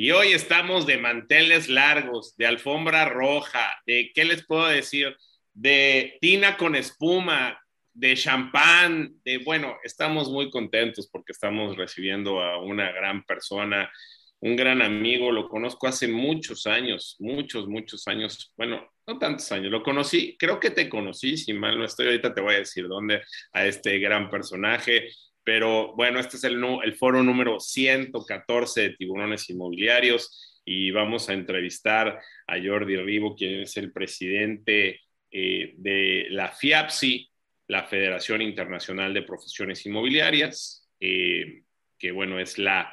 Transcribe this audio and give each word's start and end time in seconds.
Y 0.00 0.12
hoy 0.12 0.28
estamos 0.28 0.86
de 0.86 0.96
manteles 0.96 1.68
largos, 1.68 2.36
de 2.36 2.46
alfombra 2.46 3.06
roja, 3.06 3.82
de, 3.84 4.12
¿qué 4.14 4.24
les 4.24 4.46
puedo 4.46 4.68
decir? 4.68 5.16
De 5.52 6.18
tina 6.20 6.56
con 6.56 6.76
espuma, 6.76 7.60
de 7.94 8.14
champán, 8.14 9.16
de, 9.24 9.38
bueno, 9.38 9.76
estamos 9.82 10.30
muy 10.30 10.50
contentos 10.50 11.08
porque 11.10 11.32
estamos 11.32 11.76
recibiendo 11.76 12.40
a 12.40 12.62
una 12.62 12.92
gran 12.92 13.24
persona, 13.24 13.90
un 14.38 14.54
gran 14.54 14.82
amigo, 14.82 15.32
lo 15.32 15.48
conozco 15.48 15.88
hace 15.88 16.06
muchos 16.06 16.68
años, 16.68 17.16
muchos, 17.18 17.66
muchos 17.66 18.06
años, 18.06 18.52
bueno, 18.56 18.88
no 19.04 19.18
tantos 19.18 19.50
años, 19.50 19.72
lo 19.72 19.82
conocí, 19.82 20.36
creo 20.38 20.60
que 20.60 20.70
te 20.70 20.88
conocí, 20.88 21.36
si 21.36 21.52
mal 21.54 21.76
no 21.76 21.84
estoy, 21.84 22.06
ahorita 22.06 22.32
te 22.32 22.40
voy 22.40 22.54
a 22.54 22.58
decir 22.58 22.86
dónde, 22.86 23.20
a 23.52 23.66
este 23.66 23.98
gran 23.98 24.30
personaje, 24.30 25.08
pero 25.48 25.94
bueno, 25.94 26.20
este 26.20 26.36
es 26.36 26.44
el, 26.44 26.62
foro 26.98 27.22
número 27.22 27.58
114 27.58 28.82
de 28.82 28.90
tiburones 28.90 29.48
inmobiliarios 29.48 30.60
y 30.62 30.90
vamos 30.90 31.30
a 31.30 31.32
entrevistar 31.32 32.20
a 32.46 32.56
Jordi 32.62 32.98
Ribo, 32.98 33.34
quien 33.34 33.62
es 33.62 33.74
el 33.78 33.90
presidente 33.90 35.00
eh, 35.30 35.72
de 35.78 36.26
la 36.28 36.52
FIAPSI, 36.52 37.30
la 37.66 37.84
Federación 37.84 38.42
Internacional 38.42 39.14
de 39.14 39.22
Profesiones 39.22 39.86
Inmobiliarias, 39.86 40.86
eh, 41.00 41.62
que 41.98 42.12
bueno, 42.12 42.38
es 42.38 42.58
la 42.58 42.92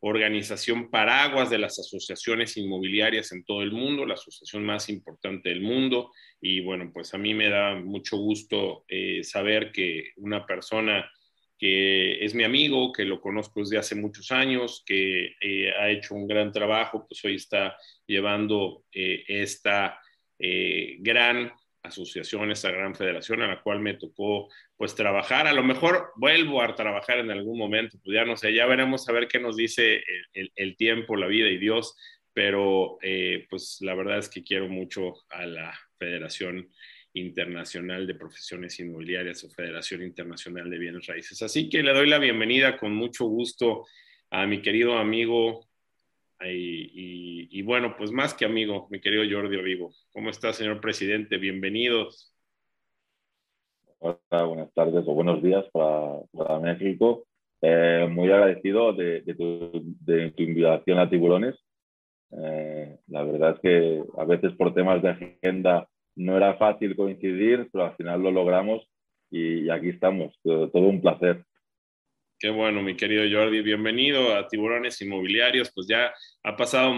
organización 0.00 0.90
paraguas 0.90 1.48
de 1.48 1.56
las 1.56 1.78
asociaciones 1.78 2.58
inmobiliarias 2.58 3.32
en 3.32 3.42
todo 3.42 3.62
el 3.62 3.72
mundo, 3.72 4.04
la 4.04 4.14
asociación 4.14 4.66
más 4.66 4.90
importante 4.90 5.48
del 5.48 5.62
mundo. 5.62 6.12
Y 6.42 6.60
bueno, 6.60 6.90
pues 6.92 7.14
a 7.14 7.18
mí 7.18 7.32
me 7.32 7.48
da 7.48 7.74
mucho 7.76 8.18
gusto 8.18 8.84
eh, 8.86 9.24
saber 9.24 9.72
que 9.72 10.10
una 10.16 10.44
persona 10.44 11.10
que 11.58 12.24
es 12.24 12.34
mi 12.34 12.44
amigo, 12.44 12.92
que 12.92 13.04
lo 13.04 13.20
conozco 13.20 13.60
desde 13.60 13.78
hace 13.78 13.94
muchos 13.94 14.30
años, 14.30 14.82
que 14.86 15.34
eh, 15.40 15.72
ha 15.72 15.90
hecho 15.90 16.14
un 16.14 16.26
gran 16.26 16.52
trabajo, 16.52 17.06
pues 17.08 17.24
hoy 17.24 17.36
está 17.36 17.76
llevando 18.06 18.84
eh, 18.92 19.24
esta 19.26 19.98
eh, 20.38 20.96
gran 21.00 21.52
asociación, 21.82 22.50
esta 22.50 22.70
gran 22.70 22.94
federación 22.94 23.42
a 23.42 23.46
la 23.46 23.62
cual 23.62 23.80
me 23.80 23.94
tocó 23.94 24.48
pues 24.76 24.94
trabajar. 24.94 25.46
A 25.46 25.54
lo 25.54 25.62
mejor 25.62 26.10
vuelvo 26.16 26.60
a 26.60 26.74
trabajar 26.74 27.20
en 27.20 27.30
algún 27.30 27.58
momento, 27.58 27.98
pues 28.04 28.14
ya 28.14 28.24
no 28.24 28.36
sé, 28.36 28.52
ya 28.52 28.66
veremos 28.66 29.08
a 29.08 29.12
ver 29.12 29.28
qué 29.28 29.38
nos 29.38 29.56
dice 29.56 30.02
el, 30.34 30.52
el 30.56 30.76
tiempo, 30.76 31.16
la 31.16 31.28
vida 31.28 31.48
y 31.48 31.58
Dios, 31.58 31.96
pero 32.34 32.98
pues 33.48 33.78
la 33.80 33.94
verdad 33.94 34.18
es 34.18 34.28
que 34.28 34.42
quiero 34.42 34.68
mucho 34.68 35.14
a 35.30 35.46
la 35.46 35.72
federación 35.98 36.68
Internacional 37.16 38.06
de 38.06 38.14
Profesiones 38.14 38.78
Inmobiliarias 38.78 39.42
o 39.44 39.50
Federación 39.50 40.02
Internacional 40.02 40.68
de 40.68 40.78
Bienes 40.78 41.06
Raíces. 41.06 41.40
Así 41.40 41.70
que 41.70 41.82
le 41.82 41.94
doy 41.94 42.08
la 42.08 42.18
bienvenida 42.18 42.76
con 42.76 42.94
mucho 42.94 43.24
gusto 43.24 43.86
a 44.30 44.46
mi 44.46 44.60
querido 44.60 44.98
amigo 44.98 45.66
y, 46.44 47.62
bueno, 47.62 47.94
pues 47.96 48.12
más 48.12 48.34
que 48.34 48.44
amigo, 48.44 48.86
mi 48.90 49.00
querido 49.00 49.24
Jordi 49.28 49.56
Rivo. 49.56 49.92
¿Cómo 50.12 50.28
está, 50.28 50.52
señor 50.52 50.82
presidente? 50.82 51.38
Bienvenidos. 51.38 52.34
Hola, 53.98 54.44
buenas 54.44 54.72
tardes 54.74 55.02
o 55.06 55.14
buenos 55.14 55.42
días 55.42 55.64
para, 55.72 56.58
México. 56.60 57.26
Eh, 57.62 58.06
muy 58.10 58.30
agradecido 58.30 58.92
de, 58.92 59.22
tu, 59.22 59.70
invitación 60.36 60.98
a 60.98 61.08
Tiburones. 61.08 61.54
Eh, 62.32 62.98
la 63.06 63.22
verdad 63.22 63.54
es 63.54 63.60
que 63.60 64.04
a 64.18 64.24
veces 64.26 64.52
por 64.52 64.74
temas 64.74 65.00
de 65.02 65.08
agenda 65.08 65.88
no 66.16 66.36
era 66.36 66.54
fácil 66.54 66.96
coincidir, 66.96 67.68
pero 67.70 67.86
al 67.86 67.96
final 67.96 68.22
lo 68.22 68.30
logramos 68.30 68.88
y, 69.30 69.68
aquí 69.68 69.90
estamos. 69.90 70.34
Todo, 70.42 70.70
un 70.72 71.00
placer. 71.00 71.44
Qué 72.38 72.50
bueno, 72.50 72.82
mi 72.82 72.96
querido 72.96 73.24
Jordi. 73.30 73.60
Bienvenido 73.60 74.34
a 74.34 74.46
Tiburones 74.48 75.00
Inmobiliarios. 75.02 75.70
Pues 75.74 75.86
ya 75.86 76.12
ha 76.42 76.56
pasado 76.56 76.94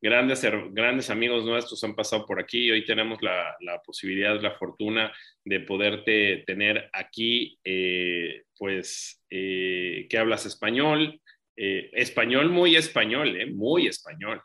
grandes, 0.00 0.46
grandes 0.70 1.10
amigos 1.10 1.44
nuestros 1.44 1.82
han 1.84 1.94
pasado 1.94 2.24
por 2.26 2.40
aquí 2.40 2.66
y 2.66 2.70
hoy 2.70 2.84
tenemos 2.84 3.20
la, 3.22 3.56
posibilidad, 3.84 4.40
la 4.40 4.52
fortuna 4.52 5.12
de 5.44 5.60
poderte 5.60 6.44
tener 6.46 6.88
aquí, 6.92 7.58
eh, 7.64 8.42
pues, 8.56 9.24
eh, 9.30 10.06
que 10.08 10.18
hablas 10.18 10.46
español, 10.46 11.20
eh, 11.56 11.90
español 11.92 12.50
muy 12.50 12.76
español, 12.76 13.36
muy 13.52 13.86
español 13.86 14.42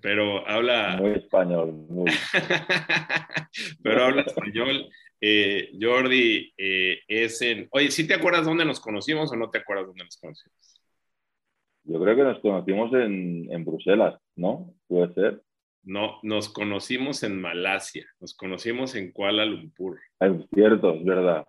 pero 0.00 0.46
habla... 0.48 0.96
Muy 1.00 1.12
español, 1.12 1.72
muy. 1.72 2.10
pero 3.82 4.04
habla 4.04 4.22
español. 4.22 4.88
Eh, 5.20 5.70
Jordi 5.80 6.52
eh, 6.56 7.00
es 7.06 7.42
en... 7.42 7.68
Oye, 7.70 7.90
¿sí 7.90 8.06
te 8.06 8.14
acuerdas 8.14 8.44
dónde 8.44 8.64
nos 8.64 8.80
conocimos 8.80 9.30
o 9.32 9.36
no 9.36 9.50
te 9.50 9.58
acuerdas 9.58 9.86
dónde 9.86 10.04
nos 10.04 10.16
conocimos? 10.16 10.80
Yo 11.84 12.00
creo 12.00 12.16
que 12.16 12.22
nos 12.22 12.40
conocimos 12.40 12.92
en, 12.94 13.48
en 13.52 13.64
Bruselas, 13.64 14.20
¿no? 14.36 14.74
Puede 14.86 15.12
ser. 15.14 15.42
No, 15.84 16.20
nos 16.22 16.48
conocimos 16.48 17.24
en 17.24 17.40
Malasia, 17.40 18.06
nos 18.20 18.34
conocimos 18.34 18.94
en 18.94 19.10
Kuala 19.10 19.44
Lumpur. 19.44 19.98
Es 20.20 20.32
cierto, 20.54 20.94
es 20.94 21.04
verdad. 21.04 21.46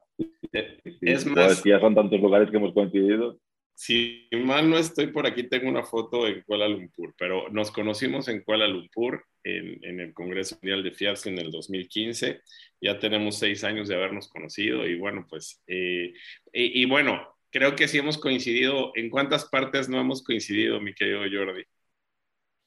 Es 1.01 1.25
más, 1.25 1.63
ya 1.63 1.79
son 1.79 1.93
tantos 1.93 2.19
lugares 2.19 2.49
que 2.49 2.57
hemos 2.57 2.73
coincidido 2.73 3.39
si 3.75 4.27
mal 4.31 4.69
no 4.69 4.77
estoy 4.77 5.07
por 5.07 5.25
aquí, 5.25 5.43
tengo 5.43 5.67
una 5.67 5.83
foto 5.83 6.27
en 6.27 6.41
Kuala 6.43 6.67
Lumpur, 6.67 7.13
pero 7.17 7.49
nos 7.49 7.71
conocimos 7.71 8.27
en 8.27 8.43
Kuala 8.43 8.67
Lumpur 8.67 9.25
en, 9.43 9.99
el 9.99 10.13
Congreso 10.13 10.57
Mundial 10.61 10.83
de 10.83 10.91
FIAPS 10.91 11.27
en 11.27 11.39
el 11.39 11.51
2015. 11.51 12.41
Ya 12.81 12.99
tenemos 12.99 13.39
seis 13.39 13.63
años 13.63 13.87
de 13.87 13.95
habernos 13.95 14.29
conocido 14.29 14.87
y 14.87 14.97
bueno, 14.97 15.25
pues, 15.29 15.61
eh, 15.67 16.13
y, 16.53 16.85
bueno, 16.85 17.27
creo 17.49 17.75
que 17.75 17.87
sí 17.87 17.97
hemos 17.97 18.17
coincidido. 18.17 18.91
¿En 18.95 19.09
cuántas 19.09 19.45
partes 19.49 19.89
no 19.89 19.99
hemos 19.99 20.23
coincidido, 20.23 20.79
mi 20.79 20.93
querido 20.93 21.21
Jordi? 21.21 21.63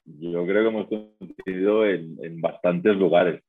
Yo 0.05 0.45
creo 0.45 0.63
que 0.63 0.69
hemos 0.69 0.89
coincidido 0.89 1.87
en, 1.87 2.41
bastantes 2.41 2.97
lugares. 2.97 3.43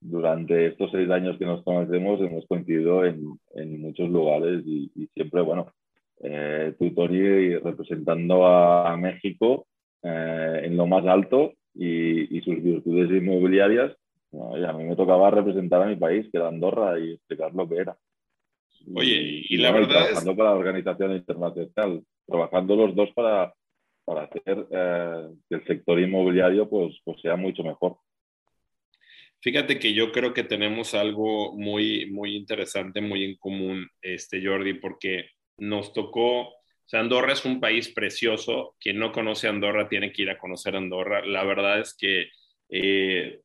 Durante 0.00 0.66
estos 0.66 0.90
seis 0.90 1.08
años 1.10 1.38
que 1.38 1.44
nos 1.44 1.62
conocemos 1.62 2.20
hemos 2.20 2.44
coincidido 2.46 3.04
en, 3.04 3.80
muchos 3.80 4.08
lugares 4.08 4.62
y 4.64 5.08
siempre, 5.14 5.42
bueno, 5.42 5.72
eh, 6.22 6.74
Tutori 6.78 7.56
representando 7.58 8.46
a, 8.46 8.96
México 8.96 9.66
eh, 10.02 10.62
en 10.64 10.76
lo 10.76 10.86
más 10.86 11.04
alto 11.06 11.54
y, 11.74 12.40
sus 12.42 12.62
virtudes 12.62 13.10
inmobiliarias. 13.10 13.92
y 14.32 14.64
a 14.64 14.72
mí 14.72 14.84
me 14.84 14.96
tocaba 14.96 15.30
representar 15.30 15.82
a 15.82 15.86
mi 15.86 15.96
país, 15.96 16.28
que 16.30 16.38
era 16.38 16.48
Andorra, 16.48 16.98
y 16.98 17.12
explicar 17.12 17.52
lo 17.54 17.68
que 17.68 17.76
era. 17.76 17.96
Oye, 18.94 19.44
y, 19.48 19.56
la 19.58 19.72
verdad 19.72 20.06
trabajando 20.06 20.36
para 20.36 20.50
la 20.50 20.56
organización 20.56 21.12
internacional, 21.12 22.04
trabajando 22.26 22.76
los 22.76 22.94
dos 22.94 23.10
para, 23.14 23.52
para 24.04 24.24
hacer 24.24 24.66
eh, 24.70 25.28
que 25.48 25.54
el 25.56 25.64
sector 25.66 26.00
inmobiliario 26.00 26.68
pues, 26.68 27.00
pues 27.04 27.20
sea 27.20 27.36
mucho 27.36 27.62
mejor. 27.62 27.96
Fíjate 29.40 29.78
que 29.80 29.92
yo 29.92 30.12
creo 30.12 30.32
que 30.32 30.44
tenemos 30.44 30.94
algo 30.94 31.52
muy, 31.56 32.08
muy 32.10 32.36
interesante, 32.36 33.00
muy 33.00 33.24
en 33.24 33.36
común, 33.36 33.88
este 34.00 34.44
Jordi, 34.44 34.74
porque 34.74 35.30
nos 35.62 35.92
tocó, 35.92 36.48
o 36.48 36.54
sea, 36.86 37.00
Andorra 37.00 37.32
es 37.32 37.44
un 37.44 37.60
país 37.60 37.88
precioso, 37.88 38.74
quien 38.80 38.98
no 38.98 39.12
conoce 39.12 39.46
Andorra 39.46 39.88
tiene 39.88 40.12
que 40.12 40.22
ir 40.22 40.30
a 40.30 40.38
conocer 40.38 40.74
Andorra, 40.74 41.24
la 41.24 41.44
verdad 41.44 41.80
es 41.80 41.94
que 41.94 42.30
eh, 42.68 43.40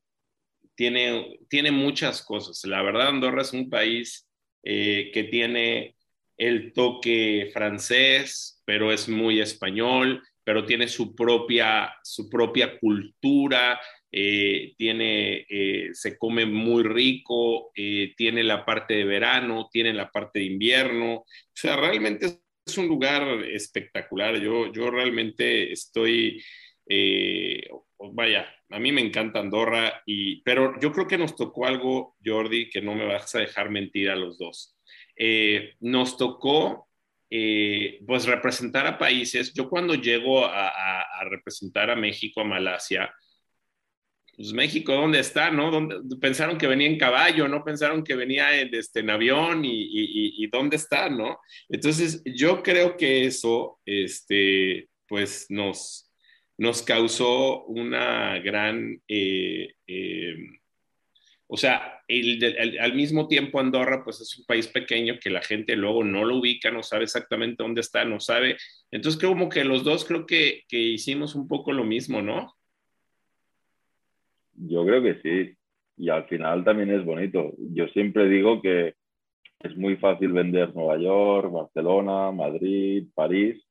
tiene, 0.74 1.38
tiene 1.48 1.70
muchas 1.70 2.22
cosas, 2.22 2.64
la 2.64 2.82
verdad 2.82 3.08
Andorra 3.08 3.42
es 3.42 3.52
un 3.52 3.70
país 3.70 4.28
eh, 4.64 5.10
que 5.14 5.24
tiene 5.24 5.94
el 6.36 6.72
toque 6.72 7.50
francés, 7.52 8.62
pero 8.64 8.92
es 8.92 9.08
muy 9.08 9.40
español, 9.40 10.20
pero 10.42 10.64
tiene 10.64 10.88
su 10.88 11.14
propia, 11.14 11.94
su 12.02 12.28
propia 12.28 12.78
cultura, 12.80 13.80
eh, 14.10 14.74
tiene, 14.76 15.46
se 15.92 16.16
come 16.16 16.46
muy 16.46 16.82
rico, 16.82 17.70
tiene 18.16 18.42
la 18.42 18.64
parte 18.64 18.94
de 18.94 19.04
verano, 19.04 19.68
tiene 19.70 19.92
la 19.92 20.10
parte 20.10 20.40
de 20.40 20.46
invierno, 20.46 21.14
o 21.14 21.26
sea, 21.54 21.76
realmente 21.76 22.40
es 22.68 22.78
un 22.78 22.86
lugar 22.86 23.44
espectacular. 23.44 24.38
Yo, 24.38 24.70
yo 24.72 24.90
realmente 24.90 25.72
estoy, 25.72 26.42
eh, 26.86 27.66
vaya, 28.12 28.46
a 28.70 28.78
mí 28.78 28.92
me 28.92 29.00
encanta 29.00 29.40
Andorra, 29.40 30.02
y, 30.06 30.42
pero 30.42 30.78
yo 30.80 30.92
creo 30.92 31.08
que 31.08 31.18
nos 31.18 31.34
tocó 31.34 31.66
algo, 31.66 32.16
Jordi, 32.24 32.68
que 32.68 32.82
no 32.82 32.94
me 32.94 33.06
vas 33.06 33.34
a 33.34 33.40
dejar 33.40 33.70
mentir 33.70 34.10
a 34.10 34.16
los 34.16 34.38
dos. 34.38 34.76
Eh, 35.16 35.74
nos 35.80 36.16
tocó 36.16 36.88
eh, 37.30 38.00
pues 38.06 38.26
representar 38.26 38.86
a 38.86 38.98
países. 38.98 39.52
Yo 39.54 39.68
cuando 39.68 39.94
llego 39.94 40.44
a, 40.44 41.04
representar 41.30 41.90
a 41.90 41.96
México, 41.96 42.40
a 42.40 42.44
Malasia, 42.44 43.12
pues 44.38 44.52
México, 44.52 44.94
¿dónde 44.94 45.18
está? 45.18 45.50
¿No? 45.50 45.88
pensaron 46.20 46.58
que 46.58 46.68
venía 46.68 46.86
en 46.86 46.96
caballo, 46.96 47.48
¿no? 47.48 47.64
Pensaron 47.64 48.04
que 48.04 48.14
venía 48.14 48.60
en, 48.60 48.72
este, 48.72 49.00
en 49.00 49.10
avión 49.10 49.62
y, 49.64 50.46
¿dónde 50.46 50.76
está? 50.76 51.10
¿No? 51.10 51.40
Entonces, 51.68 52.22
yo 52.24 52.62
creo 52.62 52.96
que 52.96 53.24
eso, 53.24 53.80
este, 53.84 54.90
pues 55.08 55.46
nos, 55.48 56.08
nos 56.56 56.82
causó 56.82 57.64
una 57.64 58.38
gran... 58.38 59.02
Eh, 59.08 59.74
eh, 59.88 60.36
o 61.48 61.56
sea, 61.56 62.00
al 62.80 62.94
mismo 62.94 63.26
tiempo 63.26 63.58
Andorra, 63.58 64.04
pues 64.04 64.20
es 64.20 64.38
un 64.38 64.44
país 64.44 64.68
pequeño 64.68 65.18
que 65.20 65.30
la 65.30 65.42
gente 65.42 65.74
luego 65.74 66.04
no 66.04 66.24
lo 66.24 66.36
ubica, 66.36 66.70
no 66.70 66.84
sabe 66.84 67.04
exactamente 67.04 67.64
dónde 67.64 67.80
está, 67.80 68.04
no 68.04 68.20
sabe. 68.20 68.56
Entonces, 68.92 69.20
como 69.20 69.48
que 69.48 69.64
los 69.64 69.82
dos 69.82 70.04
creo 70.04 70.26
que, 70.26 70.62
que 70.68 70.78
hicimos 70.78 71.34
un 71.34 71.48
poco 71.48 71.72
lo 71.72 71.82
mismo, 71.82 72.22
¿no? 72.22 72.57
Yo 74.66 74.84
creo 74.84 75.02
que 75.02 75.20
sí. 75.22 75.54
Y 75.96 76.10
al 76.10 76.26
final 76.26 76.64
también 76.64 76.90
es 76.90 77.04
bonito. 77.04 77.52
Yo 77.58 77.88
siempre 77.88 78.28
digo 78.28 78.62
que 78.62 78.94
es 79.60 79.76
muy 79.76 79.96
fácil 79.96 80.32
vender 80.32 80.74
Nueva 80.74 80.98
York, 80.98 81.50
Barcelona, 81.52 82.30
Madrid, 82.32 83.06
París. 83.14 83.62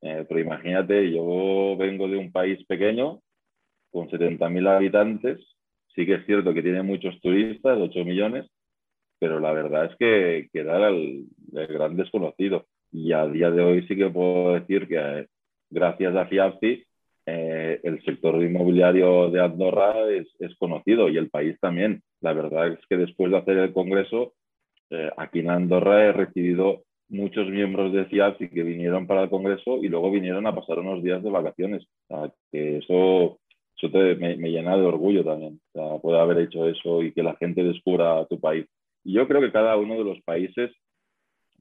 Eh, 0.00 0.24
pero 0.28 0.40
imagínate, 0.40 1.12
yo 1.12 1.76
vengo 1.78 2.08
de 2.08 2.16
un 2.16 2.32
país 2.32 2.64
pequeño 2.66 3.20
con 3.90 4.08
70.000 4.08 4.68
habitantes 4.68 5.52
Sí 5.94 6.06
que 6.06 6.14
es 6.14 6.26
cierto 6.26 6.54
que 6.54 6.62
tiene 6.62 6.82
muchos 6.82 7.20
turistas, 7.20 7.78
8 7.78 8.04
millones, 8.04 8.46
pero 9.18 9.40
la 9.40 9.52
verdad 9.52 9.86
es 9.86 9.96
que, 9.96 10.48
era 10.52 10.88
el, 10.88 11.26
gran 11.52 11.96
desconocido. 11.96 12.66
Y 12.90 13.12
a 13.12 13.26
día 13.26 13.50
de 13.50 13.62
hoy 13.62 13.86
sí 13.86 13.96
que 13.96 14.10
puedo 14.10 14.54
decir 14.54 14.88
que 14.88 14.96
eh, 14.98 15.26
gracias 15.70 16.14
a 16.16 16.26
FIAPSI 16.26 16.84
eh, 17.26 17.80
el 17.82 18.02
sector 18.04 18.42
inmobiliario 18.42 19.30
de 19.30 19.40
Andorra 19.40 19.94
es, 20.10 20.26
conocido 20.58 21.08
y 21.08 21.16
el 21.16 21.30
país 21.30 21.58
también. 21.60 22.02
La 22.20 22.32
verdad 22.32 22.68
es 22.68 22.80
que 22.88 22.96
después 22.96 23.30
de 23.30 23.38
hacer 23.38 23.58
el 23.58 23.72
congreso, 23.72 24.34
eh, 24.90 25.10
aquí 25.16 25.40
en 25.40 25.50
Andorra 25.50 26.04
he 26.04 26.12
recibido 26.12 26.82
muchos 27.08 27.48
miembros 27.48 27.92
de 27.92 28.06
FIAPSI 28.06 28.48
que 28.48 28.62
vinieron 28.62 29.06
para 29.06 29.24
el 29.24 29.30
congreso 29.30 29.78
y 29.82 29.88
luego 29.88 30.10
vinieron 30.10 30.46
a 30.46 30.54
pasar 30.54 30.78
unos 30.78 31.02
días 31.02 31.22
de 31.22 31.30
vacaciones. 31.30 31.86
que 32.50 32.78
eso 32.78 33.38
eso 33.80 33.98
me, 33.98 34.36
llena 34.36 34.76
de 34.76 34.84
orgullo 34.84 35.24
también, 35.24 35.60
o 35.74 36.00
poder 36.00 36.20
haber 36.20 36.38
hecho 36.38 36.68
eso 36.68 37.02
y 37.02 37.12
que 37.12 37.22
la 37.22 37.34
gente 37.36 37.64
descubra 37.64 38.24
tu 38.26 38.38
país. 38.38 38.66
Y 39.04 39.14
yo 39.14 39.26
creo 39.26 39.40
que 39.40 39.50
cada 39.50 39.76
uno 39.76 39.96
de 39.96 40.04
los 40.04 40.20
países 40.22 40.70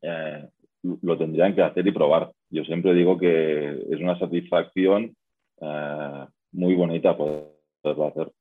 eh, 0.01 0.47
lo 0.83 1.17
tendrían 1.17 1.55
que 1.55 1.63
hacer 1.63 1.87
y 1.87 1.91
probar. 1.91 2.31
Yo 2.49 2.63
siempre 2.65 2.93
digo 2.93 3.17
que 3.17 3.69
es 3.89 3.99
una 3.99 4.19
satisfacción 4.19 5.15
eh, 5.61 6.25
muy 6.51 6.75
bonita 6.75 7.15
poderlo 7.15 8.07
hacer. 8.07 8.31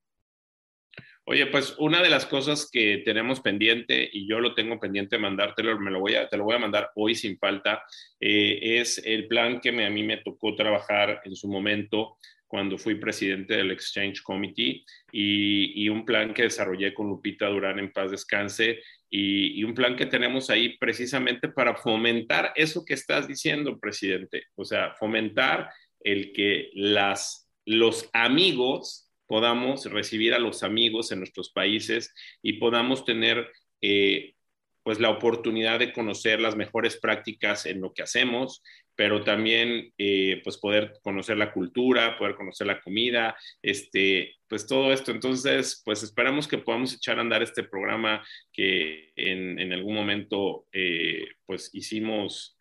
Oye, 1.27 1.47
pues 1.47 1.77
una 1.79 2.03
de 2.03 2.11
las 2.11 2.27
cosas 2.27 2.69
que 2.73 3.03
tenemos 3.05 3.41
pendiente, 3.41 4.09
y 4.13 4.29
yo 4.29 4.41
lo 4.41 4.55
tengo 4.55 4.81
pendiente 4.81 5.19
mandártelo, 5.19 5.79
me 5.79 5.91
lo 5.91 6.01
voy 6.01 6.17
a, 6.17 6.29
te 6.29 6.37
lo 6.37 6.45
voy 6.45 6.57
a 6.57 6.61
mandar 6.61 6.91
hoy 6.97 7.15
sin 7.15 7.39
falta, 7.39 7.85
eh, 8.19 8.81
es 8.81 8.99
el 9.05 9.29
plan 9.29 9.61
que 9.61 9.69
a 9.69 9.91
mí 9.91 10.03
me 10.03 10.17
tocó 10.17 10.57
trabajar 10.57 11.21
en 11.25 11.37
su 11.37 11.47
momento 11.47 12.17
cuando 12.49 12.79
fui 12.79 12.97
presidente 12.97 13.57
del 13.57 13.71
Exchange 13.71 14.23
Committee 14.23 14.85
y, 15.13 15.89
un 15.89 16.05
plan 16.05 16.35
que 16.35 16.43
desarrollé 16.43 16.93
con 16.93 17.07
Lupita 17.07 17.47
Durán 17.47 17.79
en 17.79 17.93
paz 17.93 18.11
descanse 18.11 18.81
y, 19.09 19.63
un 19.63 19.73
plan 19.73 19.95
que 19.95 20.07
tenemos 20.07 20.51
ahí 20.51 20.77
precisamente 20.79 21.49
para 21.49 21.77
fomentar 21.77 22.53
eso 22.57 22.85
que 22.85 22.95
estás 22.95 23.29
diciendo, 23.29 23.79
presidente, 23.79 24.47
o 24.57 24.65
sea, 24.65 24.95
fomentar 24.99 25.71
el 26.01 26.33
que 26.33 26.71
las, 26.75 27.49
los 27.65 28.09
amigos 28.13 29.11
podamos 29.27 29.85
recibir 29.85 30.35
a 30.35 30.41
los 30.41 30.65
amigos 30.65 31.13
en 31.13 31.21
nuestros 31.21 31.51
países 31.51 32.13
y 32.43 32.55
podamos 32.55 33.05
tener 33.05 33.49
eh, 33.81 34.35
pues 34.83 34.99
la 34.99 35.11
oportunidad 35.11 35.79
de 35.79 35.93
conocer 35.93 36.41
las 36.41 36.57
mejores 36.57 36.99
prácticas 36.99 37.65
en 37.67 37.81
lo 37.81 37.93
que 37.93 38.03
hacemos, 38.03 38.63
pero 38.97 39.23
también 39.23 39.93
eh, 39.99 40.41
pues 40.43 40.59
poder 40.59 40.95
conocer 41.03 41.37
la 41.37 41.53
cultura, 41.53 42.19
poder 42.19 42.35
conocer 42.35 42.67
la 42.67 42.81
comida, 42.81 43.37
este, 43.63 44.35
pues 44.49 44.67
todo 44.67 44.93
esto. 44.93 45.13
Entonces, 45.13 45.81
pues 45.85 46.03
esperamos 46.03 46.49
que 46.49 46.59
podamos 46.59 46.95
echar 46.95 47.19
a 47.19 47.21
andar 47.21 47.43
este 47.43 47.63
programa 47.63 48.27
que 48.53 49.13
en, 49.15 49.73
algún 49.73 49.95
momento 49.95 50.67
eh, 50.73 51.25
pues 51.47 51.71
hicimos 51.73 52.59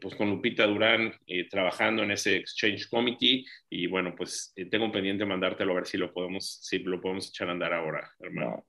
pues 0.00 0.14
con 0.16 0.30
Lupita 0.30 0.66
Durán 0.66 1.12
trabajando 1.50 2.02
en 2.02 2.10
ese 2.10 2.36
Exchange 2.36 2.88
Committee 2.88 3.44
y 3.70 3.86
bueno, 3.86 4.14
pues 4.16 4.52
tengo 4.70 4.90
pendiente 4.90 5.24
mandártelo 5.24 5.72
a 5.72 5.76
ver 5.76 5.86
si 5.86 5.98
lo 5.98 6.12
podemos, 6.12 6.58
si 6.62 6.78
lo 6.80 7.00
podemos 7.00 7.28
echar 7.28 7.48
a 7.48 7.52
andar 7.52 7.72
ahora, 7.72 8.10
hermano. 8.20 8.64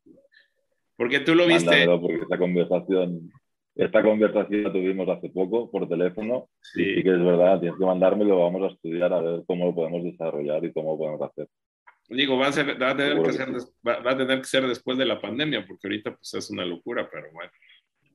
Porque 0.95 1.22
tú 1.22 1.34
lo 1.36 1.48
viste. 1.48 1.88
porque 1.88 2.22
esta 2.22 2.38
conversación 2.38 3.31
esta 3.75 4.04
conversación 4.04 4.63
la 4.63 4.72
tuvimos 4.72 5.10
hace 5.10 5.30
poco 5.30 5.69
por 5.72 5.90
teléfono 5.90 6.50
sí. 6.62 6.81
y 6.81 6.95
sí 6.95 7.04
que 7.04 7.10
es 7.10 7.24
verdad, 7.24 7.60
tienes 7.60 7.78
que 7.78 7.86
mandármelo, 7.86 8.40
vamos 8.40 8.69
a 8.69 8.74
estudiar 8.74 9.12
a 9.12 9.22
ver 9.22 9.44
cómo 9.48 9.66
lo 9.66 9.75
podemos 9.75 10.04
desarrollar 10.04 10.63
y 10.63 10.72
cómo 10.72 10.92
lo 10.92 10.98
podemos 10.98 11.22
hacer. 11.22 11.48
Digo, 12.10 12.38
va 12.38 12.48
a, 12.48 12.51
ser, 12.51 12.80
va, 12.80 12.92
a 12.92 12.98
tener 12.98 13.24
que 13.24 13.34
ser, 13.34 13.50
va, 13.88 14.12
a 14.12 14.18
tener 14.18 14.40
que 14.40 14.45
ser 14.45 14.68
después 14.68 14.98
de 14.98 15.06
la 15.06 15.19
pandemia, 15.19 15.66
porque 15.66 15.88
ahorita 15.88 16.16
pues 16.16 16.34
es 16.36 16.51
una 16.51 16.66
locura, 16.66 17.10
pero 17.12 17.31
bueno. 17.31 17.51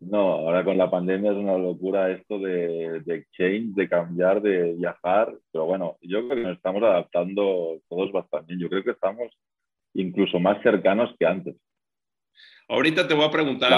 No, 0.00 0.32
ahora 0.32 0.64
con 0.64 0.78
la 0.78 0.90
pandemia 0.90 1.32
es 1.32 1.36
una 1.36 1.58
locura 1.58 2.10
esto 2.10 2.38
de, 2.38 3.00
de 3.04 3.14
exchange, 3.16 3.74
de 3.74 3.88
cambiar, 3.88 4.40
de 4.40 4.74
viajar, 4.74 5.34
pero 5.50 5.66
bueno, 5.66 5.96
yo 6.02 6.26
creo 6.26 6.36
que 6.36 6.48
nos 6.48 6.56
estamos 6.56 6.82
adaptando 6.82 7.80
todos 7.88 8.12
bastante. 8.12 8.54
Yo 8.56 8.68
creo 8.68 8.84
que 8.84 8.92
estamos 8.92 9.28
incluso 9.94 10.38
más 10.38 10.62
cercanos 10.62 11.14
que 11.18 11.26
antes. 11.26 11.56
Ahorita 12.68 13.08
te 13.08 13.14
voy 13.14 13.24
a 13.24 13.30
preguntar 13.30 13.72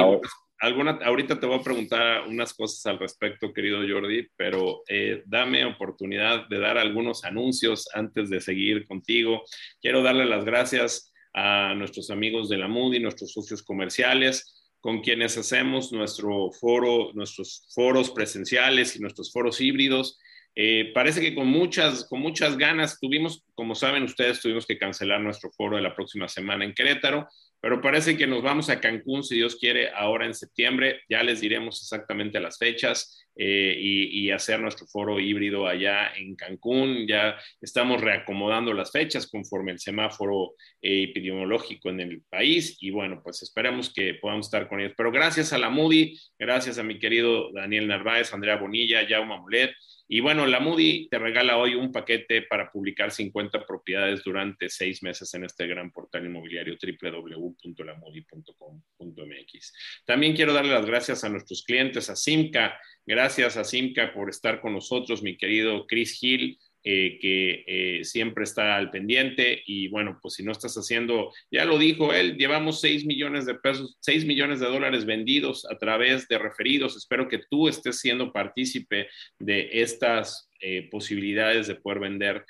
alguna, 0.58 0.98
ahorita 1.02 1.40
te 1.40 1.46
voy 1.46 1.58
a 1.58 1.62
preguntar 1.62 2.28
unas 2.28 2.52
cosas 2.52 2.84
al 2.86 2.98
respecto, 2.98 3.52
querido 3.52 3.78
Jordi, 3.88 4.28
pero 4.36 4.82
eh, 4.88 5.22
dame 5.26 5.64
oportunidad 5.64 6.48
de 6.48 6.58
dar 6.58 6.76
algunos 6.76 7.24
anuncios 7.24 7.88
antes 7.94 8.28
de 8.28 8.40
seguir 8.40 8.86
contigo. 8.86 9.42
Quiero 9.80 10.02
darle 10.02 10.26
las 10.26 10.44
gracias 10.44 11.12
a 11.32 11.74
nuestros 11.74 12.10
amigos 12.10 12.48
de 12.48 12.58
la 12.58 12.68
Moody, 12.68 13.00
nuestros 13.00 13.32
socios 13.32 13.62
comerciales, 13.62 14.59
con 14.80 15.00
quienes 15.00 15.36
hacemos 15.36 15.92
nuestro 15.92 16.50
foro, 16.52 17.12
nuestros 17.14 17.66
foros 17.74 18.10
presenciales 18.10 18.96
y 18.96 19.00
nuestros 19.00 19.32
foros 19.32 19.60
híbridos. 19.60 20.18
Eh, 20.54 20.90
parece 20.94 21.20
que 21.20 21.34
con 21.34 21.46
muchas, 21.46 22.06
con 22.08 22.20
muchas 22.20 22.56
ganas 22.56 22.98
tuvimos, 22.98 23.44
como 23.54 23.74
saben 23.74 24.02
ustedes, 24.02 24.40
tuvimos 24.40 24.66
que 24.66 24.78
cancelar 24.78 25.20
nuestro 25.20 25.50
foro 25.50 25.76
de 25.76 25.82
la 25.82 25.94
próxima 25.94 26.28
semana 26.28 26.64
en 26.64 26.74
Querétaro, 26.74 27.28
pero 27.60 27.80
parece 27.80 28.16
que 28.16 28.26
nos 28.26 28.42
vamos 28.42 28.70
a 28.70 28.80
Cancún, 28.80 29.22
si 29.22 29.36
Dios 29.36 29.56
quiere, 29.56 29.90
ahora 29.90 30.26
en 30.26 30.34
septiembre. 30.34 31.02
Ya 31.08 31.22
les 31.22 31.40
diremos 31.40 31.82
exactamente 31.82 32.40
las 32.40 32.58
fechas 32.58 33.26
eh, 33.36 33.76
y, 33.78 34.30
hacer 34.30 34.60
nuestro 34.60 34.86
foro 34.86 35.20
híbrido 35.20 35.66
allá 35.66 36.12
en 36.16 36.36
Cancún. 36.36 37.06
Ya 37.06 37.36
estamos 37.60 38.00
reacomodando 38.00 38.72
las 38.72 38.90
fechas 38.90 39.28
conforme 39.28 39.72
el 39.72 39.78
semáforo 39.78 40.54
eh, 40.80 41.04
epidemiológico 41.04 41.90
en 41.90 42.00
el 42.00 42.22
país 42.30 42.78
y 42.80 42.90
bueno, 42.90 43.20
pues 43.22 43.42
esperamos 43.42 43.92
que 43.92 44.14
podamos 44.14 44.46
estar 44.46 44.68
con 44.68 44.80
ellos. 44.80 44.94
Pero 44.96 45.12
gracias 45.12 45.52
a 45.52 45.58
la 45.58 45.68
Moody, 45.68 46.18
gracias 46.38 46.78
a 46.78 46.82
mi 46.82 46.98
querido 46.98 47.52
Daniel 47.52 47.88
Narváez, 47.88 48.32
Andrea 48.32 48.56
Bonilla, 48.56 49.06
Jaume 49.06 49.38
Mulet 49.38 49.72
y 50.12 50.18
bueno, 50.18 50.44
la 50.44 50.58
Moody 50.58 51.06
te 51.08 51.20
regala 51.20 51.56
hoy 51.56 51.76
un 51.76 51.92
paquete 51.92 52.42
para 52.42 52.72
publicar 52.72 53.12
50 53.12 53.64
propiedades 53.64 54.24
durante 54.24 54.68
seis 54.68 55.04
meses 55.04 55.32
en 55.34 55.44
este 55.44 55.68
gran 55.68 55.92
portal 55.92 56.26
inmobiliario 56.26 56.76
www.lamoody.com.mx. 56.82 59.72
También 60.04 60.34
quiero 60.34 60.52
darle 60.52 60.72
las 60.72 60.84
gracias 60.84 61.22
a 61.22 61.28
nuestros 61.28 61.62
clientes, 61.62 62.10
a 62.10 62.16
Simca. 62.16 62.76
Gracias 63.06 63.56
a 63.56 63.62
Simca 63.62 64.12
por 64.12 64.30
estar 64.30 64.60
con 64.60 64.72
nosotros, 64.72 65.22
mi 65.22 65.36
querido 65.36 65.86
Chris 65.86 66.20
Hill 66.20 66.58
eh, 66.82 67.18
que 67.20 67.64
eh, 67.66 68.04
siempre 68.04 68.44
está 68.44 68.76
al 68.76 68.90
pendiente 68.90 69.62
y 69.66 69.88
bueno, 69.88 70.18
pues 70.22 70.32
si 70.34 70.42
no 70.42 70.50
estás 70.50 70.74
haciendo, 70.76 71.30
ya 71.50 71.66
lo 71.66 71.76
dijo 71.76 72.14
él, 72.14 72.38
llevamos 72.38 72.80
6 72.80 73.04
millones 73.04 73.44
de 73.44 73.54
pesos, 73.56 73.98
6 74.00 74.24
millones 74.24 74.60
de 74.60 74.66
dólares 74.66 75.04
vendidos 75.04 75.66
a 75.70 75.76
través 75.76 76.26
de 76.28 76.38
referidos. 76.38 76.96
Espero 76.96 77.28
que 77.28 77.42
tú 77.50 77.68
estés 77.68 78.00
siendo 78.00 78.32
partícipe 78.32 79.08
de 79.38 79.68
estas 79.82 80.48
eh, 80.60 80.88
posibilidades 80.90 81.66
de 81.66 81.74
poder 81.74 82.00
vender 82.00 82.44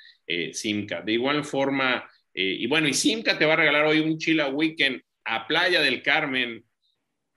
Simca. 0.53 1.01
De 1.01 1.11
igual 1.11 1.43
forma, 1.43 2.09
y 2.33 2.65
bueno, 2.67 2.87
y 2.87 2.93
Simca 2.93 3.37
te 3.37 3.43
va 3.43 3.51
a 3.51 3.57
regalar 3.57 3.85
hoy 3.85 3.99
un 3.99 4.17
Chila 4.17 4.47
Weekend 4.47 5.01
a 5.25 5.45
Playa 5.45 5.81
del 5.81 6.01
Carmen, 6.01 6.63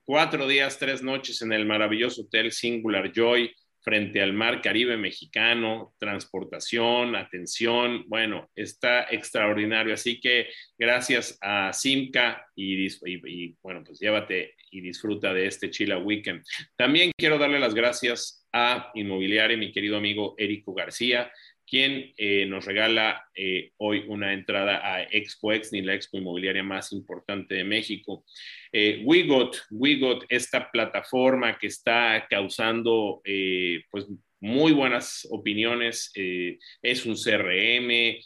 cuatro 0.04 0.46
días, 0.46 0.78
tres 0.78 1.02
noches 1.02 1.42
en 1.42 1.52
el 1.52 1.66
maravilloso 1.66 2.22
hotel 2.22 2.52
Singular 2.52 3.10
Joy 3.12 3.52
frente 3.84 4.22
al 4.22 4.32
mar 4.32 4.62
Caribe 4.62 4.96
mexicano, 4.96 5.94
transportación, 5.98 7.14
atención, 7.14 8.04
bueno, 8.08 8.50
está 8.56 9.06
extraordinario. 9.10 9.92
Así 9.92 10.20
que 10.20 10.48
gracias 10.78 11.38
a 11.42 11.72
Simca 11.74 12.46
y, 12.56 12.88
bueno, 13.62 13.84
pues 13.84 14.00
llévate 14.00 14.54
y 14.70 14.80
disfruta 14.80 15.34
de 15.34 15.46
este 15.46 15.70
Chila 15.70 15.98
Weekend. 15.98 16.42
También 16.76 17.12
quiero 17.16 17.36
darle 17.38 17.60
las 17.60 17.74
gracias 17.74 18.48
a 18.52 18.90
Inmobiliaria, 18.94 19.56
mi 19.56 19.70
querido 19.70 19.98
amigo 19.98 20.34
Érico 20.38 20.72
García, 20.72 21.30
quien 21.74 22.12
eh, 22.16 22.46
nos 22.46 22.66
regala 22.66 23.28
eh, 23.34 23.72
hoy 23.78 24.04
una 24.06 24.32
entrada 24.32 24.80
a 24.94 25.02
Expo 25.02 25.50
ni 25.72 25.82
la 25.82 25.94
expo 25.94 26.18
inmobiliaria 26.18 26.62
más 26.62 26.92
importante 26.92 27.56
de 27.56 27.64
México. 27.64 28.24
Eh, 28.70 29.02
Wigot, 29.04 29.56
Wigot, 29.72 30.24
esta 30.28 30.70
plataforma 30.70 31.58
que 31.58 31.66
está 31.66 32.28
causando 32.30 33.20
pues 33.90 34.06
muy 34.38 34.70
buenas 34.70 35.26
opiniones, 35.32 36.12
es 36.14 37.06
un 37.06 37.16
CRM, 37.16 38.20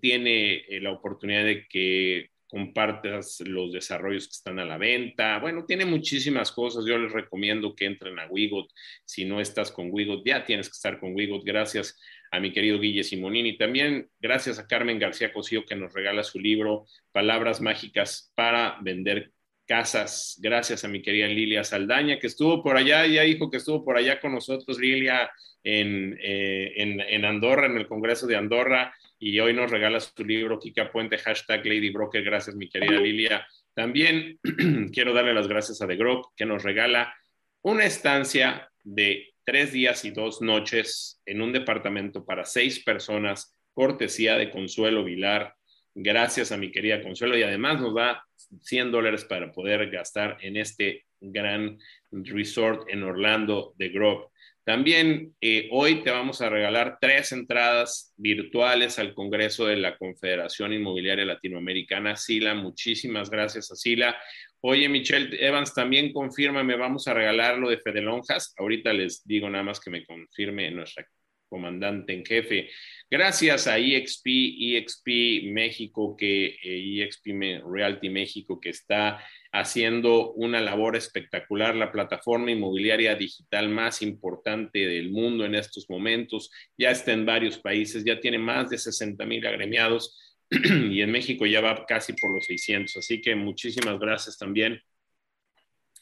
tiene 0.00 0.64
la 0.80 0.92
oportunidad 0.92 1.44
de 1.44 1.66
que 1.66 2.30
compartas 2.46 3.40
los 3.46 3.72
desarrollos 3.72 4.28
que 4.28 4.36
están 4.36 4.60
a 4.60 4.64
la 4.64 4.78
venta. 4.78 5.40
Bueno, 5.40 5.64
tiene 5.64 5.86
muchísimas 5.86 6.52
cosas. 6.52 6.84
Yo 6.86 6.98
les 6.98 7.10
recomiendo 7.10 7.74
que 7.74 7.86
entren 7.86 8.18
a 8.20 8.26
Wigot. 8.26 8.68
Si 9.04 9.24
no 9.24 9.40
estás 9.40 9.72
con 9.72 9.88
Wigot, 9.90 10.22
ya 10.24 10.44
tienes 10.44 10.68
que 10.68 10.76
estar 10.76 11.00
con 11.00 11.14
Wigot. 11.14 11.42
Gracias 11.44 11.98
a 12.32 12.40
mi 12.40 12.50
querido 12.50 12.80
Guille 12.80 13.04
Simonini. 13.04 13.56
También 13.58 14.08
gracias 14.18 14.58
a 14.58 14.66
Carmen 14.66 14.98
García 14.98 15.32
Cosío 15.32 15.64
que 15.66 15.76
nos 15.76 15.92
regala 15.92 16.22
su 16.24 16.40
libro 16.40 16.86
Palabras 17.12 17.60
Mágicas 17.60 18.32
para 18.34 18.78
Vender 18.80 19.32
Casas. 19.66 20.38
Gracias 20.42 20.82
a 20.84 20.88
mi 20.88 21.02
querida 21.02 21.28
Lilia 21.28 21.62
Saldaña 21.62 22.18
que 22.18 22.26
estuvo 22.26 22.62
por 22.62 22.76
allá, 22.78 23.06
ya 23.06 23.22
dijo 23.22 23.50
que 23.50 23.58
estuvo 23.58 23.84
por 23.84 23.98
allá 23.98 24.18
con 24.18 24.32
nosotros, 24.32 24.80
Lilia, 24.80 25.30
en, 25.62 26.18
eh, 26.22 26.72
en, 26.76 27.24
Andorra, 27.24 27.66
en 27.66 27.76
el 27.76 27.86
Congreso 27.86 28.26
de 28.26 28.36
Andorra, 28.36 28.94
y 29.18 29.38
hoy 29.38 29.52
nos 29.52 29.70
regala 29.70 30.00
su 30.00 30.24
libro 30.24 30.58
Kika 30.58 30.90
Puente, 30.90 31.18
hashtag 31.18 31.64
Lady 31.66 31.90
Broker. 31.90 32.24
Gracias, 32.24 32.56
mi 32.56 32.68
querida 32.68 32.98
Lilia. 32.98 33.46
También 33.74 34.40
quiero 34.92 35.12
darle 35.12 35.34
las 35.34 35.46
gracias 35.46 35.80
a 35.82 35.86
The 35.86 35.96
Grok 35.96 36.32
que 36.34 36.46
nos 36.46 36.62
regala 36.62 37.14
una 37.62 37.84
estancia 37.84 38.68
de 38.82 39.31
tres 39.44 39.72
días 39.72 40.04
y 40.04 40.10
dos 40.10 40.40
noches 40.40 41.20
en 41.26 41.42
un 41.42 41.52
departamento 41.52 42.24
para 42.24 42.44
seis 42.44 42.82
personas, 42.82 43.56
cortesía 43.72 44.36
de 44.36 44.50
Consuelo 44.50 45.04
Vilar. 45.04 45.54
Gracias 45.94 46.52
a 46.52 46.56
mi 46.56 46.70
querida 46.70 47.02
Consuelo 47.02 47.36
y 47.36 47.42
además 47.42 47.80
nos 47.80 47.94
da 47.94 48.24
100 48.62 48.90
dólares 48.90 49.24
para 49.24 49.52
poder 49.52 49.90
gastar 49.90 50.38
en 50.40 50.56
este 50.56 51.04
gran 51.20 51.78
resort 52.10 52.88
en 52.88 53.02
Orlando 53.02 53.74
de 53.76 53.88
Grove. 53.90 54.26
También 54.64 55.34
eh, 55.40 55.68
hoy 55.72 56.04
te 56.04 56.12
vamos 56.12 56.40
a 56.40 56.48
regalar 56.48 56.98
tres 57.00 57.32
entradas 57.32 58.14
virtuales 58.16 59.00
al 59.00 59.12
Congreso 59.12 59.66
de 59.66 59.76
la 59.76 59.96
Confederación 59.96 60.72
Inmobiliaria 60.72 61.24
Latinoamericana, 61.24 62.16
SILA. 62.16 62.54
Muchísimas 62.54 63.28
gracias 63.28 63.72
a 63.72 63.76
SILA. 63.76 64.16
Oye, 64.64 64.88
Michelle 64.88 65.36
Evans, 65.44 65.74
también 65.74 66.12
confírmame, 66.12 66.76
vamos 66.76 67.08
a 67.08 67.14
regalar 67.14 67.58
lo 67.58 67.68
de 67.68 67.78
Fede 67.78 68.00
Lonjas. 68.00 68.54
Ahorita 68.56 68.92
les 68.92 69.26
digo 69.26 69.50
nada 69.50 69.64
más 69.64 69.80
que 69.80 69.90
me 69.90 70.06
confirme 70.06 70.70
nuestra 70.70 71.04
comandante 71.48 72.12
en 72.12 72.24
jefe. 72.24 72.70
Gracias 73.10 73.66
a 73.66 73.76
EXP, 73.76 74.24
EXP 74.24 75.52
México, 75.52 76.16
que 76.16 76.56
EXP 76.62 77.26
eh, 77.26 77.54
e 77.56 77.62
Realty 77.68 78.08
México, 78.08 78.60
que 78.60 78.70
está 78.70 79.18
haciendo 79.50 80.32
una 80.34 80.60
labor 80.60 80.94
espectacular, 80.94 81.74
la 81.74 81.90
plataforma 81.90 82.52
inmobiliaria 82.52 83.16
digital 83.16 83.68
más 83.68 84.00
importante 84.00 84.78
del 84.78 85.10
mundo 85.10 85.44
en 85.44 85.56
estos 85.56 85.90
momentos. 85.90 86.52
Ya 86.78 86.92
está 86.92 87.10
en 87.10 87.26
varios 87.26 87.58
países, 87.58 88.04
ya 88.04 88.20
tiene 88.20 88.38
más 88.38 88.70
de 88.70 88.78
60 88.78 89.26
mil 89.26 89.44
agremiados 89.44 90.31
y 90.90 91.00
en 91.00 91.10
México 91.10 91.46
ya 91.46 91.60
va 91.60 91.86
casi 91.86 92.12
por 92.12 92.34
los 92.34 92.44
600. 92.46 92.96
Así 92.96 93.20
que 93.20 93.34
muchísimas 93.34 93.98
gracias 93.98 94.38
también 94.38 94.80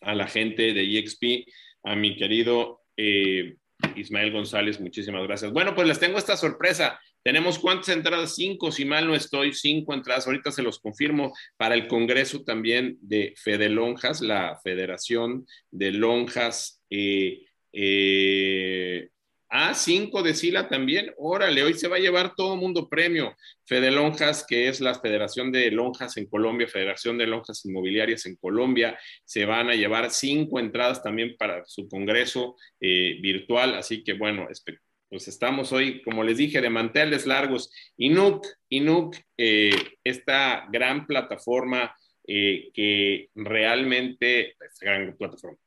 a 0.01 0.15
la 0.15 0.27
gente 0.27 0.73
de 0.73 0.99
EXP, 0.99 1.47
a 1.85 1.95
mi 1.95 2.17
querido 2.17 2.81
eh, 2.97 3.57
Ismael 3.97 4.33
González, 4.33 4.81
muchísimas 4.81 5.23
gracias. 5.27 5.53
Bueno, 5.53 5.75
pues 5.75 5.87
les 5.87 5.99
tengo 5.99 6.19
esta 6.19 6.37
sorpresa. 6.37 7.01
Tenemos 7.23 7.59
cuántas 7.59 7.91
entradas? 7.91 8.35
Cinco, 8.35 8.73
si 8.73 8.85
mal 8.85 9.07
no 9.07 9.15
estoy, 9.15 9.53
cinco 9.53 9.95
entradas. 9.95 10.27
Ahorita 10.27 10.51
se 10.51 10.63
los 10.63 10.81
confirmo 10.81 11.35
para 11.57 11.75
el 11.75 11.87
Congreso 11.87 12.43
también 12.43 12.99
de 13.01 13.35
Fede 13.37 13.69
Lonjas, 13.69 14.21
la 14.21 14.59
Federación 14.63 15.47
de 15.71 15.93
Lonjas 15.93 16.83
eh, 16.89 17.45
eh, 17.73 19.11
a5 19.51 20.23
de 20.23 20.35
Sila 20.35 20.69
también, 20.69 21.13
órale, 21.19 21.65
hoy 21.65 21.75
se 21.75 21.89
va 21.89 21.97
a 21.97 22.01
llevar 22.01 22.35
todo 22.37 22.57
mundo 22.57 22.89
premio. 22.89 23.35
Fede 23.65 23.91
Lonjas, 23.91 24.47
que 24.47 24.69
es 24.69 24.81
la 24.81 24.95
Federación 24.95 25.51
de 25.51 25.71
Lonjas 25.73 26.17
en 26.17 26.27
Colombia, 26.27 26.69
Federación 26.69 27.19
de 27.19 27.27
Lonjas 27.27 27.65
Inmobiliarias 27.65 28.27
en 28.27 28.37
Colombia, 28.37 28.99
se 29.25 29.45
van 29.45 29.69
a 29.69 29.75
llevar 29.75 30.11
cinco 30.11 30.61
entradas 30.61 31.03
también 31.03 31.37
para 31.37 31.65
su 31.67 31.89
congreso 31.89 32.57
eh, 32.81 33.19
virtual. 33.21 33.75
Así 33.75 34.05
que 34.05 34.13
bueno, 34.13 34.47
pues 35.09 35.27
estamos 35.27 35.73
hoy, 35.73 36.01
como 36.03 36.23
les 36.23 36.39
dije, 36.39 36.61
de 36.61 36.71
manteles 36.71 37.27
largos. 37.27 37.73
Inuk, 37.97 38.47
Inuk, 38.69 39.17
eh, 39.37 39.73
esta 40.05 40.69
gran 40.71 41.07
plataforma 41.07 41.93
eh, 42.25 42.71
que 42.73 43.31
realmente, 43.35 44.55
esta 44.61 44.87
gran 44.87 45.17
plataforma 45.17 45.59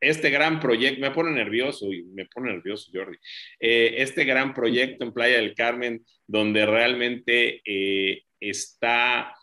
este 0.00 0.30
gran 0.30 0.60
proyecto, 0.60 1.00
me 1.00 1.10
pone 1.10 1.30
nervioso 1.32 1.92
y 1.92 2.02
me 2.04 2.26
pone 2.26 2.52
nervioso 2.52 2.90
Jordi, 2.92 3.16
eh, 3.60 3.94
este 3.98 4.24
gran 4.24 4.54
proyecto 4.54 5.04
en 5.04 5.12
Playa 5.12 5.36
del 5.36 5.54
Carmen, 5.54 6.04
donde 6.26 6.66
realmente 6.66 7.60
eh, 7.64 8.22
está 8.40 9.34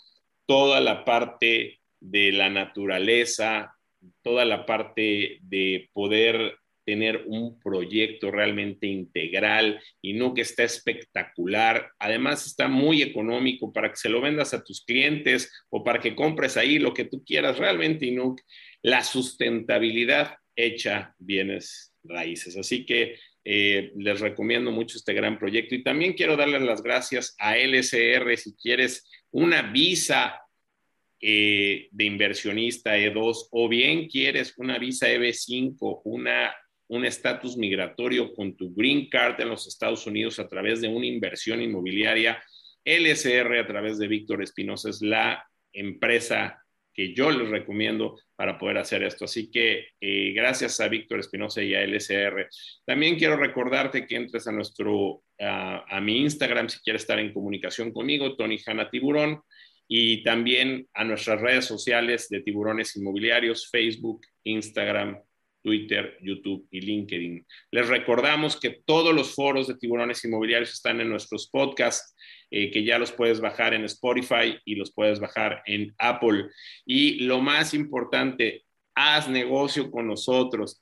toda 0.46 0.80
la 0.80 1.04
parte 1.04 1.80
de 2.00 2.32
la 2.32 2.50
naturaleza, 2.50 3.76
toda 4.22 4.46
la 4.46 4.66
parte 4.66 5.40
de 5.42 5.90
poder 5.94 6.58
tener 6.86 7.24
un 7.26 7.60
proyecto 7.60 8.32
realmente 8.32 8.88
integral 8.88 9.82
y 10.02 10.14
no 10.14 10.34
que 10.34 10.42
está 10.42 10.64
espectacular. 10.64 11.90
Además 11.98 12.46
está 12.46 12.68
muy 12.68 13.02
económico 13.02 13.74
para 13.74 13.90
que 13.90 13.98
se 13.98 14.10
lo 14.10 14.22
vendas 14.22 14.54
a 14.54 14.64
tus 14.64 14.86
clientes 14.86 15.52
o 15.70 15.84
para 15.84 16.00
que 16.00 16.16
compres 16.16 16.58
ahí 16.58 16.78
lo 16.78 16.94
que 16.94 17.06
tú 17.06 17.24
quieras. 17.26 17.58
Realmente, 17.58 18.06
Inuk, 18.06 18.40
la 18.84 19.04
sustentabilidad 19.04 20.36
hecha 20.56 21.14
bienes 21.18 21.94
raíces. 22.04 22.58
Así 22.58 22.86
que 22.86 23.18
eh, 23.44 23.92
les 23.98 24.20
recomiendo 24.20 24.72
mucho 24.72 24.98
este 24.98 25.14
gran 25.14 25.38
proyecto 25.38 25.76
y 25.76 25.84
también 25.84 26.14
quiero 26.14 26.36
darles 26.36 26.64
las 26.64 26.82
gracias 26.82 27.36
a 27.38 27.58
LSR 27.58 28.36
si 28.38 28.56
quieres 28.56 29.08
una 29.32 29.62
visa 29.62 30.42
eh, 31.22 31.88
de 31.92 32.04
inversionista 32.04 32.98
E2 32.98 33.48
o 33.52 33.70
bien 33.70 34.08
quieres 34.08 34.54
una 34.58 34.80
visa 34.80 35.10
EB5, 35.10 36.02
una, 36.06 36.56
un 36.88 37.06
estatus 37.06 37.56
migratorio 37.58 38.34
con 38.34 38.56
tu 38.56 38.74
green 38.74 39.10
card 39.10 39.40
en 39.40 39.50
los 39.50 39.68
Estados 39.68 40.08
Unidos 40.08 40.40
a 40.40 40.48
través 40.48 40.82
de 40.82 40.88
una 40.88 41.06
inversión 41.06 41.62
inmobiliaria. 41.62 42.44
LSR 42.84 43.60
a 43.60 43.68
través 43.68 43.98
de 43.98 44.08
Víctor 44.08 44.42
Espinosa 44.44 44.90
es 44.90 45.02
la 45.02 45.44
empresa 45.72 46.65
que 46.96 47.14
yo 47.14 47.30
les 47.30 47.50
recomiendo 47.50 48.18
para 48.36 48.58
poder 48.58 48.78
hacer 48.78 49.04
esto. 49.04 49.26
Así 49.26 49.52
que 49.52 49.90
eh, 50.00 50.32
gracias 50.34 50.80
a 50.80 50.88
Víctor 50.88 51.20
Espinosa 51.20 51.62
y 51.62 51.76
a 51.76 51.86
LSR. 51.86 52.48
También 52.86 53.18
quiero 53.18 53.36
recordarte 53.36 54.08
que 54.08 54.16
entres 54.16 54.48
a 54.48 54.52
nuestro, 54.52 55.24
a 55.40 56.02
mi 56.02 56.22
Instagram 56.22 56.70
si 56.70 56.80
quieres 56.80 57.02
estar 57.02 57.20
en 57.20 57.34
comunicación 57.34 57.92
conmigo, 57.92 58.36
Tony 58.36 58.58
Hanna 58.66 58.90
Tiburón, 58.90 59.42
y 59.88 60.24
también 60.24 60.88
a 60.94 61.04
nuestras 61.04 61.42
redes 61.42 61.66
sociales 61.66 62.30
de 62.30 62.42
tiburones 62.42 62.96
inmobiliarios, 62.96 63.70
Facebook, 63.70 64.22
Instagram, 64.44 65.20
Twitter, 65.66 66.18
YouTube 66.22 66.68
y 66.70 66.82
LinkedIn. 66.82 67.46
Les 67.72 67.88
recordamos 67.88 68.60
que 68.60 68.82
todos 68.86 69.14
los 69.16 69.34
foros 69.34 69.68
de 69.68 69.76
tiburones 69.76 70.24
inmobiliarios 70.24 70.74
están 70.74 71.02
en 71.02 71.10
nuestros 71.10 71.50
podcasts 71.50 72.16
eh, 72.52 72.72
que 72.72 72.84
ya 72.84 72.98
los 73.00 73.12
puedes 73.12 73.42
bajar 73.42 73.74
en 73.74 73.86
Spotify 73.86 74.58
y 74.66 74.76
los 74.76 74.92
puedes 74.94 75.20
bajar 75.20 75.62
en 75.66 75.94
Apple. 75.98 76.50
Y 76.86 77.26
lo 77.26 77.42
más 77.42 77.74
importante, 77.74 78.66
haz 78.96 79.28
negocio 79.28 79.92
con 79.92 80.08
nosotros, 80.08 80.80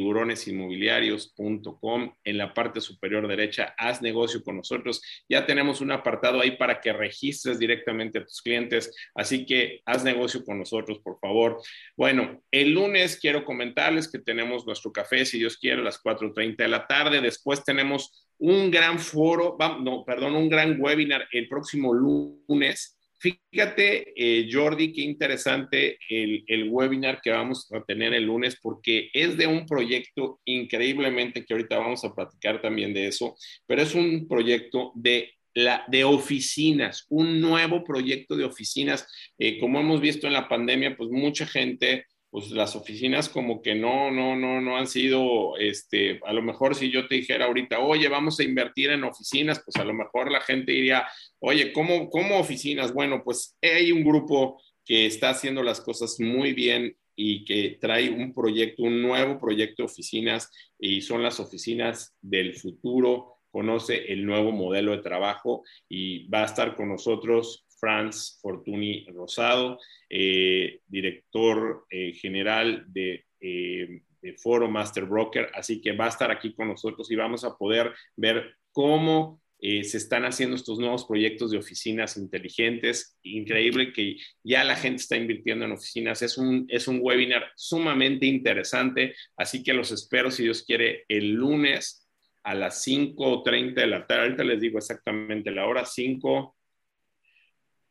www.tiburonesinmobiliarios.com. 0.00 2.14
En 2.24 2.38
la 2.38 2.54
parte 2.54 2.80
superior 2.80 3.28
derecha, 3.28 3.74
haz 3.78 4.02
negocio 4.02 4.42
con 4.42 4.56
nosotros. 4.56 5.00
Ya 5.28 5.46
tenemos 5.46 5.80
un 5.80 5.92
apartado 5.92 6.40
ahí 6.40 6.56
para 6.56 6.80
que 6.80 6.92
registres 6.92 7.58
directamente 7.58 8.18
a 8.18 8.24
tus 8.24 8.42
clientes. 8.42 8.94
Así 9.14 9.46
que 9.46 9.82
haz 9.84 10.04
negocio 10.04 10.44
con 10.44 10.58
nosotros, 10.58 10.98
por 11.00 11.18
favor. 11.18 11.60
Bueno, 11.96 12.42
el 12.50 12.72
lunes 12.72 13.18
quiero 13.20 13.44
comentarles 13.44 14.10
que 14.10 14.18
tenemos 14.18 14.66
nuestro 14.66 14.92
café, 14.92 15.24
si 15.24 15.38
Dios 15.38 15.56
quiere, 15.56 15.80
a 15.80 15.84
las 15.84 16.02
4.30 16.02 16.56
de 16.56 16.68
la 16.68 16.86
tarde. 16.86 17.20
Después 17.20 17.64
tenemos 17.64 18.26
un 18.38 18.70
gran 18.70 18.98
foro, 18.98 19.56
no, 19.80 20.04
perdón, 20.04 20.36
un 20.36 20.48
gran 20.48 20.80
webinar 20.80 21.26
el 21.32 21.48
próximo 21.48 21.94
lunes 21.94 22.96
Fíjate, 23.18 24.12
eh, 24.14 24.48
Jordi, 24.50 24.92
qué 24.92 25.00
interesante 25.02 25.98
el, 26.08 26.44
el, 26.46 26.68
webinar 26.68 27.20
que 27.22 27.30
vamos 27.30 27.70
a 27.72 27.82
tener 27.82 28.12
el 28.12 28.24
lunes, 28.24 28.58
porque 28.60 29.08
es 29.12 29.36
de 29.38 29.46
un 29.46 29.64
proyecto 29.64 30.40
increíblemente 30.44 31.44
que 31.44 31.54
ahorita 31.54 31.78
vamos 31.78 32.04
a 32.04 32.14
platicar 32.14 32.60
también 32.60 32.92
de 32.92 33.08
eso, 33.08 33.34
pero 33.66 33.82
es 33.82 33.94
un 33.94 34.28
proyecto 34.28 34.92
de 34.94 35.30
la, 35.56 35.84
de 35.88 36.04
oficinas, 36.04 37.06
un 37.08 37.40
nuevo 37.40 37.82
proyecto 37.82 38.36
de 38.36 38.44
oficinas. 38.44 39.08
Eh, 39.38 39.58
como 39.58 39.80
hemos 39.80 40.00
visto 40.00 40.26
en 40.26 40.34
la 40.34 40.48
pandemia, 40.48 40.96
pues 40.96 41.08
mucha 41.10 41.46
gente 41.46 42.04
pues 42.36 42.50
las 42.50 42.76
oficinas 42.76 43.30
como 43.30 43.62
que 43.62 43.74
no, 43.74 44.10
no, 44.10 44.36
no, 44.36 44.60
no 44.60 44.76
han 44.76 44.86
sido, 44.86 45.56
este, 45.56 46.20
a 46.26 46.34
lo 46.34 46.42
mejor 46.42 46.74
si 46.74 46.90
yo 46.90 47.08
te 47.08 47.14
dijera 47.14 47.46
ahorita, 47.46 47.78
oye, 47.78 48.08
vamos 48.08 48.38
a 48.38 48.42
invertir 48.42 48.90
en 48.90 49.04
oficinas, 49.04 49.62
pues 49.64 49.76
a 49.76 49.86
lo 49.86 49.94
mejor 49.94 50.30
la 50.30 50.42
gente 50.42 50.72
diría, 50.72 51.08
oye, 51.38 51.72
¿cómo, 51.72 52.10
cómo 52.10 52.38
oficinas? 52.38 52.92
Bueno, 52.92 53.22
pues 53.24 53.56
hay 53.62 53.90
un 53.90 54.04
grupo 54.04 54.60
que 54.84 55.06
está 55.06 55.30
haciendo 55.30 55.62
las 55.62 55.80
cosas 55.80 56.20
muy 56.20 56.52
bien 56.52 56.94
y 57.14 57.46
que 57.46 57.78
trae 57.80 58.10
un 58.10 58.34
proyecto, 58.34 58.82
un 58.82 59.00
nuevo 59.00 59.40
proyecto 59.40 59.82
de 59.82 59.86
oficinas 59.86 60.50
y 60.78 61.00
son 61.00 61.22
las 61.22 61.40
oficinas 61.40 62.14
del 62.20 62.54
futuro, 62.54 63.38
conoce 63.50 64.12
el 64.12 64.26
nuevo 64.26 64.52
modelo 64.52 64.92
de 64.92 65.02
trabajo 65.02 65.62
y 65.88 66.28
va 66.28 66.42
a 66.42 66.44
estar 66.44 66.76
con 66.76 66.90
nosotros 66.90 67.65
Franz 67.78 68.38
Fortuny 68.40 69.06
Rosado, 69.12 69.78
eh, 70.08 70.80
director 70.86 71.86
eh, 71.90 72.12
general 72.14 72.84
de, 72.88 73.26
eh, 73.40 74.02
de, 74.20 74.32
Foro 74.34 74.68
Master 74.68 75.04
Broker. 75.04 75.50
Así 75.54 75.80
que 75.80 75.92
va 75.92 76.06
a 76.06 76.10
estar 76.10 76.30
aquí 76.30 76.54
con 76.54 76.68
nosotros 76.68 77.10
y 77.10 77.16
vamos 77.16 77.44
a 77.44 77.56
poder 77.56 77.92
ver 78.16 78.56
cómo 78.72 79.40
se 79.58 79.96
están 79.96 80.26
haciendo 80.26 80.54
estos 80.54 80.78
nuevos 80.78 81.06
proyectos 81.06 81.50
de 81.50 81.56
oficinas 81.56 82.18
inteligentes. 82.18 83.18
Increíble 83.22 83.90
que 83.90 84.16
ya 84.44 84.62
la 84.64 84.76
gente 84.76 85.00
está 85.00 85.16
invirtiendo 85.16 85.64
en 85.64 85.72
oficinas. 85.72 86.20
Es 86.20 86.36
un, 86.36 86.66
es 86.68 86.86
un 86.86 87.00
webinar 87.02 87.50
sumamente 87.56 88.26
interesante. 88.26 89.14
Así 89.34 89.64
que 89.64 89.72
los 89.72 89.90
espero, 89.92 90.30
si 90.30 90.44
Dios 90.44 90.62
quiere, 90.62 91.04
el 91.08 91.32
lunes 91.32 92.06
a 92.44 92.54
las 92.54 92.86
5.30 92.86 93.74
de 93.74 93.86
la 93.86 94.06
tarde. 94.06 94.24
Ahorita 94.24 94.44
les 94.44 94.60
digo 94.60 94.78
exactamente 94.78 95.50
la 95.50 95.66
hora, 95.66 95.86
5 95.86 96.56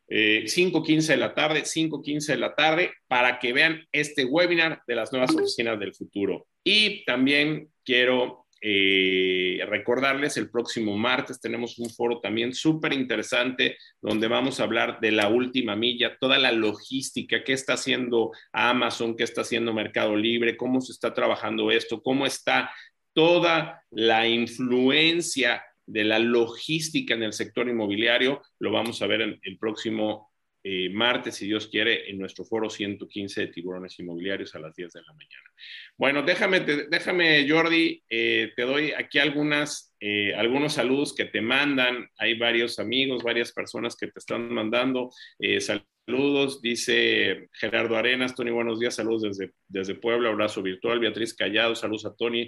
5.15 0.09 1.03
eh, 1.03 1.07
de 1.07 1.17
la 1.17 1.33
tarde, 1.33 1.63
5.15 1.63 2.27
de 2.27 2.37
la 2.37 2.55
tarde, 2.55 2.93
para 3.07 3.39
que 3.39 3.53
vean 3.53 3.85
este 3.91 4.25
webinar 4.25 4.81
de 4.87 4.95
las 4.95 5.11
nuevas 5.11 5.33
oficinas 5.35 5.79
del 5.79 5.93
futuro. 5.93 6.47
Y 6.63 7.03
también 7.05 7.69
quiero 7.83 8.45
eh, 8.61 9.59
recordarles, 9.67 10.37
el 10.37 10.49
próximo 10.49 10.97
martes 10.97 11.39
tenemos 11.39 11.77
un 11.77 11.89
foro 11.89 12.19
también 12.19 12.53
súper 12.53 12.93
interesante 12.93 13.77
donde 14.01 14.27
vamos 14.27 14.59
a 14.59 14.63
hablar 14.63 14.99
de 15.01 15.11
la 15.11 15.27
última 15.27 15.75
milla, 15.75 16.17
toda 16.19 16.39
la 16.39 16.51
logística, 16.51 17.43
qué 17.43 17.53
está 17.53 17.73
haciendo 17.73 18.31
Amazon, 18.51 19.15
qué 19.15 19.23
está 19.23 19.41
haciendo 19.41 19.73
Mercado 19.73 20.15
Libre, 20.15 20.57
cómo 20.57 20.81
se 20.81 20.93
está 20.93 21.13
trabajando 21.13 21.69
esto, 21.69 22.01
cómo 22.01 22.25
está 22.25 22.71
toda 23.13 23.83
la 23.91 24.27
influencia 24.27 25.63
de 25.85 26.03
la 26.03 26.19
logística 26.19 27.13
en 27.13 27.23
el 27.23 27.33
sector 27.33 27.67
inmobiliario. 27.67 28.41
Lo 28.59 28.71
vamos 28.71 29.01
a 29.01 29.07
ver 29.07 29.21
en 29.21 29.39
el 29.43 29.57
próximo 29.57 30.31
eh, 30.67 30.89
martes, 30.89 31.35
si 31.35 31.45
Dios 31.45 31.67
quiere, 31.67 32.09
en 32.09 32.17
nuestro 32.17 32.43
foro 32.43 32.71
115 32.71 33.41
de 33.41 33.47
tiburones 33.47 33.99
inmobiliarios 33.99 34.55
a 34.55 34.59
las 34.59 34.75
10 34.75 34.93
de 34.93 35.01
la 35.03 35.13
mañana. 35.13 35.53
Bueno, 35.95 36.23
déjame, 36.23 36.61
déjame 36.61 37.47
Jordi, 37.47 38.03
eh, 38.09 38.51
te 38.55 38.63
doy 38.63 38.91
aquí 38.91 39.19
algunas, 39.19 39.95
eh, 39.99 40.33
algunos 40.33 40.73
saludos 40.73 41.13
que 41.13 41.25
te 41.25 41.39
mandan. 41.39 42.09
Hay 42.17 42.37
varios 42.39 42.79
amigos, 42.79 43.21
varias 43.21 43.51
personas 43.51 43.95
que 43.95 44.07
te 44.07 44.17
están 44.17 44.51
mandando. 44.51 45.11
saludos 45.59 45.94
Saludos, 46.07 46.61
dice 46.61 47.49
Gerardo 47.53 47.97
Arenas, 47.97 48.35
Tony, 48.35 48.51
buenos 48.51 48.79
días, 48.79 48.93
saludos 48.93 49.23
desde, 49.23 49.53
desde 49.67 49.95
Puebla, 49.95 50.29
abrazo 50.29 50.61
virtual, 50.61 50.99
Beatriz 50.99 51.33
Callado, 51.33 51.73
saludos 51.73 52.05
a 52.05 52.15
Tony 52.15 52.47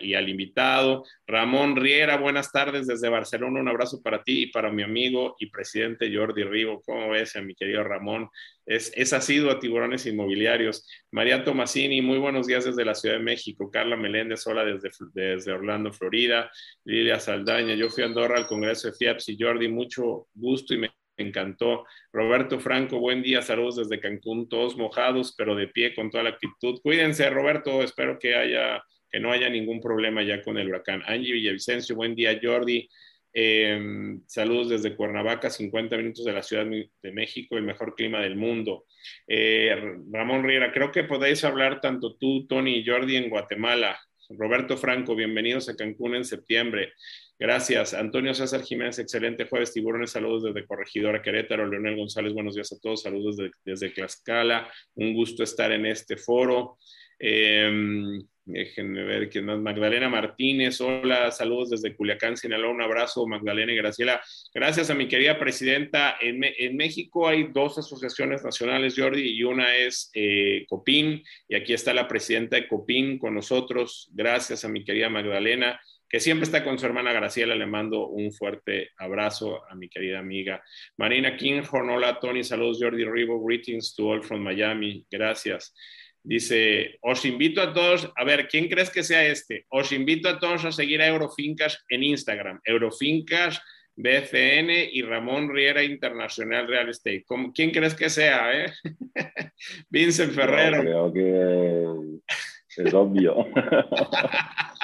y 0.00 0.14
al 0.14 0.28
invitado, 0.28 1.04
Ramón 1.26 1.74
Riera, 1.74 2.18
buenas 2.18 2.52
tardes 2.52 2.86
desde 2.86 3.08
Barcelona, 3.08 3.58
un 3.58 3.68
abrazo 3.68 4.00
para 4.00 4.22
ti 4.22 4.42
y 4.42 4.46
para 4.46 4.70
mi 4.70 4.84
amigo 4.84 5.34
y 5.40 5.50
presidente 5.50 6.14
Jordi 6.14 6.44
Rivo, 6.44 6.80
¿cómo 6.86 7.10
ves, 7.10 7.34
mi 7.42 7.56
querido 7.56 7.82
Ramón? 7.82 8.28
Es, 8.64 8.92
es 8.94 9.12
asiduo 9.12 9.50
a 9.50 9.58
tiburones 9.58 10.06
inmobiliarios. 10.06 10.86
María 11.10 11.42
Tomasini, 11.42 12.00
muy 12.00 12.18
buenos 12.18 12.46
días 12.46 12.64
desde 12.64 12.84
la 12.84 12.94
Ciudad 12.94 13.16
de 13.16 13.24
México, 13.24 13.72
Carla 13.72 13.96
Meléndez, 13.96 14.46
hola 14.46 14.64
desde, 14.64 14.90
desde 15.14 15.50
Orlando, 15.50 15.92
Florida, 15.92 16.48
Lilia 16.84 17.18
Saldaña, 17.18 17.74
yo 17.74 17.90
fui 17.90 18.04
a 18.04 18.06
Andorra 18.06 18.36
al 18.36 18.46
Congreso 18.46 18.86
de 18.86 18.94
FIAPS 18.94 19.30
y 19.30 19.36
Jordi, 19.40 19.66
mucho 19.66 20.28
gusto 20.32 20.74
y 20.74 20.78
me 20.78 20.97
encantó. 21.22 21.84
Roberto 22.12 22.60
Franco, 22.60 22.98
buen 22.98 23.22
día, 23.22 23.42
saludos 23.42 23.76
desde 23.76 24.00
Cancún, 24.00 24.48
todos 24.48 24.76
mojados, 24.76 25.34
pero 25.36 25.54
de 25.54 25.68
pie 25.68 25.94
con 25.94 26.10
toda 26.10 26.24
la 26.24 26.30
actitud. 26.30 26.80
Cuídense, 26.82 27.28
Roberto, 27.30 27.82
espero 27.82 28.18
que 28.18 28.34
haya, 28.34 28.82
que 29.10 29.20
no 29.20 29.32
haya 29.32 29.48
ningún 29.48 29.80
problema 29.80 30.22
ya 30.22 30.42
con 30.42 30.58
el 30.58 30.68
huracán. 30.68 31.02
Angie 31.06 31.32
Villavicencio, 31.32 31.96
buen 31.96 32.14
día, 32.14 32.38
Jordi. 32.42 32.88
Em, 33.32 34.22
saludos 34.26 34.70
desde 34.70 34.96
Cuernavaca, 34.96 35.50
50 35.50 35.96
minutos 35.96 36.24
de 36.24 36.32
la 36.32 36.42
Ciudad 36.42 36.66
de 36.66 37.12
México, 37.12 37.56
el 37.56 37.62
mejor 37.62 37.94
clima 37.94 38.20
del 38.20 38.36
mundo. 38.36 38.86
Eh, 39.26 39.76
Ramón 40.10 40.44
Riera, 40.44 40.72
creo 40.72 40.90
que 40.90 41.04
podéis 41.04 41.44
hablar 41.44 41.80
tanto 41.80 42.16
tú, 42.16 42.46
Tony 42.46 42.78
y 42.78 42.86
Jordi 42.86 43.16
en 43.16 43.30
Guatemala. 43.30 43.98
Roberto 44.30 44.76
Franco, 44.76 45.14
bienvenidos 45.14 45.68
a 45.68 45.76
Cancún 45.76 46.14
en 46.14 46.24
septiembre. 46.24 46.92
Gracias. 47.40 47.94
Antonio 47.94 48.34
César 48.34 48.62
Jiménez, 48.62 48.98
excelente 48.98 49.46
jueves, 49.46 49.72
tiburones, 49.72 50.10
saludos 50.10 50.42
desde 50.42 50.66
Corregidora 50.66 51.22
Querétaro. 51.22 51.68
Leonel 51.68 51.96
González, 51.96 52.34
buenos 52.34 52.56
días 52.56 52.72
a 52.72 52.80
todos, 52.80 53.02
saludos 53.02 53.36
desde 53.64 53.90
Tlaxcala. 53.90 54.68
Un 54.96 55.14
gusto 55.14 55.44
estar 55.44 55.70
en 55.70 55.86
este 55.86 56.16
foro. 56.16 56.78
Em, 57.16 58.20
déjenme 58.44 59.04
ver 59.04 59.28
quién 59.28 59.44
más. 59.44 59.60
Magdalena 59.60 60.08
Martínez, 60.08 60.80
hola, 60.80 61.30
saludos 61.30 61.70
desde 61.70 61.94
Culiacán, 61.94 62.36
Sinaloa. 62.36 62.72
Un 62.72 62.82
abrazo, 62.82 63.24
Magdalena 63.24 63.72
y 63.72 63.76
Graciela. 63.76 64.20
Gracias 64.52 64.90
a 64.90 64.96
mi 64.96 65.06
querida 65.06 65.38
presidenta. 65.38 66.16
En, 66.20 66.40
México 66.76 67.28
hay 67.28 67.52
dos 67.52 67.78
asociaciones 67.78 68.42
nacionales, 68.42 68.96
Jordi, 68.96 69.22
y 69.22 69.44
una 69.44 69.76
es 69.76 70.10
eh, 70.12 70.66
COPIN, 70.68 71.22
y 71.48 71.54
aquí 71.54 71.72
está 71.72 71.94
la 71.94 72.08
presidenta 72.08 72.56
de 72.56 72.66
COPIN 72.66 73.16
con 73.16 73.32
nosotros. 73.32 74.10
Gracias 74.12 74.64
a 74.64 74.68
mi 74.68 74.84
querida 74.84 75.08
Magdalena 75.08 75.78
que 76.08 76.20
siempre 76.20 76.44
está 76.44 76.64
con 76.64 76.78
su 76.78 76.86
hermana 76.86 77.12
Graciela. 77.12 77.54
Le 77.54 77.66
mando 77.66 78.08
un 78.08 78.32
fuerte 78.32 78.90
abrazo 78.96 79.62
a 79.68 79.74
mi 79.74 79.88
querida 79.88 80.18
amiga 80.18 80.62
Marina 80.96 81.36
Kinghorn. 81.36 81.90
Hola, 81.90 82.18
Tony. 82.18 82.42
Saludos, 82.42 82.78
Jordi 82.80 83.04
Rivo. 83.04 83.40
Greetings 83.44 83.94
to 83.94 84.10
all 84.10 84.22
from 84.22 84.42
Miami. 84.42 85.04
Gracias. 85.10 85.74
Dice, 86.22 86.98
os 87.00 87.24
invito 87.24 87.62
a 87.62 87.72
todos, 87.72 88.10
a 88.16 88.24
ver, 88.24 88.48
¿quién 88.48 88.68
crees 88.68 88.90
que 88.90 89.02
sea 89.02 89.24
este? 89.24 89.64
Os 89.70 89.92
invito 89.92 90.28
a 90.28 90.38
todos 90.38 90.64
a 90.64 90.72
seguir 90.72 91.00
a 91.00 91.06
Eurofincas 91.06 91.84
en 91.88 92.02
Instagram. 92.02 92.60
Eurofincas 92.64 93.62
BCN 93.98 94.70
y 94.92 95.02
Ramón 95.02 95.48
Riera 95.52 95.82
Internacional 95.82 96.68
Real 96.68 96.88
Estate. 96.88 97.24
¿Quién 97.54 97.70
crees 97.70 97.94
que 97.94 98.08
sea? 98.08 98.52
Eh? 98.52 98.72
Vincent 99.90 100.32
Ferrero. 100.32 100.82
creo 100.82 101.12
que 101.12 102.84
es 102.84 102.94
obvio. 102.94 103.48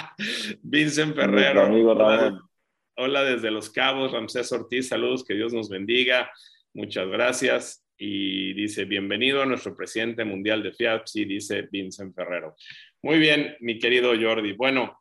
Vincent 0.63 1.15
Ferrero. 1.15 1.69
Hola, 2.97 3.25
desde 3.25 3.51
Los 3.51 3.71
Cabos, 3.71 4.13
Ramsés 4.13 4.53
Ortiz, 4.53 4.89
saludos, 4.89 5.25
que 5.25 5.35
Dios 5.35 5.53
nos 5.53 5.69
bendiga. 5.69 6.31
Muchas 6.73 7.09
gracias. 7.09 7.85
Y 7.97 8.53
dice, 8.55 8.85
bienvenido 8.85 9.43
a 9.43 9.47
nuestro 9.47 9.77
presidente 9.77 10.25
mundial 10.25 10.63
de 10.63 10.73
FIAPSI, 10.73 11.25
dice 11.25 11.69
Vincent 11.71 12.15
Ferrero. 12.15 12.57
Muy 13.03 13.19
bien, 13.19 13.57
mi 13.61 13.79
querido 13.79 14.13
Jordi. 14.21 14.53
Bueno, 14.53 15.01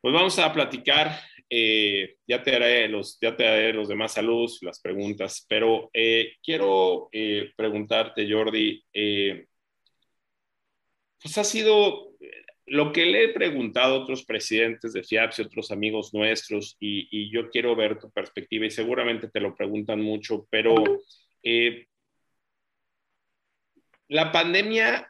pues 0.00 0.14
vamos 0.14 0.38
a 0.38 0.52
platicar. 0.52 1.18
Eh, 1.48 2.16
ya, 2.26 2.42
te 2.42 2.56
haré 2.56 2.88
los, 2.88 3.18
ya 3.20 3.36
te 3.36 3.46
haré 3.46 3.72
los 3.72 3.88
demás 3.88 4.12
saludos, 4.12 4.58
las 4.62 4.80
preguntas, 4.80 5.46
pero 5.48 5.90
eh, 5.92 6.34
quiero 6.42 7.08
eh, 7.12 7.52
preguntarte, 7.56 8.28
Jordi, 8.30 8.84
pues 11.22 11.38
ha 11.38 11.44
sido 11.44 12.15
lo 12.66 12.92
que 12.92 13.06
le 13.06 13.24
he 13.24 13.28
preguntado 13.32 13.94
a 13.94 14.02
otros 14.02 14.24
presidentes 14.24 14.92
de 14.92 15.04
FIAPS 15.04 15.38
y 15.38 15.42
otros 15.42 15.70
amigos 15.70 16.12
nuestros, 16.12 16.76
y, 16.80 17.30
yo 17.30 17.50
quiero 17.50 17.76
ver 17.76 17.98
tu 17.98 18.10
perspectiva, 18.10 18.66
y 18.66 18.70
seguramente 18.70 19.28
te 19.28 19.40
lo 19.40 19.54
preguntan 19.54 20.00
mucho, 20.00 20.46
pero 20.50 20.74
eh, 21.42 21.86
la 24.08 24.32
pandemia 24.32 25.08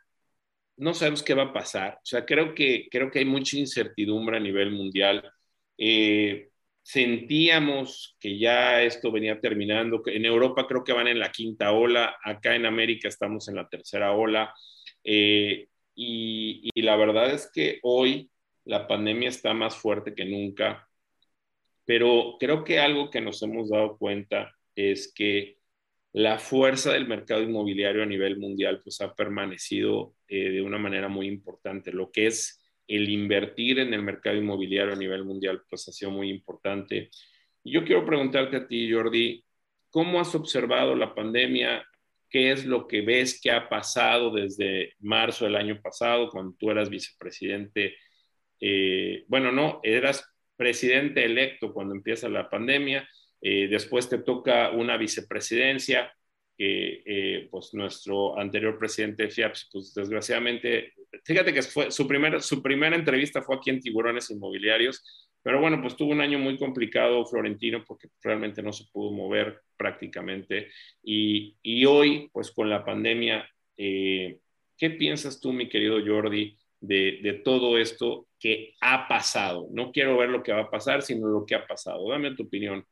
no 0.76 0.94
sabemos 0.94 1.22
qué 1.22 1.34
va 1.34 1.44
a 1.44 1.52
pasar. 1.52 1.94
O 1.94 2.06
sea, 2.06 2.24
creo 2.26 2.54
que, 2.54 2.88
creo 2.90 3.10
que 3.10 3.20
hay 3.20 3.24
mucha 3.24 3.56
incertidumbre 3.56 4.36
a 4.36 4.40
nivel 4.40 4.70
mundial. 4.72 5.30
Eh, 5.78 6.50
sentíamos 6.82 8.16
que 8.20 8.38
ya 8.38 8.82
esto 8.82 9.10
venía 9.10 9.40
terminando. 9.40 10.02
En 10.06 10.24
Europa 10.24 10.66
creo 10.66 10.84
que 10.84 10.92
van 10.92 11.08
en 11.08 11.18
la 11.18 11.32
quinta 11.32 11.72
ola, 11.72 12.16
acá 12.22 12.54
en 12.54 12.66
América 12.66 13.08
estamos 13.08 13.48
en 13.48 13.56
la 13.56 13.68
tercera 13.68 14.12
ola. 14.12 14.54
Eh, 15.02 15.68
y, 15.96 16.70
la 16.82 16.96
verdad 16.96 17.30
es 17.32 17.50
que 17.52 17.80
hoy 17.82 18.30
la 18.64 18.86
pandemia 18.86 19.30
está 19.30 19.54
más 19.54 19.76
fuerte 19.76 20.14
que 20.14 20.26
nunca, 20.26 20.88
pero 21.86 22.36
creo 22.38 22.64
que 22.64 22.78
algo 22.78 23.10
que 23.10 23.20
nos 23.20 23.42
hemos 23.42 23.70
dado 23.70 23.96
cuenta 23.96 24.54
es 24.74 25.12
que 25.12 25.56
la 26.12 26.38
fuerza 26.38 26.92
del 26.92 27.08
mercado 27.08 27.42
inmobiliario 27.42 28.02
a 28.02 28.06
nivel 28.06 28.38
mundial 28.38 28.80
pues 28.82 29.00
ha 29.00 29.14
permanecido 29.14 30.14
eh, 30.28 30.50
de 30.50 30.62
una 30.62 30.78
manera 30.78 31.08
muy 31.08 31.26
importante. 31.28 31.92
Lo 31.92 32.10
que 32.10 32.26
es 32.26 32.60
el 32.86 33.08
invertir 33.08 33.78
en 33.78 33.94
el 33.94 34.02
mercado 34.02 34.36
inmobiliario 34.36 34.94
a 34.94 34.98
nivel 34.98 35.24
mundial 35.24 35.62
pues 35.68 35.88
ha 35.88 35.92
sido 35.92 36.10
muy 36.10 36.30
importante. 36.30 37.10
Y 37.64 37.72
yo 37.72 37.84
quiero 37.84 38.04
preguntarte 38.04 38.56
a 38.56 38.66
ti, 38.66 38.92
Jordi, 38.92 39.44
¿cómo 39.90 40.20
has 40.20 40.34
observado 40.34 40.94
la 40.94 41.14
pandemia? 41.14 41.84
¿Qué 42.36 42.52
es 42.52 42.66
lo 42.66 42.86
que 42.86 43.00
ves 43.00 43.40
que 43.40 43.50
ha 43.50 43.66
pasado 43.66 44.30
desde 44.30 44.92
marzo 45.00 45.46
del 45.46 45.56
año 45.56 45.80
pasado, 45.80 46.28
cuando 46.28 46.54
tú 46.58 46.70
eras 46.70 46.90
vicepresidente? 46.90 47.96
Eh, 48.60 49.24
bueno, 49.26 49.50
no, 49.50 49.80
eras 49.82 50.22
presidente 50.54 51.24
electo 51.24 51.72
cuando 51.72 51.94
empieza 51.94 52.28
la 52.28 52.50
pandemia, 52.50 53.08
eh, 53.40 53.68
después 53.68 54.10
te 54.10 54.18
toca 54.18 54.70
una 54.72 54.98
vicepresidencia, 54.98 56.12
que 56.58 57.02
eh, 57.06 57.48
pues 57.50 57.72
nuestro 57.72 58.38
anterior 58.38 58.78
presidente 58.78 59.30
FIAPS, 59.30 59.70
pues 59.72 59.94
desgraciadamente, 59.94 60.92
fíjate 61.24 61.54
que 61.54 61.62
fue, 61.62 61.90
su, 61.90 62.06
primera, 62.06 62.38
su 62.40 62.62
primera 62.62 62.96
entrevista 62.96 63.40
fue 63.40 63.56
aquí 63.56 63.70
en 63.70 63.80
Tiburones 63.80 64.30
Inmobiliarios, 64.30 65.25
pero 65.46 65.60
bueno, 65.60 65.80
pues 65.80 65.94
tuvo 65.94 66.10
un 66.10 66.20
año 66.20 66.40
muy 66.40 66.58
complicado 66.58 67.24
Florentino 67.24 67.84
porque 67.86 68.08
realmente 68.20 68.64
no 68.64 68.72
se 68.72 68.86
pudo 68.92 69.12
mover 69.12 69.60
prácticamente. 69.76 70.70
Y, 71.04 71.56
y 71.62 71.84
hoy, 71.84 72.28
pues 72.32 72.50
con 72.50 72.68
la 72.68 72.84
pandemia, 72.84 73.48
eh, 73.76 74.40
¿qué 74.76 74.90
piensas 74.90 75.40
tú, 75.40 75.52
mi 75.52 75.68
querido 75.68 75.98
Jordi, 76.04 76.58
de, 76.80 77.20
de, 77.22 77.34
todo 77.34 77.78
esto 77.78 78.26
que 78.40 78.74
ha 78.80 79.06
pasado? 79.06 79.68
No 79.70 79.92
quiero 79.92 80.18
ver 80.18 80.30
lo 80.30 80.42
que 80.42 80.52
va 80.52 80.62
a 80.62 80.70
pasar, 80.70 81.02
sino 81.02 81.28
lo 81.28 81.46
que 81.46 81.54
ha 81.54 81.64
pasado. 81.64 82.08
Dame 82.08 82.34
tu 82.34 82.42
opinión. 82.42 82.84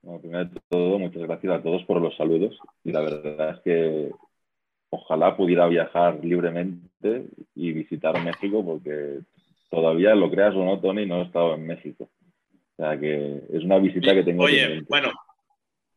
Bueno, 0.00 0.22
primero 0.22 0.44
de 0.46 0.60
todo, 0.70 0.98
muchas 0.98 1.20
gracias 1.20 1.52
a 1.52 1.62
todos 1.62 1.84
por 1.84 2.00
los 2.00 2.16
saludos. 2.16 2.58
Y 2.82 2.92
la 2.92 3.02
verdad 3.02 3.56
es 3.56 3.60
que 3.60 4.10
ojalá 4.88 5.36
pudiera 5.36 5.66
viajar 5.66 6.24
libremente 6.24 7.26
y 7.54 7.72
visitar 7.72 8.24
México, 8.24 8.64
porque 8.64 9.18
todavía, 9.70 10.14
lo 10.14 10.30
creas 10.30 10.54
o 10.54 10.64
no, 10.64 10.80
Tony, 10.80 11.06
no 11.06 11.20
he 11.20 11.24
estado 11.24 11.54
en 11.54 11.66
México. 11.66 12.10
O 12.76 12.82
sea 12.82 12.98
que 12.98 13.42
es 13.52 13.64
una 13.64 13.78
visita 13.78 14.14
que 14.14 14.22
tengo. 14.22 14.44
Oye, 14.44 14.82
bueno, 14.88 15.12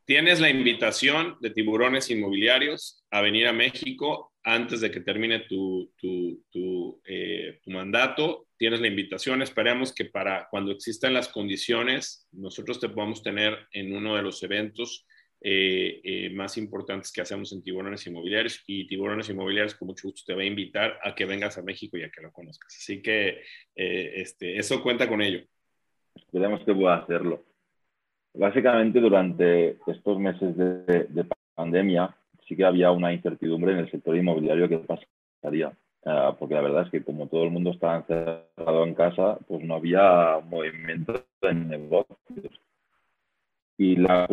tienes 0.06 0.40
la 0.40 0.50
invitación 0.50 1.38
de 1.40 1.52
tiburones 1.52 2.10
inmobiliarios 2.10 3.04
a 3.12 3.22
venir 3.22 3.48
a 3.48 3.54
México 3.54 4.34
antes 4.44 4.82
de 4.82 4.90
que 4.90 5.02
termine 5.02 5.42
tu, 5.42 5.92
tu, 5.98 6.44
tu, 6.50 7.02
eh, 7.06 7.60
tu 7.64 7.70
mandato 7.72 8.48
tienes 8.62 8.80
la 8.80 8.90
invitación. 8.90 9.42
Esperemos 9.42 9.92
que 9.92 10.06
para 10.06 10.48
cuando 10.52 10.72
existan 10.72 11.16
las 11.16 11.30
condiciones, 11.30 12.28
nosotros 12.32 12.80
te 12.80 12.90
podamos 12.90 13.24
tener 13.24 13.58
en 13.72 13.96
uno 13.96 14.16
de 14.16 14.22
los 14.22 14.44
eventos 14.44 15.08
eh, 15.42 16.02
eh, 16.04 16.30
más 16.32 16.58
importantes 16.58 17.12
que 17.12 17.22
hacemos 17.22 17.52
en 17.52 17.64
Tiburones 17.64 18.06
Inmobiliarios. 18.08 18.64
Y 18.68 18.88
Tiburones 18.88 19.30
Inmobiliarios, 19.30 19.76
con 19.76 19.88
mucho 19.88 20.08
gusto, 20.08 20.24
te 20.26 20.36
va 20.36 20.42
a 20.42 20.46
invitar 20.46 21.00
a 21.04 21.14
que 21.16 21.26
vengas 21.26 21.58
a 21.58 21.64
México 21.64 21.98
y 21.98 22.04
a 22.04 22.12
que 22.12 22.22
lo 22.22 22.32
conozcas. 22.32 22.76
Así 22.78 23.02
que 23.02 23.42
eh, 23.76 24.14
este, 24.16 24.58
eso 24.58 24.82
cuenta 24.82 25.08
con 25.08 25.22
ello. 25.22 25.44
Esperemos 26.16 26.64
que 26.64 26.74
pueda 26.74 26.98
hacerlo. 26.98 27.44
Básicamente, 28.34 29.00
durante 29.00 29.78
estos 29.88 30.20
meses 30.20 30.56
de, 30.56 31.06
de 31.10 31.26
pandemia, 31.56 32.16
sí 32.48 32.56
que 32.56 32.64
había 32.64 32.92
una 32.92 33.12
incertidumbre 33.12 33.74
en 33.74 33.80
el 33.80 33.92
sector 33.92 34.16
inmobiliario 34.16 34.70
que 34.70 34.78
pasaría 34.78 35.76
Ah, 36.04 36.36
porque 36.38 36.56
la 36.56 36.62
verdad 36.62 36.84
es 36.86 36.90
que 36.90 37.04
como 37.04 37.28
todo 37.28 37.44
el 37.44 37.52
mundo 37.52 37.72
estaba 37.72 37.98
encerrado 37.98 38.84
en 38.86 38.96
casa, 38.96 39.38
pues 39.48 39.64
no 39.64 39.76
había 39.76 40.40
movimiento 40.40 41.26
en 41.42 41.68
negocios. 41.70 42.60
Y 43.78 43.96
la 43.98 44.28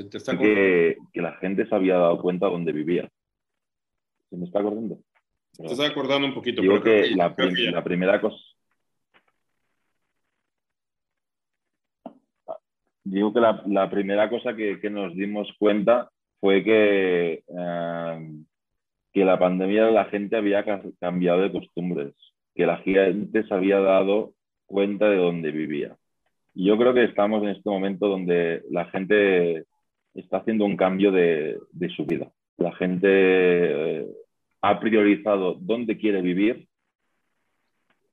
Se 0.00 0.08
te 0.08 0.16
está 0.16 0.38
que, 0.38 0.96
que, 1.12 1.20
la 1.20 1.32
gente 1.34 1.66
se 1.66 1.74
había 1.74 1.98
dado 1.98 2.18
cuenta 2.22 2.46
dónde 2.46 2.72
vivía. 2.72 3.06
¿Se 4.30 4.36
me 4.36 4.46
está 4.46 4.60
acordando? 4.60 4.98
Se 5.52 5.62
te 5.62 5.72
está 5.72 5.86
acordando 5.86 6.26
un 6.26 6.32
poquito. 6.32 6.62
Digo 6.62 6.80
que, 6.80 7.02
que, 7.10 7.16
la, 7.16 7.34
que 7.34 7.70
la 7.70 7.84
primera 7.84 8.18
cosa 8.18 8.38
digo 13.04 13.32
que 13.34 13.40
la, 13.40 13.62
la 13.66 13.90
primera 13.90 14.30
cosa 14.30 14.56
que, 14.56 14.80
que, 14.80 14.88
nos 14.88 15.14
dimos 15.14 15.52
cuenta 15.58 16.10
fue 16.38 16.64
que, 16.64 17.42
eh, 17.46 18.30
que 19.12 19.24
la 19.24 19.38
pandemia 19.38 19.90
la 19.90 20.06
gente 20.06 20.36
había 20.36 20.64
cambiado 20.98 21.42
de 21.42 21.52
costumbres, 21.52 22.14
que 22.54 22.64
la 22.64 22.78
gente 22.78 23.42
se 23.42 23.52
había 23.52 23.80
dado 23.80 24.32
cuenta 24.64 25.10
de 25.10 25.16
dónde 25.16 25.50
vivía. 25.50 25.94
Y 26.54 26.66
yo 26.66 26.78
creo 26.78 26.94
que 26.94 27.04
estamos 27.04 27.42
en 27.42 27.50
este 27.50 27.68
momento 27.68 28.08
donde 28.08 28.62
la 28.70 28.86
gente 28.86 29.66
está 30.14 30.38
haciendo 30.38 30.64
un 30.64 30.76
cambio 30.76 31.12
de, 31.12 31.58
de 31.72 31.88
su 31.90 32.04
vida. 32.04 32.30
La 32.56 32.72
gente 32.72 33.08
eh, 33.08 34.06
ha 34.60 34.80
priorizado 34.80 35.54
dónde 35.54 35.96
quiere 35.96 36.20
vivir 36.20 36.66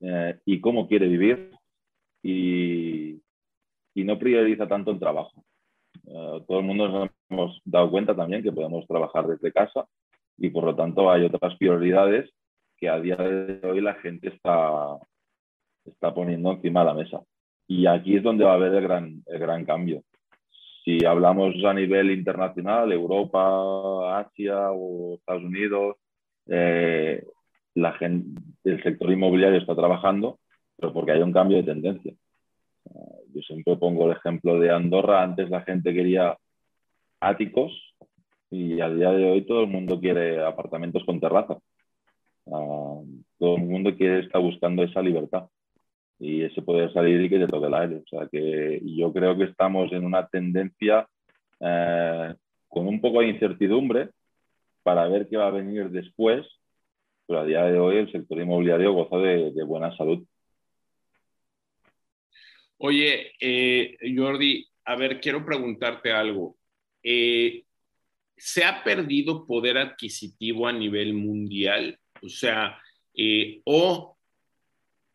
eh, 0.02 0.40
y 0.46 0.62
cómo 0.62 0.88
quiere 0.88 1.08
vivir. 1.08 1.52
Y, 2.24 3.22
y 3.94 4.04
no 4.04 4.20
prioriza 4.20 4.68
tanto 4.68 4.92
el 4.92 5.00
trabajo. 5.00 5.44
Uh, 6.04 6.40
todo 6.42 6.60
el 6.60 6.66
mundo 6.66 6.88
nos 6.88 7.10
hemos 7.30 7.60
dado 7.66 7.90
cuenta 7.90 8.16
también 8.16 8.44
que 8.44 8.52
podemos 8.52 8.86
trabajar 8.88 9.28
desde 9.28 9.52
casa 9.52 9.86
y 10.38 10.50
por 10.50 10.64
lo 10.64 10.76
tanto 10.76 11.10
hay 11.10 11.26
otras 11.26 11.56
prioridades 11.58 12.30
que 12.78 12.88
a 12.88 13.00
día 13.00 13.16
de 13.16 13.60
hoy 13.68 13.82
la 13.82 13.96
gente 13.96 14.30
está, 14.30 14.98
está 15.84 16.14
poniendo 16.14 16.52
encima 16.52 16.82
de 16.82 16.86
la 16.86 16.94
mesa. 16.94 17.22
Y 17.68 17.88
aquí 17.88 18.16
es 18.16 18.24
donde 18.24 18.46
va 18.46 18.52
a 18.52 18.56
haber 18.56 18.74
el 18.76 18.84
gran, 18.84 19.24
el 19.26 19.40
gran 19.40 19.66
cambio. 19.66 20.04
Si 20.88 21.04
hablamos 21.04 21.54
a 21.66 21.74
nivel 21.74 22.12
internacional, 22.12 22.94
Europa, 22.94 24.20
Asia 24.20 24.72
o 24.72 25.16
Estados 25.16 25.44
Unidos, 25.44 25.98
eh, 26.46 27.26
la 27.74 27.92
gente, 27.92 28.42
el 28.64 28.82
sector 28.82 29.12
inmobiliario 29.12 29.60
está 29.60 29.76
trabajando, 29.76 30.40
pero 30.78 30.94
porque 30.94 31.12
hay 31.12 31.22
un 31.22 31.34
cambio 31.34 31.58
de 31.58 31.64
tendencia. 31.64 32.14
Yo 33.34 33.42
siempre 33.42 33.76
pongo 33.76 34.06
el 34.06 34.16
ejemplo 34.16 34.62
de 34.62 34.72
Andorra. 34.72 35.24
Antes 35.24 35.50
la 35.50 35.60
gente 35.64 35.94
quería 35.94 36.38
áticos 37.20 37.74
y 38.50 38.80
al 38.80 38.98
día 38.98 39.12
de 39.12 39.30
hoy 39.30 39.42
todo 39.42 39.64
el 39.64 39.68
mundo 39.68 40.00
quiere 40.00 40.42
apartamentos 40.42 41.04
con 41.04 41.20
terraza. 41.20 41.58
Uh, 42.46 43.04
todo 43.38 43.58
el 43.58 43.64
mundo 43.64 43.94
quiere 43.94 44.20
estar 44.20 44.42
buscando 44.42 44.84
esa 44.84 45.02
libertad 45.02 45.50
y 46.20 46.44
ese 46.44 46.62
poder 46.62 46.92
salir 46.94 47.22
y 47.22 47.30
que 47.30 47.40
te 47.40 47.48
toque 47.48 47.68
el 47.68 47.74
aire. 47.74 47.96
O 47.98 48.08
sea 48.08 48.28
que 48.32 48.82
yo 48.84 49.14
creo 49.14 49.38
que 49.38 49.46
estamos 49.46 49.92
en 49.92 50.06
una 50.06 50.28
tendencia 50.28 51.08
eh, 51.60 52.34
con 52.68 52.88
un 52.88 53.00
poco 53.02 53.22
de 53.22 53.30
incertidumbre 53.30 54.10
para 54.84 55.08
ver 55.08 55.28
qué 55.30 55.38
va 55.38 55.48
a 55.48 55.52
venir 55.52 55.90
después, 55.90 56.46
pero 57.26 57.40
a 57.40 57.46
día 57.46 57.64
de 57.64 57.80
hoy 57.80 57.98
el 57.98 58.12
sector 58.12 58.40
inmobiliario 58.40 58.94
goza 58.94 59.18
de, 59.18 59.52
de 59.52 59.64
buena 59.64 59.96
salud. 59.96 60.26
Oye, 62.80 63.32
eh, 63.40 63.98
Jordi, 64.16 64.66
a 64.86 64.96
ver, 64.96 65.20
quiero 65.20 65.44
preguntarte 65.44 66.12
algo. 66.12 66.58
Eh, 67.02 67.64
¿Se 68.36 68.64
ha 68.64 68.84
perdido 68.84 69.48
poder 69.48 69.78
adquisitivo 69.78 70.68
a 70.68 70.72
nivel 70.72 71.14
mundial? 71.16 72.00
O 72.22 72.30
sea, 72.30 72.80
eh, 73.16 73.62
o 73.66 74.17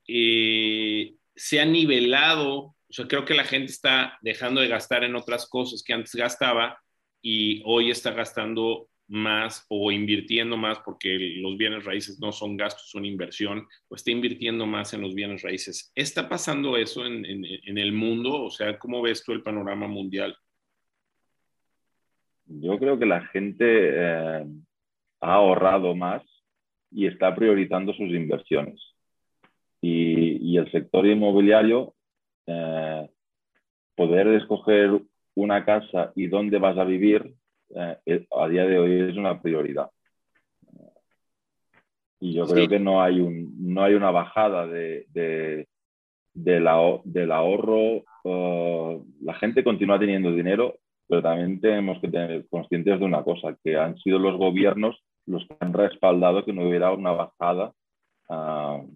eh, 0.07 1.15
se 1.35 1.61
ha 1.61 1.65
nivelado, 1.65 2.55
o 2.55 2.77
sea, 2.89 3.07
creo 3.07 3.25
que 3.25 3.35
la 3.35 3.45
gente 3.45 3.73
está 3.73 4.19
dejando 4.23 4.61
de 4.61 4.69
gastar 4.69 5.05
en 5.05 5.17
otras 5.17 5.49
cosas 5.49 5.83
que 5.83 5.93
antes 5.93 6.15
gastaba 6.15 6.79
y 7.23 7.63
hoy 7.65 7.91
está 7.91 8.13
gastando 8.13 8.89
más 9.09 9.67
o 9.69 9.93
invirtiendo 9.93 10.57
más 10.57 10.79
porque 10.81 11.19
los 11.37 11.57
bienes 11.59 11.85
raíces 11.85 12.19
no 12.21 12.33
son 12.33 12.57
gastos, 12.57 12.89
son 12.89 13.05
inversión, 13.05 13.67
o 13.89 13.95
está 13.95 14.11
invirtiendo 14.11 14.67
más 14.67 14.95
en 14.95 15.03
los 15.03 15.15
bienes 15.15 15.43
raíces. 15.43 15.93
¿Está 15.95 16.29
pasando 16.29 16.77
eso 16.77 17.05
en, 17.05 17.45
el 17.79 17.93
mundo? 17.93 18.45
O 18.45 18.51
sea, 18.51 18.79
¿cómo 18.79 19.03
ves 19.03 19.23
tú 19.23 19.33
el 19.33 19.43
panorama 19.43 19.87
mundial? 19.87 20.37
Yo 22.47 22.79
creo 22.79 22.99
que 22.99 23.07
la 23.07 23.27
gente 23.27 23.65
eh, 23.67 24.47
ha 25.21 25.35
ahorrado 25.35 25.95
más 25.95 26.23
y 26.91 27.07
está 27.07 27.35
priorizando 27.35 27.93
sus 27.93 28.09
inversiones. 28.11 28.81
Y, 29.83 30.53
y 30.53 30.57
el 30.57 30.71
sector 30.71 31.07
inmobiliario, 31.07 31.95
eh, 32.47 33.11
poder 33.95 34.29
escoger 34.29 35.03
una 35.35 35.65
casa 35.65 36.13
y 36.15 36.29
dónde 36.29 36.59
vas 36.59 36.79
a 36.79 36.85
vivir 36.85 37.35
eh, 37.75 38.27
a 38.31 38.49
día 38.49 38.65
de 38.65 38.79
hoy 38.79 39.11
es 39.11 39.17
una 39.17 39.43
prioridad. 39.43 39.91
Y 42.21 42.35
yo 42.35 42.47
creo 42.47 42.65
sí. 42.65 42.69
que 42.69 42.79
no 42.79 43.03
hay, 43.03 43.21
un, 43.21 43.53
no 43.59 43.83
hay 43.83 43.95
una 43.95 44.13
bajada 44.13 44.67
de, 44.69 45.07
de, 45.09 45.67
de 46.33 46.61
la, 46.61 46.79
del 47.05 47.33
ahorro. 47.33 48.05
Uh, 48.23 49.05
la 49.23 49.35
gente 49.35 49.65
continúa 49.65 49.99
teniendo 49.99 50.33
dinero, 50.33 50.79
pero 51.09 51.21
también 51.21 51.61
tenemos 51.61 52.01
que 52.01 52.09
tener 52.09 52.47
conscientes 52.49 53.01
de 53.01 53.05
una 53.05 53.25
cosa, 53.25 53.59
que 53.65 53.77
han 53.77 53.99
sido 53.99 54.21
los 54.21 54.39
gobiernos 54.39 55.03
los 55.27 55.47
que 55.47 55.57
han 55.61 55.73
respaldado 55.73 56.45
que 56.45 56.53
no 56.53 56.69
hubiera 56.69 56.93
una 56.93 57.13
bajada 57.13 57.73
de, 58.29 58.87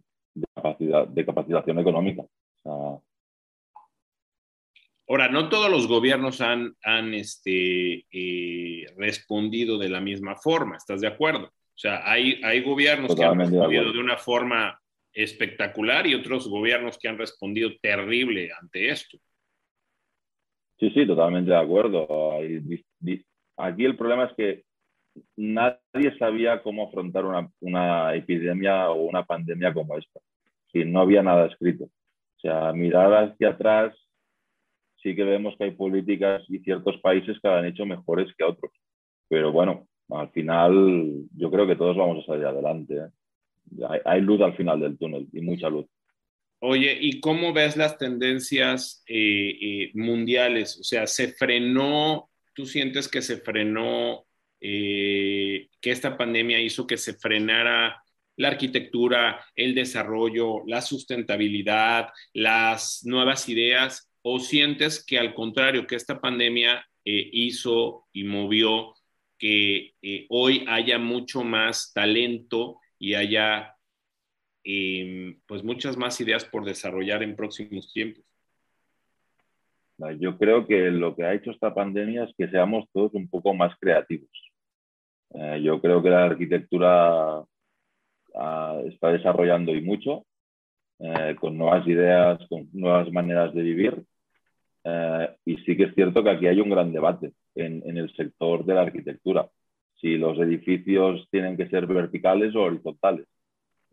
capacidad, 0.67 1.07
de 1.07 1.25
capacitación 1.25 1.79
económica. 1.79 2.25
Ahora, 5.09 5.29
no 5.29 5.49
todos 5.49 5.71
los 5.71 5.87
gobiernos 5.87 6.41
han, 6.41 6.75
han 6.83 7.15
este, 7.15 8.07
eh, 8.11 8.87
respondido 8.97 9.79
de 9.79 9.89
la 9.89 10.01
misma 10.01 10.37
forma, 10.37 10.77
¿estás 10.77 11.01
de 11.01 11.07
acuerdo? 11.07 11.47
O 11.47 11.79
sea, 11.79 12.11
hay, 12.11 12.41
hay 12.43 12.63
gobiernos 12.63 13.15
que 13.15 13.25
han 13.25 13.39
respondido 13.39 13.93
de, 13.93 14.01
una 14.01 14.17
forma 14.17 14.81
espectacular 15.13 16.07
y 16.07 16.15
otros 16.15 16.49
gobiernos 16.49 16.99
que 16.99 17.09
han 17.09 17.19
respondido 17.19 17.71
terrible 17.81 18.51
ante 18.61 18.89
esto. 18.89 19.19
Sí, 20.79 20.91
sí, 20.91 21.07
totalmente 21.07 21.51
de 21.51 21.57
acuerdo. 21.57 22.39
Aquí 23.59 23.85
el 23.85 23.97
problema 23.97 24.25
es 24.25 24.33
que 24.37 24.65
nadie 25.37 26.19
sabía 26.19 26.63
cómo 26.63 26.89
afrontar 26.89 27.25
una, 27.25 27.51
una 27.61 28.15
epidemia 28.15 28.91
o 28.91 29.05
una 29.05 29.25
pandemia 29.25 29.73
como 29.73 29.97
esta. 29.97 30.21
Si 30.77 30.85
no 30.85 31.01
había 31.01 31.23
nada 31.23 31.47
escrito. 31.47 31.85
O 31.85 32.41
sea, 32.41 32.73
mirar 32.75 33.13
hacia 33.15 33.51
atrás 33.51 33.95
sí 35.03 35.17
que 35.17 35.25
vemos 35.25 35.55
que 35.57 35.65
hay 35.65 35.71
políticas 35.71 36.43
y 36.49 36.59
ciertos 36.59 37.01
países 37.01 37.39
que 37.41 37.49
han 37.49 37.65
hecho 37.65 37.87
mejores 37.87 38.29
que 38.37 38.45
otros. 38.45 38.71
Pero 39.29 39.53
bueno, 39.53 39.89
al 40.11 40.31
final 40.33 41.23
yo 41.35 41.51
creo 41.51 41.67
que 41.67 41.77
todos 41.77 41.97
vamos 41.97 42.23
a 42.23 42.27
salir 42.27 42.45
adelante. 42.45 42.95
¿eh? 42.97 44.01
Hay, 44.05 44.21
luz 44.21 44.43
al 44.43 44.55
final 44.55 44.81
del 44.81 44.99
túnel 44.99 45.27
y 45.33 45.41
mucha 45.41 45.71
luz. 45.71 45.87
Oye, 46.59 46.99
¿y 47.01 47.21
cómo 47.21 47.55
ves 47.55 47.77
las 47.77 47.97
tendencias 47.97 49.03
eh, 49.09 49.57
eh, 49.61 49.91
mundiales? 49.95 50.79
O 50.79 50.85
sea, 50.85 51.07
¿se 51.07 51.29
frenó? 51.29 52.29
¿Tú 52.55 52.67
sientes 52.67 53.09
que 53.09 53.23
se 53.23 53.39
frenó, 53.39 54.27
que 54.59 55.69
esta 55.83 56.17
pandemia 56.17 56.61
hizo 56.61 56.87
que 56.87 56.97
se 56.97 57.15
frenara 57.15 58.03
la 58.37 58.49
arquitectura, 58.49 59.45
el 59.55 59.75
desarrollo, 59.75 60.63
la 60.67 60.81
sustentabilidad, 60.81 62.09
las 62.33 63.03
nuevas 63.05 63.49
ideas? 63.49 64.11
¿O 64.23 64.41
sientes 64.41 65.05
que 65.05 65.19
al 65.19 65.35
contrario, 65.35 65.87
que 65.87 65.97
esta 65.97 66.21
pandemia 66.21 66.85
eh, 67.05 67.31
hizo 67.33 68.07
y 68.13 68.25
movió 68.25 68.95
que 69.39 69.95
eh, 70.03 70.27
hoy 70.29 70.65
haya 70.69 70.99
mucho 70.99 71.45
más 71.45 71.93
talento 71.93 72.81
y 72.99 73.15
haya 73.15 73.77
em, 74.65 75.39
pues 75.47 75.63
muchas 75.63 75.97
más 75.97 76.21
ideas 76.21 76.45
por 76.45 76.65
desarrollar 76.65 77.23
en 77.23 77.37
próximos 77.37 77.93
tiempos? 77.93 78.25
Yo 80.19 80.37
creo 80.37 80.67
que 80.67 80.91
lo 80.91 81.17
que 81.17 81.25
ha 81.25 81.33
hecho 81.33 81.51
esta 81.51 81.73
pandemia 81.73 82.25
es 82.25 82.35
que 82.37 82.49
seamos 82.49 82.87
todos 82.93 83.15
un 83.15 83.29
poco 83.29 83.55
más 83.55 83.75
creativos. 83.81 84.31
Eh, 85.35 85.61
yo 85.63 85.81
creo 85.81 86.03
que 86.03 86.11
la 86.11 86.25
arquitectura 86.25 87.43
está 88.87 89.13
desarrollando 89.13 89.75
y 89.75 89.81
mucho, 89.83 90.25
con 91.41 91.57
nuevas 91.57 91.87
ideas, 91.87 92.39
con 92.49 92.69
nuevas 92.73 93.11
maneras 93.13 93.55
de 93.55 93.63
vivir 93.63 94.05
eh, 94.89 95.31
y 95.45 95.57
sí 95.59 95.77
que 95.77 95.85
es 95.85 95.95
cierto 95.95 96.23
que 96.23 96.31
aquí 96.31 96.47
hay 96.47 96.61
un 96.61 96.71
gran 96.71 96.93
debate 96.93 97.33
en, 97.57 97.83
el 97.97 98.15
sector 98.15 98.65
de 98.65 98.75
la 98.75 98.83
arquitectura. 98.83 99.49
Si 100.01 100.17
los 100.17 100.39
edificios 100.39 101.27
tienen 101.31 101.57
que 101.57 101.69
ser 101.69 101.89
verticales 101.89 102.55
o 102.55 102.63
horizontales, 102.63 103.27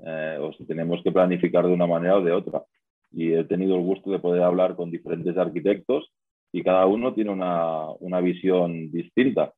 eh, 0.05 0.37
o 0.39 0.53
si 0.53 0.65
tenemos 0.65 1.01
que 1.01 1.11
planificar 1.11 1.65
de 1.65 1.73
una 1.73 1.87
manera 1.87 2.17
o 2.17 2.21
de 2.21 2.31
otra. 2.31 2.63
Y 3.11 3.33
he 3.33 3.43
tenido 3.45 3.75
el 3.75 3.81
gusto 3.81 4.11
de 4.11 4.19
poder 4.19 4.43
hablar 4.43 4.75
con 4.75 4.91
diferentes 4.91 5.35
arquitectos 5.35 6.11
y 6.51 6.61
cada 6.61 6.85
uno 6.85 7.15
tiene 7.15 7.31
una, 7.31 7.89
una 7.99 8.21
visión 8.21 8.91
distinta. 8.91 9.51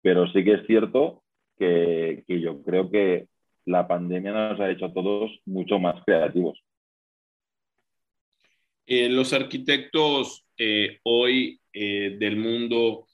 Pero 0.00 0.28
sí 0.28 0.44
que 0.44 0.54
es 0.54 0.66
cierto 0.66 1.24
que, 1.58 2.22
que 2.28 2.40
yo 2.40 2.62
creo 2.62 2.88
que 2.88 3.26
la 3.68 3.86
pandemia 3.86 4.32
nos 4.32 4.60
ha 4.60 4.70
hecho 4.70 4.86
a 4.86 4.92
todos 4.92 5.30
mucho 5.44 5.78
más 5.78 6.02
creativos. 6.04 6.58
Eh, 8.86 9.08
los 9.10 9.32
arquitectos 9.34 10.46
eh, 10.56 10.98
hoy 11.02 11.60
eh, 11.72 12.16
del 12.18 12.36
mundo 12.36 13.04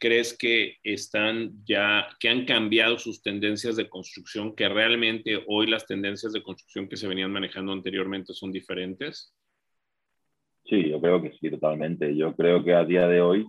crees 0.00 0.36
que 0.36 0.78
están 0.82 1.52
ya, 1.64 2.08
que 2.18 2.28
han 2.28 2.44
cambiado 2.46 2.98
sus 2.98 3.22
tendencias 3.22 3.76
de 3.76 3.88
construcción, 3.88 4.56
que 4.56 4.68
realmente 4.68 5.40
hoy 5.46 5.68
las 5.68 5.86
tendencias 5.86 6.32
de 6.32 6.42
construcción 6.42 6.88
que 6.88 6.96
se 6.96 7.06
venían 7.06 7.30
manejando 7.30 7.72
anteriormente 7.72 8.34
son 8.34 8.50
diferentes? 8.50 9.32
Sí, 10.64 10.90
yo 10.90 11.00
creo 11.00 11.22
que 11.22 11.30
sí, 11.38 11.48
totalmente. 11.48 12.16
Yo 12.16 12.34
creo 12.34 12.64
que 12.64 12.74
a 12.74 12.84
día 12.84 13.06
de 13.06 13.20
hoy 13.20 13.46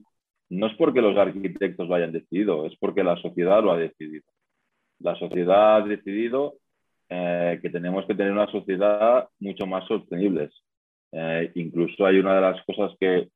no 0.50 0.68
es 0.68 0.76
porque 0.76 1.02
los 1.02 1.18
arquitectos 1.18 1.88
lo 1.88 1.96
hayan 1.96 2.12
decidido, 2.12 2.68
es 2.68 2.78
porque 2.78 3.04
la 3.04 3.18
sociedad 3.18 3.64
lo 3.64 3.72
ha 3.72 3.78
decidido. 3.78 4.26
La 5.00 5.16
sociedad 5.16 5.78
ha 5.78 5.82
decidido 5.82 6.56
que 7.10 7.70
tenemos 7.72 8.06
que 8.06 8.16
tener 8.16 8.34
una 8.34 8.52
sociedad 8.52 9.30
mucho 9.40 9.66
más 9.66 9.88
sostenible, 9.88 10.50
eh, 11.12 11.52
incluso 11.56 12.06
hay 12.06 12.20
una 12.20 12.36
de 12.36 12.42
las 12.42 12.66
cosas 12.66 12.92
que, 13.00 13.30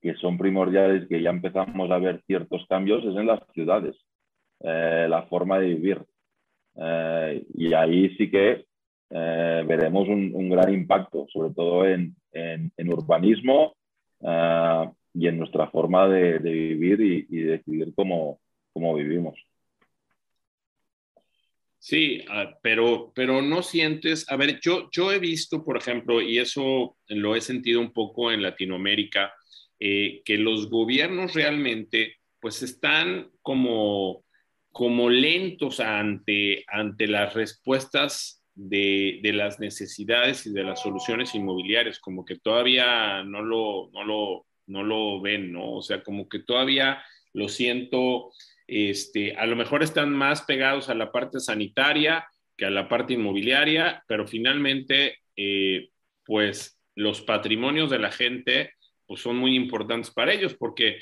que 0.00 0.14
son 0.14 0.36
primordiales, 0.38 1.08
que 1.08 1.22
ya 1.22 1.30
empezamos 1.30 1.90
a 1.90 1.98
ver 1.98 2.22
ciertos 2.26 2.66
cambios, 2.68 3.04
es 3.04 3.16
en 3.16 3.26
las 3.26 3.40
ciudades, 3.52 3.96
eh, 4.60 5.06
la 5.08 5.22
forma 5.24 5.58
de 5.58 5.66
vivir. 5.68 6.04
Eh, 6.76 7.44
y 7.54 7.74
ahí 7.74 8.14
sí 8.16 8.30
que 8.30 8.64
veremos 9.10 10.08
un, 10.08 10.48
gran 10.48 10.72
impacto, 10.72 11.26
sobre 11.30 11.52
todo 11.52 11.86
en, 11.86 12.16
en, 12.32 12.88
urbanismo 12.88 13.74
y 15.14 15.28
en 15.28 15.38
nuestra 15.38 15.66
forma 15.68 16.08
de, 16.08 16.38
vivir 16.38 17.00
y, 17.02 17.26
y 17.28 17.42
decidir 17.42 17.92
cómo, 17.94 18.40
cómo 18.72 18.94
vivimos. 18.94 19.34
Sí, 21.84 22.24
ah, 22.28 22.56
pero, 22.62 23.12
pero 23.12 23.42
no 23.42 23.60
sientes, 23.60 24.30
a 24.30 24.36
ver, 24.36 24.60
yo, 24.60 24.88
yo 24.92 25.10
he 25.10 25.18
visto, 25.18 25.64
por 25.64 25.76
ejemplo, 25.76 26.22
y 26.22 26.38
eso 26.38 26.96
lo 27.08 27.34
he 27.34 27.40
sentido 27.40 27.80
un 27.80 27.92
poco 27.92 28.30
en 28.30 28.40
Latinoamérica, 28.40 29.34
eh, 29.80 30.22
que 30.24 30.38
los 30.38 30.70
gobiernos 30.70 31.34
realmente 31.34 32.18
pues 32.38 32.62
están 32.62 33.32
como, 33.42 34.24
como 34.70 35.10
lentos 35.10 35.80
ante, 35.80 36.64
ante 36.68 37.08
las 37.08 37.34
respuestas 37.34 38.44
de, 38.54 39.18
de, 39.20 39.32
las 39.32 39.58
necesidades 39.58 40.46
y 40.46 40.52
de 40.52 40.62
las 40.62 40.80
soluciones 40.82 41.34
inmobiliarias, 41.34 41.98
como 41.98 42.24
que 42.24 42.38
todavía 42.38 43.24
no 43.24 43.42
lo, 43.42 43.90
no 43.92 44.04
lo, 44.04 44.46
no 44.68 44.84
lo 44.84 45.20
ven, 45.20 45.50
¿no? 45.50 45.72
O 45.72 45.82
sea, 45.82 46.04
como 46.04 46.28
que 46.28 46.38
todavía 46.38 47.02
lo 47.32 47.48
siento 47.48 48.30
este, 48.66 49.34
a 49.36 49.46
lo 49.46 49.56
mejor 49.56 49.82
están 49.82 50.12
más 50.12 50.42
pegados 50.42 50.88
a 50.88 50.94
la 50.94 51.10
parte 51.12 51.40
sanitaria 51.40 52.26
que 52.56 52.66
a 52.66 52.70
la 52.70 52.88
parte 52.88 53.14
inmobiliaria, 53.14 54.04
pero 54.06 54.26
finalmente, 54.26 55.18
eh, 55.36 55.88
pues 56.24 56.78
los 56.94 57.22
patrimonios 57.22 57.90
de 57.90 57.98
la 57.98 58.12
gente 58.12 58.72
pues, 59.06 59.20
son 59.20 59.36
muy 59.36 59.56
importantes 59.56 60.10
para 60.10 60.32
ellos 60.32 60.54
porque, 60.54 61.00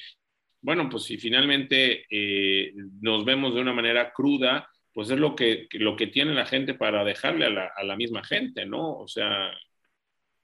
bueno, 0.61 0.89
pues 0.89 1.05
si 1.05 1.19
finalmente 1.19 2.05
eh, 2.11 2.73
nos 3.01 3.25
vemos 3.25 3.55
de 3.55 3.61
una 3.61 3.73
manera 3.73 4.13
cruda, 4.13 4.69
pues 4.93 5.11
es 5.11 5.19
lo 5.19 5.35
que, 5.35 5.67
lo 5.73 5.97
que 5.97 6.07
tiene 6.07 6.35
la 6.35 6.47
gente 6.47 6.75
para 6.75 7.05
dejarle 7.05 7.47
a 7.47 7.51
la, 7.51 7.71
a 7.77 7.85
la 7.85 7.97
misma 7.97 8.25
gente, 8.25 8.67
¿no? 8.67 8.99
O 8.99 9.09
sea, 9.09 9.51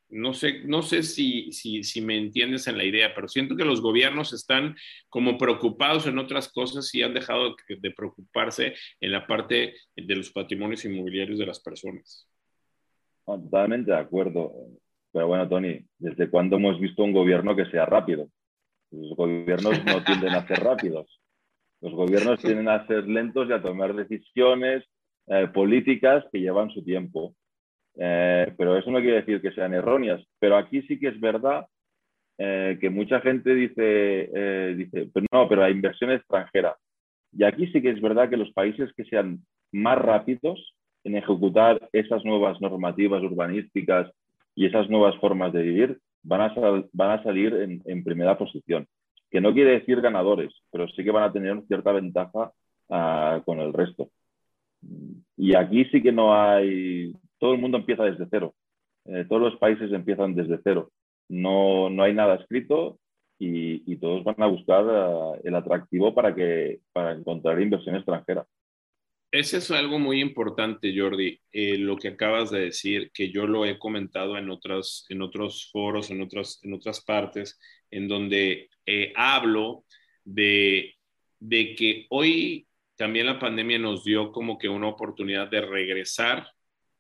no 0.09 0.35
sé, 0.35 0.63
no 0.65 0.83
sé 0.83 1.03
si, 1.03 1.53
si, 1.53 2.01
me 2.01 2.17
entiendes 2.17 2.67
en 2.69 2.79
la 2.79 2.85
idea, 2.85 3.15
pero 3.15 3.29
siento 3.29 3.57
que 3.57 3.65
los 3.65 3.81
gobiernos 3.81 4.33
están 4.33 4.77
como 5.09 5.37
preocupados 5.39 6.07
en 6.07 6.19
otras 6.19 6.53
cosas 6.53 6.95
y 6.95 7.03
han 7.03 7.15
dejado 7.15 7.57
de 7.69 7.91
preocuparse 7.91 8.75
en 9.01 9.13
la 9.13 9.27
parte 9.27 9.75
de 9.97 10.17
los 10.17 10.31
patrimonios 10.31 10.85
inmobiliarios 10.85 11.39
de 11.39 11.47
las 11.47 11.61
personas. 11.61 12.29
Totalmente 13.25 13.91
de 13.91 13.97
acuerdo. 13.97 14.53
Pero 15.13 15.27
bueno, 15.27 15.49
Tony, 15.49 15.81
¿desde 15.99 16.31
cuándo 16.31 16.57
hemos 16.57 16.79
visto 16.79 17.03
un 17.03 17.13
gobierno 17.13 17.57
que 17.57 17.67
sea 17.67 17.87
rápido? 17.87 18.29
Los 18.91 19.17
gobiernos 19.17 19.85
no 19.85 20.05
tienden 20.05 20.35
a 20.35 20.47
ser 20.47 20.61
rápidos. 20.61 21.21
Los 21.81 21.93
gobiernos 21.93 22.39
tienden 22.43 22.69
a 22.69 22.87
ser 22.87 23.09
lentos 23.09 23.49
y 23.49 23.53
a 23.53 23.63
tomar 23.63 23.95
decisiones 23.95 24.85
eh, 25.27 25.49
políticas 25.53 26.25
que 26.31 26.41
llevan 26.41 26.71
su 26.71 26.85
tiempo. 26.85 27.35
Eh, 27.99 28.53
pero 28.59 28.77
eso 28.77 28.91
no 28.91 29.01
quiere 29.01 29.17
decir 29.17 29.41
que 29.41 29.53
sean 29.53 29.75
erróneas. 29.75 30.23
Pero 30.39 30.57
aquí 30.57 30.83
sí 30.83 30.99
que 30.99 31.09
es 31.09 31.21
verdad 31.21 31.67
eh, 32.39 32.79
que 32.81 32.91
mucha 32.91 33.21
gente 33.21 33.55
dice, 33.55 34.31
eh, 34.35 34.75
dice, 34.77 35.09
pero 35.13 35.27
no, 35.33 35.49
pero 35.49 35.63
la 35.63 35.71
inversión 35.71 36.11
extranjera. 36.11 36.77
Y 37.33 37.45
aquí 37.45 37.67
sí 37.69 37.81
que 37.81 37.91
es 37.91 38.01
verdad 38.01 38.29
que 38.29 38.37
los 38.37 38.53
países 38.53 38.93
que 38.95 39.05
sean 39.05 39.41
más 39.73 39.99
rápidos 39.99 40.75
en 41.05 41.17
ejecutar 41.17 41.89
esas 41.93 42.25
nuevas 42.25 42.61
normativas 42.61 43.23
urbanísticas 43.23 44.11
y 44.55 44.67
esas 44.67 44.89
nuevas 44.91 45.17
formas 45.17 45.53
de 45.53 45.63
vivir 45.63 45.99
van 46.23 46.41
a, 46.41 46.55
van 46.93 47.11
a 47.11 47.23
salir 47.23 47.55
en, 47.85 48.05
primera 48.05 48.37
posición. 48.37 48.87
Que 49.31 49.41
no 49.41 49.53
quiere 49.53 49.73
decir 49.73 50.01
ganadores, 50.01 50.53
pero 50.71 50.89
sí 50.89 51.05
que 51.05 51.11
van 51.11 51.25
a 51.25 51.33
tener 51.33 51.61
cierta 51.69 51.93
ventaja 51.93 52.53
uh, 52.89 53.43
con 53.45 53.61
el 53.61 53.73
resto. 53.73 54.11
Y 55.37 55.55
aquí 55.55 55.85
sí 55.87 56.03
que 56.03 56.13
no 56.13 56.35
hay 56.35 57.13
todo 57.39 57.55
el 57.55 57.61
mundo 57.61 57.79
empieza 57.79 58.05
desde 58.05 58.27
cero. 58.31 58.55
Eh, 59.05 59.25
todos 59.29 59.43
los 59.43 59.57
países 59.57 59.93
empiezan 59.93 60.35
desde 60.35 60.61
cero. 60.63 60.91
No, 61.29 61.91
no 61.91 62.03
hay 62.03 62.15
nada 62.15 62.37
escrito 62.37 62.99
y, 63.39 63.97
todos 63.97 64.25
van 64.25 64.43
a 64.43 64.47
buscar 64.47 64.85
eh, 64.89 65.41
el 65.45 65.55
atractivo 65.55 66.15
para, 66.15 66.35
que, 66.35 66.81
para 66.93 67.13
encontrar 67.13 67.61
inversión 67.61 67.97
extranjera. 67.97 68.47
Ese 69.33 69.59
es 69.59 69.71
algo 69.71 69.99
muy 69.99 70.21
importante, 70.21 70.95
Jordi, 70.97 71.41
eh, 71.53 71.77
lo 71.77 71.97
que 71.97 72.09
acabas 72.09 72.51
de 72.51 72.61
decir, 72.61 73.11
que 73.13 73.31
yo 73.31 73.47
lo 73.47 73.67
he 73.67 73.79
comentado 73.79 74.39
en, 74.39 74.49
otras, 74.51 75.05
en 75.09 75.21
otros 75.21 75.69
foros, 75.73 76.11
en 76.11 76.23
otras, 76.23 76.61
en 76.63 76.73
otras 76.73 77.05
partes, 77.05 77.59
en 77.91 78.09
donde 78.09 78.71
eh, 78.87 79.13
hablo 79.17 79.85
de, 80.25 80.95
de 81.41 81.75
que 81.75 82.07
hoy 82.09 82.67
también 82.97 83.27
la 83.27 83.39
pandemia 83.39 83.79
nos 83.79 84.05
dio 84.05 84.33
como 84.33 84.59
que 84.59 84.69
una 84.69 84.89
oportunidad 84.89 85.49
de 85.51 85.61
regresar, 85.61 86.49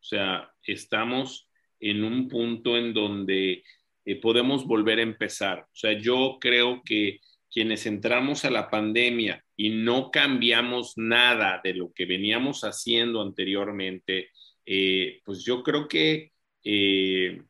sea, 0.07 0.51
estamos 0.62 1.49
en 1.81 2.05
un 2.05 2.29
punto 2.29 2.77
en 2.77 2.95
donde 2.95 3.62
eh, 4.05 4.21
podemos 4.21 4.66
volver 4.66 4.99
a 4.99 5.03
empezar. 5.03 5.61
O 5.61 5.77
sea, 5.77 5.99
yo 5.99 6.38
creo 6.40 6.83
que 6.85 7.21
quienes 7.51 7.87
entramos 7.87 8.45
a 8.45 8.51
la 8.51 8.71
pandemia 8.71 9.45
y 9.57 9.71
no 9.71 10.11
cambiamos 10.11 10.92
nada 10.97 11.61
de 11.62 11.75
lo 11.75 11.92
que 11.92 12.07
veníamos 12.07 12.62
haciendo 12.62 13.23
anteriormente, 13.23 14.31
eh, 14.64 15.21
pues 15.25 15.45
yo 15.45 15.62
creo 15.62 15.88
que 15.88 16.33
eh, 16.64 17.42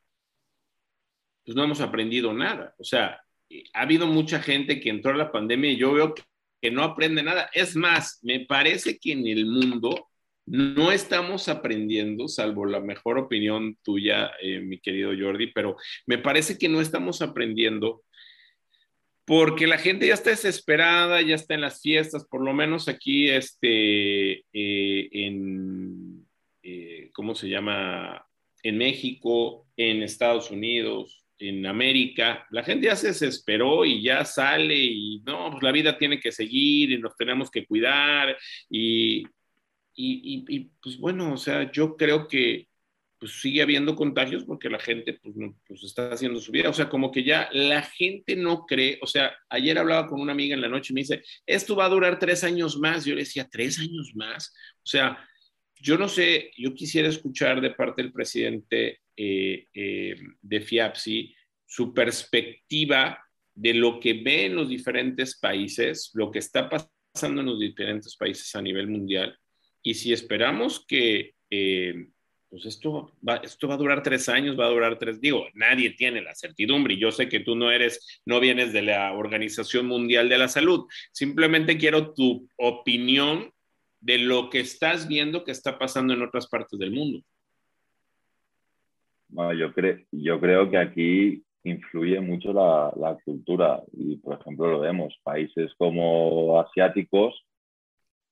pues 1.45 1.57
no 1.57 1.65
hemos 1.65 1.81
aprendido 1.81 2.33
nada. 2.33 2.75
O 2.79 2.85
sea, 2.85 3.21
ha 3.73 3.81
habido 3.81 4.07
mucha 4.07 4.41
gente 4.43 4.81
que 4.81 4.91
entró 4.91 5.13
a 5.13 5.17
la 5.17 5.33
pandemia 5.33 5.73
y 5.73 5.77
yo 5.77 5.93
veo 5.93 6.15
que, 6.15 6.23
no 6.71 6.83
aprende 6.83 7.23
nada. 7.23 7.49
Es 7.55 7.77
más, 7.77 8.19
me 8.23 8.41
parece 8.41 8.99
que 8.99 9.13
en 9.13 9.25
el 9.27 9.47
mundo 9.47 10.06
no 10.47 10.93
estamos 10.93 11.49
aprendiendo, 11.49 12.29
salvo 12.29 12.67
la 12.67 12.81
mejor 12.81 13.19
opinión 13.19 13.77
tuya, 13.83 14.31
eh, 14.41 14.61
mi 14.61 14.79
querido 14.79 15.13
Jordi, 15.19 15.49
pero 15.49 15.77
me 16.07 16.19
parece 16.19 16.57
que 16.57 16.69
no 16.69 16.81
estamos 16.81 17.21
aprendiendo 17.21 18.03
porque 19.25 19.67
la 19.67 19.79
gente 19.79 20.07
ya 20.07 20.15
está 20.15 20.31
desesperada, 20.31 21.21
ya 21.21 21.35
está 21.35 21.55
en 21.55 21.63
las 21.63 21.83
fiestas, 21.83 22.25
por 22.31 22.45
lo 22.45 22.53
menos 22.53 22.89
aquí 22.89 23.29
este, 23.29 24.45
eh, 24.53 25.09
en, 25.11 26.25
eh, 26.63 27.11
¿cómo 27.13 27.35
se 27.35 27.49
llama? 27.49 28.25
En 28.63 28.79
México, 28.79 29.67
en 29.77 30.05
Estados 30.05 30.53
Unidos, 30.53 31.25
en 31.39 31.67
América, 31.67 32.47
la 32.51 32.63
gente 32.63 32.87
ya 32.87 32.97
se 32.97 33.09
desesperó 33.09 33.85
y 33.85 34.01
ya 34.01 34.25
sale 34.25 34.77
y 34.77 35.21
no, 35.27 35.51
pues 35.51 35.63
la 35.63 35.73
vida 35.73 35.99
tiene 35.99 36.21
que 36.21 36.31
seguir 36.31 36.93
y 36.93 36.99
nos 36.99 37.17
tenemos 37.17 37.51
que 37.51 37.67
cuidar 37.67 38.37
y, 38.71 39.25
y, 39.97 40.71
pues 40.83 40.99
bueno, 40.99 41.33
o 41.33 41.37
sea, 41.37 41.71
yo 41.73 41.97
creo 41.97 42.29
que 42.29 42.69
pues 43.19 43.41
sigue 43.41 43.63
habiendo 43.63 43.97
contagios 43.97 44.45
porque 44.45 44.69
la 44.69 44.79
gente 44.79 45.15
pues, 45.15 45.35
pues, 45.67 45.83
está 45.85 46.13
haciendo 46.13 46.39
su 46.41 46.53
vida. 46.53 46.69
O 46.69 46.75
sea, 46.75 46.89
como 46.89 47.11
que 47.11 47.25
ya 47.25 47.49
la 47.53 47.83
gente 47.83 48.37
no 48.37 48.67
cree. 48.67 48.99
O 49.01 49.07
sea, 49.07 49.35
ayer 49.49 49.79
hablaba 49.79 50.07
con 50.07 50.21
una 50.21 50.33
amiga 50.33 50.55
en 50.55 50.61
la 50.61 50.69
noche 50.69 50.93
y 50.93 50.95
me 50.95 51.01
dice, 51.01 51.23
esto 51.47 51.75
va 51.77 51.87
a 51.87 51.91
durar 51.91 52.19
tres 52.19 52.45
años 52.45 52.79
más. 52.79 53.05
Yo 53.05 53.15
le 53.15 53.23
decía, 53.23 53.49
¿tres 53.51 53.79
años 53.79 54.13
más? 54.15 54.53
O 54.83 54.87
sea, 54.87 55.19
yo 55.77 55.97
no 55.97 56.09
sé, 56.09 56.51
yo 56.57 56.75
quisiera 56.75 57.09
escuchar 57.09 57.61
de 57.61 57.71
parte 57.71 58.03
del 58.03 58.13
presidente 58.13 59.01
eh, 59.17 59.67
eh, 59.73 60.17
de 60.43 60.61
FIAPSI 60.61 61.35
su 61.65 61.93
perspectiva 61.93 63.19
de 63.55 63.75
lo 63.75 63.99
que 63.99 64.15
ve 64.15 64.47
en 64.47 64.57
los 64.57 64.69
diferentes 64.69 65.39
países, 65.39 66.11
lo 66.15 66.31
que 66.31 66.39
está 66.39 66.69
pasando 66.69 67.41
en 67.41 67.47
los 67.47 67.59
diferentes 67.59 68.15
países 68.17 68.55
a 68.55 68.63
nivel 68.63 68.89
mundial. 68.89 69.37
Y 69.87 69.95
si 69.95 70.13
esperamos 70.13 70.85
que... 70.85 71.35
Eh, 71.49 72.09
pues 72.49 72.65
esto 72.67 73.13
va, 73.29 73.37
esto 73.37 73.69
va 73.69 73.75
a 73.75 73.79
durar 73.79 74.03
tres 74.03 74.29
años, 74.29 74.59
va 74.59 74.67
a 74.67 74.71
durar 74.71 74.99
tres, 74.99 75.21
digo, 75.21 75.47
nadie 75.55 75.91
tiene 75.91 76.23
la 76.23 76.35
certidumbre 76.35 76.95
y 76.95 77.01
yo 77.01 77.11
sé 77.11 77.29
que 77.29 77.41
tú 77.41 77.57
no 77.57 77.73
eres, 77.73 78.23
no 78.25 78.39
vienes 78.39 78.73
de 78.73 78.83
la 78.83 79.13
Organización 79.13 79.87
Mundial 79.87 80.29
de 80.29 80.39
la 80.39 80.47
Salud, 80.47 80.87
simplemente 81.13 81.77
quiero 81.77 82.15
tu 82.15 82.49
opinión 82.57 83.51
de 84.01 84.19
lo 84.19 84.49
que 84.49 84.61
estás 84.61 85.09
viendo 85.09 85.43
que 85.43 85.51
está 85.51 85.77
pasando 85.77 86.15
en 86.15 86.23
otras 86.23 86.47
partes 86.47 86.79
del 86.79 86.93
mundo. 86.93 87.21
Bueno, 89.29 89.53
yo, 89.55 89.73
creo 89.73 89.99
yo 90.13 90.41
creo 90.41 90.71
que 90.71 90.79
aquí 90.79 91.43
influye 91.65 92.21
mucho 92.21 92.53
la, 92.53 92.93
la, 92.97 93.19
cultura 93.25 93.83
y, 93.93 94.17
por 94.17 94.41
ejemplo, 94.41 94.71
lo 94.71 94.81
vemos, 94.81 95.19
países 95.25 95.73
como 95.77 96.61
asiáticos 96.61 97.45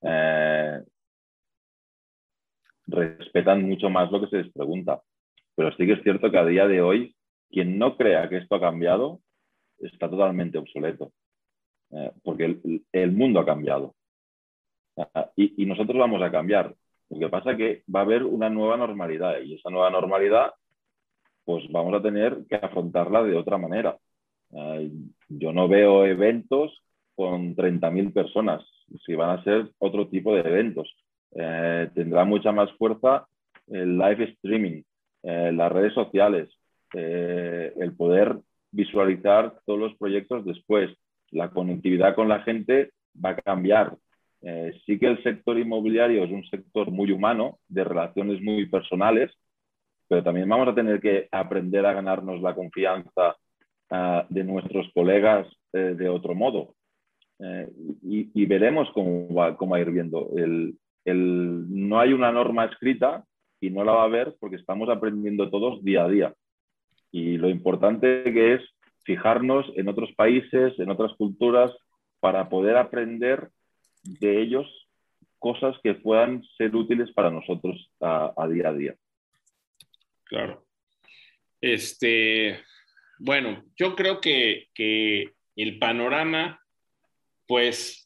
eh, 0.03 0.81
respetan 2.87 3.63
mucho 3.63 3.91
más 3.91 4.11
lo 4.11 4.21
que 4.21 4.29
se 4.29 4.43
les 4.43 4.53
pregunta. 4.53 5.03
Pero 5.57 5.71
sí 5.73 5.87
que 5.87 5.93
es 5.93 6.03
cierto 6.03 6.31
que 6.31 6.39
a 6.39 6.45
día 6.45 6.67
de 6.67 6.83
hoy, 6.83 7.15
quien 7.51 7.79
no 7.79 7.97
crea 7.97 8.29
que 8.29 8.39
esto 8.39 8.57
ha 8.57 8.61
cambiado, 8.61 9.21
está 9.79 10.09
totalmente 10.09 10.59
obsoleto, 10.59 11.13
eh, 11.91 12.11
porque 12.23 12.59
el, 12.93 13.13
mundo 13.13 13.41
ha 13.41 13.47
cambiado. 13.47 13.95
Ah, 14.97 15.31
y, 15.37 15.67
nosotros 15.67 15.99
vamos 15.99 16.23
a 16.23 16.31
cambiar. 16.31 16.75
Lo 17.11 17.19
que 17.19 17.29
pasa 17.29 17.53
es 17.53 17.57
que 17.57 17.83
va 17.95 18.01
a 18.01 18.03
haber 18.05 18.25
una 18.25 18.49
nueva 18.49 18.77
normalidad 18.77 19.41
y 19.41 19.55
esa 19.55 19.71
nueva 19.71 19.91
normalidad, 19.91 20.53
pues 21.45 21.71
vamos 21.71 21.95
a 21.95 22.03
tener 22.03 22.45
que 22.49 22.57
afrontarla 22.57 23.23
de 23.23 23.37
otra 23.37 23.59
manera. 23.59 23.97
Eh, 24.53 24.91
yo 25.29 25.53
no 25.53 25.69
veo 25.69 26.07
eventos 26.07 26.83
con 27.15 27.55
30.000 27.55 28.13
personas, 28.13 28.65
si 29.05 29.15
van 29.15 29.39
a 29.39 29.45
ser 29.45 29.71
otro 29.79 30.09
tipo 30.09 30.35
de 30.35 30.41
eventos. 30.41 30.93
Eh, 31.35 31.91
tendrá 31.95 32.25
mucha 32.25 32.53
más 32.53 32.71
fuerza 32.73 33.27
el 33.67 33.99
live 33.99 34.25
streaming, 34.25 34.83
eh, 35.23 35.51
las 35.53 35.73
redes 35.73 35.93
sociales, 35.95 36.51
eh, 36.93 37.73
el 37.77 37.97
poder 37.97 38.39
visualizar 38.71 39.59
todos 39.65 39.81
los 39.81 39.95
proyectos 39.97 40.45
después. 40.45 40.91
La 41.31 41.51
conectividad 41.51 42.15
con 42.15 42.29
la 42.29 42.41
gente 42.41 42.91
va 43.23 43.31
a 43.31 43.37
cambiar. 43.37 43.97
sí 44.85 44.99
que 44.99 45.07
el 45.07 45.23
sector 45.23 45.59
inmobiliario 45.59 46.23
es 46.23 46.31
un 46.31 46.45
sector 46.45 46.91
muy 46.91 47.11
humano, 47.11 47.59
de 47.67 47.83
relaciones 47.83 48.43
muy 48.43 48.67
personales, 48.67 49.33
pero 50.07 50.23
también 50.23 50.47
vamos 50.47 50.69
a 50.69 50.75
tener 50.75 51.01
que 51.01 51.29
aprender 51.33 51.87
a 51.87 51.95
ganarnos 51.95 52.43
la 52.43 52.55
confianza 52.55 53.37
de 54.29 54.45
nuestros 54.45 54.87
colegas 54.93 55.47
de 55.73 56.09
otro 56.11 56.35
modo. 56.35 56.75
Y, 58.03 58.31
y, 58.35 58.45
veremos 58.45 58.87
cómo 58.93 59.33
va, 59.33 59.57
cómo 59.57 59.73
va 59.73 59.79
a 59.79 59.81
ir 59.81 59.91
viendo. 59.91 60.29
El, 60.37 60.77
no 61.05 62.01
hay 62.01 62.13
una 62.13 62.33
norma 62.33 62.65
escrita 62.65 63.25
y 63.61 63.71
no 63.71 63.85
la 63.85 63.93
va 63.93 64.03
a 64.03 64.07
haber 64.07 64.35
porque 64.41 64.57
estamos 64.57 64.89
aprendiendo 64.89 65.51
todos 65.51 65.85
día 65.85 66.05
a 66.05 66.09
día. 66.09 66.35
Y 67.11 67.37
lo 67.37 67.49
importante 67.49 68.25
que 68.25 68.55
es 68.55 68.63
fijarnos 69.05 69.67
en 69.77 69.89
otros 69.89 70.13
países, 70.15 70.79
en 70.79 70.91
otras 70.91 71.13
culturas, 71.17 71.73
para 72.21 72.49
poder 72.49 72.77
aprender 72.77 73.51
de 74.03 74.41
ellos 74.41 74.67
cosas 75.39 75.77
que 75.83 75.95
puedan 75.95 76.43
ser 76.57 76.75
útiles 76.75 77.13
para 77.13 77.31
nosotros 77.31 77.91
a, 78.01 78.49
día 78.49 78.69
a 78.69 78.73
día. 78.73 78.95
Claro. 80.25 80.65
Este, 81.61 82.61
bueno, 83.19 83.63
yo 83.77 83.95
creo 83.95 84.21
que, 84.21 84.69
que 84.75 85.35
el 85.57 85.79
panorama, 85.79 86.61
pues 87.47 88.04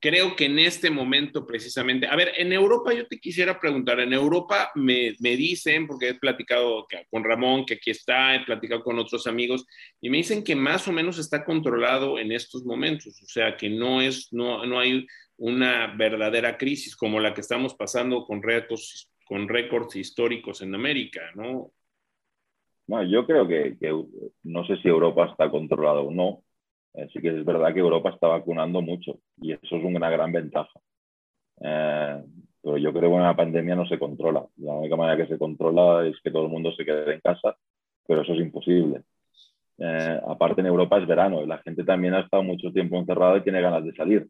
creo 0.00 0.36
que 0.36 0.44
en 0.44 0.58
este 0.58 0.90
momento 0.90 1.46
precisamente, 1.46 2.06
a 2.06 2.16
ver, 2.16 2.32
en 2.36 2.52
Europa 2.52 2.92
yo 2.92 3.06
te 3.06 3.18
quisiera 3.18 3.58
preguntar, 3.58 4.00
en 4.00 4.12
Europa 4.12 4.70
me, 4.74 5.14
me, 5.20 5.36
dicen, 5.36 5.86
porque 5.86 6.10
he 6.10 6.14
platicado 6.14 6.86
con 7.10 7.24
Ramón, 7.24 7.64
que 7.64 7.74
aquí 7.74 7.90
está, 7.90 8.34
he 8.34 8.44
platicado 8.44 8.82
con 8.82 8.98
otros 8.98 9.26
amigos, 9.26 9.66
y 10.00 10.10
me 10.10 10.18
dicen 10.18 10.44
que 10.44 10.54
más 10.54 10.86
o 10.86 10.92
menos 10.92 11.18
está 11.18 11.44
controlado 11.44 12.18
en 12.18 12.32
estos 12.32 12.64
momentos, 12.64 13.20
o 13.22 13.26
sea, 13.26 13.56
que 13.56 13.68
no, 13.68 14.00
es, 14.00 14.28
no, 14.32 14.64
no 14.66 14.78
hay 14.78 15.06
una 15.36 15.94
verdadera 15.96 16.56
crisis 16.56 16.96
como 16.96 17.20
la 17.20 17.34
que 17.34 17.40
estamos 17.40 17.74
pasando 17.74 18.24
con 18.24 18.42
retos, 18.42 19.10
con 19.24 19.48
récords 19.48 19.96
históricos 19.96 20.62
en 20.62 20.74
América, 20.74 21.20
¿no? 21.34 21.72
No, 22.86 23.02
yo 23.04 23.26
creo 23.26 23.46
que, 23.46 23.76
que 23.78 23.92
no 24.44 24.66
sé 24.66 24.78
si 24.78 24.88
Europa 24.88 25.26
está 25.26 25.50
controlado 25.50 26.04
o 26.04 26.10
no, 26.10 26.42
Así 26.94 27.20
que 27.20 27.28
es 27.28 27.44
verdad 27.44 27.72
que 27.72 27.80
Europa 27.80 28.10
está 28.10 28.28
vacunando 28.28 28.82
mucho 28.82 29.18
y 29.40 29.52
eso 29.52 29.76
es 29.76 29.84
una 29.84 30.10
gran 30.10 30.32
ventaja. 30.32 30.80
Eh, 31.60 32.22
pero 32.62 32.76
yo 32.76 32.92
creo 32.92 33.10
que 33.10 33.16
una 33.16 33.36
pandemia 33.36 33.74
no 33.76 33.86
se 33.86 33.98
controla. 33.98 34.46
La 34.56 34.72
única 34.72 34.96
manera 34.96 35.16
que 35.16 35.32
se 35.32 35.38
controla 35.38 36.06
es 36.06 36.16
que 36.22 36.30
todo 36.30 36.44
el 36.44 36.50
mundo 36.50 36.72
se 36.72 36.84
quede 36.84 37.14
en 37.14 37.20
casa, 37.20 37.56
pero 38.06 38.22
eso 38.22 38.32
es 38.32 38.40
imposible. 38.40 39.02
Eh, 39.78 40.20
aparte 40.26 40.60
en 40.60 40.66
Europa 40.66 40.98
es 40.98 41.06
verano 41.06 41.42
y 41.42 41.46
la 41.46 41.58
gente 41.58 41.84
también 41.84 42.14
ha 42.14 42.20
estado 42.20 42.42
mucho 42.42 42.72
tiempo 42.72 42.98
encerrada 42.98 43.38
y 43.38 43.42
tiene 43.42 43.60
ganas 43.60 43.84
de 43.84 43.94
salir 43.94 44.28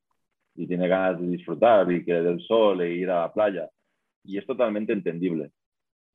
y 0.55 0.67
tiene 0.67 0.89
ganas 0.89 1.21
de 1.21 1.29
disfrutar 1.29 1.91
y 1.91 2.05
que 2.05 2.13
del 2.15 2.41
sol 2.41 2.81
e 2.83 2.93
ir 2.93 3.11
a 3.11 3.21
la 3.23 3.33
playa. 3.33 3.71
Y 4.25 4.37
es 4.39 4.47
totalmente 4.47 4.93
entendible. 4.93 5.53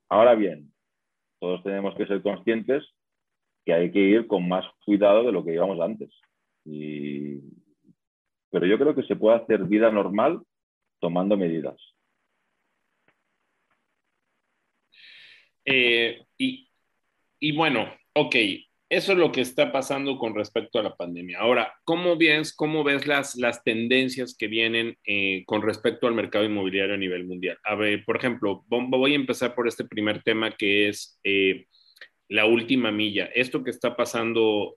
Ahora 0.09 0.35
bien, 0.35 0.71
todos 1.39 1.63
tenemos 1.63 1.95
que 1.95 2.05
ser 2.05 2.21
conscientes 2.21 2.83
que 3.65 3.73
hay 3.73 3.91
que 3.91 3.99
ir 3.99 4.27
con 4.27 4.47
más 4.47 4.65
cuidado 4.85 5.23
de 5.23 5.31
lo 5.31 5.43
que 5.43 5.53
íbamos 5.53 5.79
antes. 5.79 6.09
Pero 6.65 8.65
yo 8.65 8.77
creo 8.77 8.95
que 8.95 9.03
se 9.03 9.15
puede 9.15 9.37
hacer 9.37 9.63
vida 9.63 9.91
normal 9.91 10.41
tomando 10.99 11.35
medidas. 11.35 11.75
Eh, 15.65 16.21
y, 16.37 17.51
bueno, 17.55 17.93
ok, 18.13 18.35
eso 18.89 19.11
es 19.13 19.17
lo 19.17 19.31
que 19.31 19.41
está 19.41 19.71
pasando 19.71 20.17
con 20.17 20.35
respecto 20.35 20.79
a 20.79 20.83
la 20.83 20.95
pandemia. 20.95 21.39
Ahora, 21.39 21.73
¿cómo 21.83 22.15
ves, 22.15 22.55
cómo 22.55 22.83
ves 22.83 23.07
las, 23.07 23.35
las 23.35 23.63
tendencias 23.63 24.35
que 24.37 24.47
vienen 24.47 24.97
eh, 25.05 25.43
con 25.45 25.61
respecto 25.61 26.07
al 26.07 26.13
mercado 26.13 26.45
inmobiliario 26.45 26.93
a 26.93 26.97
nivel 26.97 27.25
mundial? 27.25 27.57
A 27.63 27.75
ver, 27.75 28.03
por 28.05 28.17
ejemplo, 28.17 28.63
voy 28.67 29.13
a 29.13 29.15
empezar 29.15 29.55
por 29.55 29.67
este 29.67 29.85
primer 29.85 30.21
tema 30.21 30.51
que 30.51 30.89
es 30.89 31.19
eh, 31.23 31.65
la 32.29 32.45
última 32.45 32.91
milla. 32.91 33.25
Esto 33.33 33.63
que 33.63 33.71
está 33.71 33.95
pasando, 33.95 34.75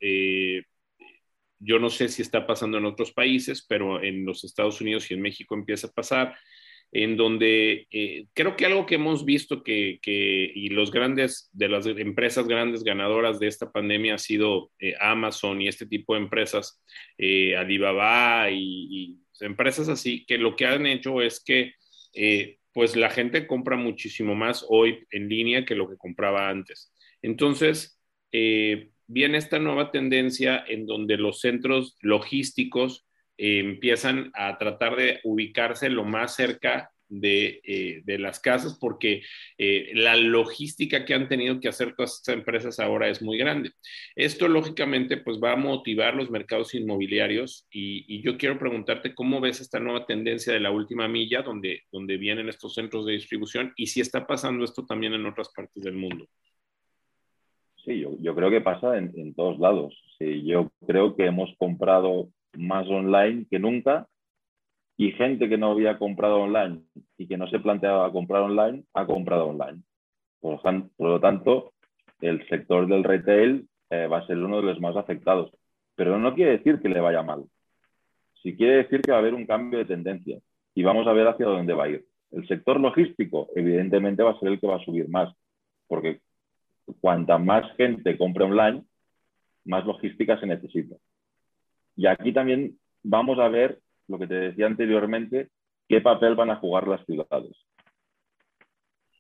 yo 1.59 1.79
no 1.79 1.91
sé 1.91 2.09
si 2.09 2.23
está 2.23 2.47
pasando 2.47 2.79
en 2.79 2.85
otros 2.85 3.13
países, 3.13 3.65
pero 3.69 4.03
en 4.03 4.25
los 4.25 4.45
Estados 4.45 4.81
Unidos 4.81 5.11
y 5.11 5.15
en 5.15 5.23
México 5.23 5.55
empieza 5.55 5.89
a 5.89 5.93
pasar 5.93 6.35
en 6.93 7.17
donde 7.17 7.87
eh, 7.91 8.27
creo 8.33 8.57
que 8.57 8.67
algo 8.67 8.87
que 8.87 8.95
hemos 8.95 9.25
visto 9.25 9.63
que, 9.63 9.99
y 10.03 10.69
los 10.71 10.91
grandes, 10.91 11.51
de 11.53 11.69
las 11.69 11.87
empresas 11.87 12.47
grandes 12.47 12.85
ganadoras 12.85 13.39
de 13.39 13.49
esta 13.49 13.71
pandemia 13.71 14.15
ha 14.15 14.19
sido 14.19 14.71
eh, 14.79 14.95
Amazon 15.01 15.61
y 15.61 15.69
este 15.69 15.87
tipo 15.87 16.15
de 16.15 16.21
empresas, 16.21 16.83
eh, 17.19 17.57
Alibaba 17.57 18.51
y, 18.51 19.19
empresas 19.41 19.91
así, 19.91 20.25
que 20.25 20.39
lo 20.39 20.57
que 20.57 20.65
han 20.65 20.87
hecho 20.87 21.21
es 21.21 21.45
que 21.45 21.75
pues 22.73 22.97
la 22.97 23.11
gente 23.11 23.47
compra 23.47 23.77
muchísimo 23.77 24.35
más 24.35 24.65
hoy 24.67 25.07
en 25.11 25.29
línea 25.29 25.67
que 25.67 25.75
lo 25.75 25.91
que 25.91 25.99
compraba 25.99 26.49
antes. 26.49 26.91
Entonces, 27.21 28.01
viene 29.07 29.39
esta 29.39 29.59
nueva 29.59 29.91
tendencia 29.91 30.65
en 30.67 30.87
donde 30.87 31.17
los 31.17 31.41
centros 31.41 31.97
logísticos 32.01 33.07
empiezan 33.39 34.31
a 34.35 34.57
tratar 34.59 34.97
de 34.97 35.21
ubicarse 35.25 35.91
lo 35.91 36.05
más 36.05 36.37
cerca 36.37 36.91
de, 37.09 37.61
eh, 37.65 38.19
las 38.19 38.41
casas 38.41 38.79
porque 38.81 39.23
eh, 39.59 39.93
la 39.95 40.17
logística 40.17 41.05
que 41.05 41.15
han 41.15 41.29
tenido 41.29 41.61
que 41.61 41.69
hacer 41.69 41.95
todas 41.95 42.17
estas 42.17 42.35
empresas 42.35 42.81
ahora 42.81 43.09
es 43.09 43.23
muy 43.23 43.39
grande. 43.39 43.73
Esto 44.15 44.49
lógicamente 44.49 45.17
pues 45.19 45.39
va 45.43 45.53
a 45.53 45.57
motivar 45.57 46.15
los 46.15 46.31
mercados 46.31 46.75
inmobiliarios 46.75 47.67
y, 47.71 48.23
yo 48.23 48.39
quiero 48.39 48.59
preguntarte 48.59 49.15
cómo 49.15 49.41
ves 49.41 49.61
esta 49.61 49.79
nueva 49.79 50.05
tendencia 50.05 50.53
de 50.53 50.59
la 50.59 50.73
última 50.73 51.07
milla 51.07 51.43
donde 51.43 52.17
vienen 52.17 52.49
estos 52.49 52.75
centros 52.75 53.07
de 53.07 53.13
distribución 53.13 53.73
y 53.77 53.87
si 53.87 54.01
está 54.01 54.27
pasando 54.27 54.65
esto 54.65 54.85
también 54.85 55.15
en 55.15 55.27
otras 55.27 55.51
partes 55.55 55.85
del 55.85 55.95
mundo. 55.95 56.29
Sí, 57.87 58.01
yo, 58.01 58.35
creo 58.35 58.51
que 58.51 58.61
pasa 58.61 58.99
en, 58.99 59.13
en 59.15 59.33
todos 59.33 59.61
lados. 59.61 59.95
Sí, 60.19 60.45
yo 60.45 60.71
creo 60.87 61.15
que 61.15 61.27
hemos 61.27 61.55
comprado 61.57 62.29
más 62.59 62.87
online 62.89 63.47
que 63.49 63.61
nunca 63.61 64.09
y 64.97 65.13
gente 65.13 65.49
que 65.49 65.57
no 65.57 65.71
había 65.71 65.97
comprado 65.97 66.41
online 66.41 66.83
y 67.17 67.29
que 67.29 67.37
no 67.37 67.47
se 67.49 67.61
planteaba 67.61 68.11
comprar 68.11 68.43
online, 68.43 68.83
ha 68.93 69.07
comprado 69.07 69.47
online. 69.47 69.83
Por, 70.41 70.61
lo 70.99 71.21
tanto, 71.21 71.75
el 72.21 72.47
sector 72.49 72.89
del 72.89 73.05
retail 73.05 73.69
eh, 73.91 74.09
va 74.09 74.19
a 74.19 74.27
ser 74.27 74.39
uno 74.39 74.57
de 74.57 74.63
los 74.65 74.81
más 74.81 74.97
afectados. 74.97 75.53
Pero 75.95 76.19
no 76.19 76.35
quiere 76.35 76.59
decir 76.59 76.81
que 76.81 76.89
le 76.89 77.01
vaya 77.01 77.23
mal. 77.23 77.45
Sí 78.43 78.57
quiere 78.57 78.79
decir 78.79 79.03
que 79.03 79.13
va 79.13 79.19
a 79.19 79.21
haber 79.21 79.35
un 79.35 79.47
cambio 79.47 79.79
de 79.79 79.85
tendencia 79.85 80.41
y 80.75 80.83
vamos 80.83 81.07
a 81.07 81.13
ver 81.13 81.29
hacia 81.29 81.47
dónde 81.47 81.73
va 81.73 81.85
a 81.85 81.89
ir. 81.89 82.05
El 82.33 82.47
sector 82.49 82.81
logístico, 82.81 83.49
evidentemente, 83.55 84.25
va 84.25 84.33
a 84.33 84.39
ser 84.41 84.49
el 84.49 84.61
que 84.61 84.67
va 84.67 84.77
a 84.77 84.85
subir 84.85 85.09
más, 85.09 85.33
porque 85.87 86.21
cuanta 87.01 87.39
más 87.39 87.75
gente 87.77 88.17
compre 88.17 88.45
online, 88.45 88.85
más 89.65 89.85
logística 89.85 90.39
se 90.39 90.47
necesita. 90.47 90.97
Y 91.97 92.07
aquí 92.07 92.33
también 92.33 92.79
vamos 93.03 93.39
a 93.39 93.49
ver 93.49 93.81
lo 94.09 94.19
que 94.19 94.27
te 94.27 94.35
decía 94.35 94.67
anteriormente, 94.67 95.49
qué 95.89 96.01
papel 96.01 96.35
van 96.35 96.51
a 96.51 96.57
jugar 96.57 96.87
las 96.87 97.05
ciudades. 97.07 97.57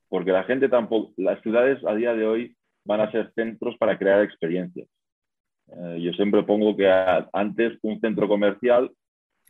Porque 0.08 0.32
la 0.32 0.44
gente 0.44 0.68
tampoco, 0.68 1.12
las 1.16 1.40
ciudades 1.42 1.84
a 1.84 1.94
día 1.94 2.14
de 2.14 2.26
hoy 2.26 2.56
van 2.84 3.00
a 3.00 3.10
ser 3.10 3.32
centros 3.34 3.76
para 3.78 3.98
crear 3.98 4.22
experiencias. 4.22 4.88
Eh, 5.68 6.00
yo 6.00 6.12
siempre 6.12 6.44
pongo 6.44 6.76
que 6.76 6.88
antes 7.32 7.78
un 7.82 8.00
centro 8.00 8.28
comercial 8.28 8.92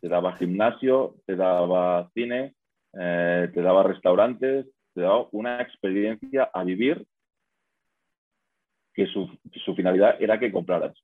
te 0.00 0.08
daba 0.08 0.36
gimnasio, 0.36 1.16
te 1.26 1.36
daba 1.36 2.10
cine, 2.14 2.54
eh, 2.98 3.50
te 3.52 3.60
daba 3.60 3.82
restaurantes, 3.82 4.66
te 4.94 5.00
daba 5.02 5.26
una 5.32 5.60
experiencia 5.60 6.50
a 6.52 6.64
vivir 6.64 7.06
que 8.96 9.06
su, 9.06 9.30
su 9.64 9.74
finalidad 9.76 10.16
era 10.20 10.40
que 10.40 10.50
compraras. 10.50 10.96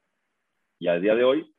Y 0.79 0.89
a 0.89 0.99
día 0.99 1.15
de 1.15 1.25
hoy 1.25 1.55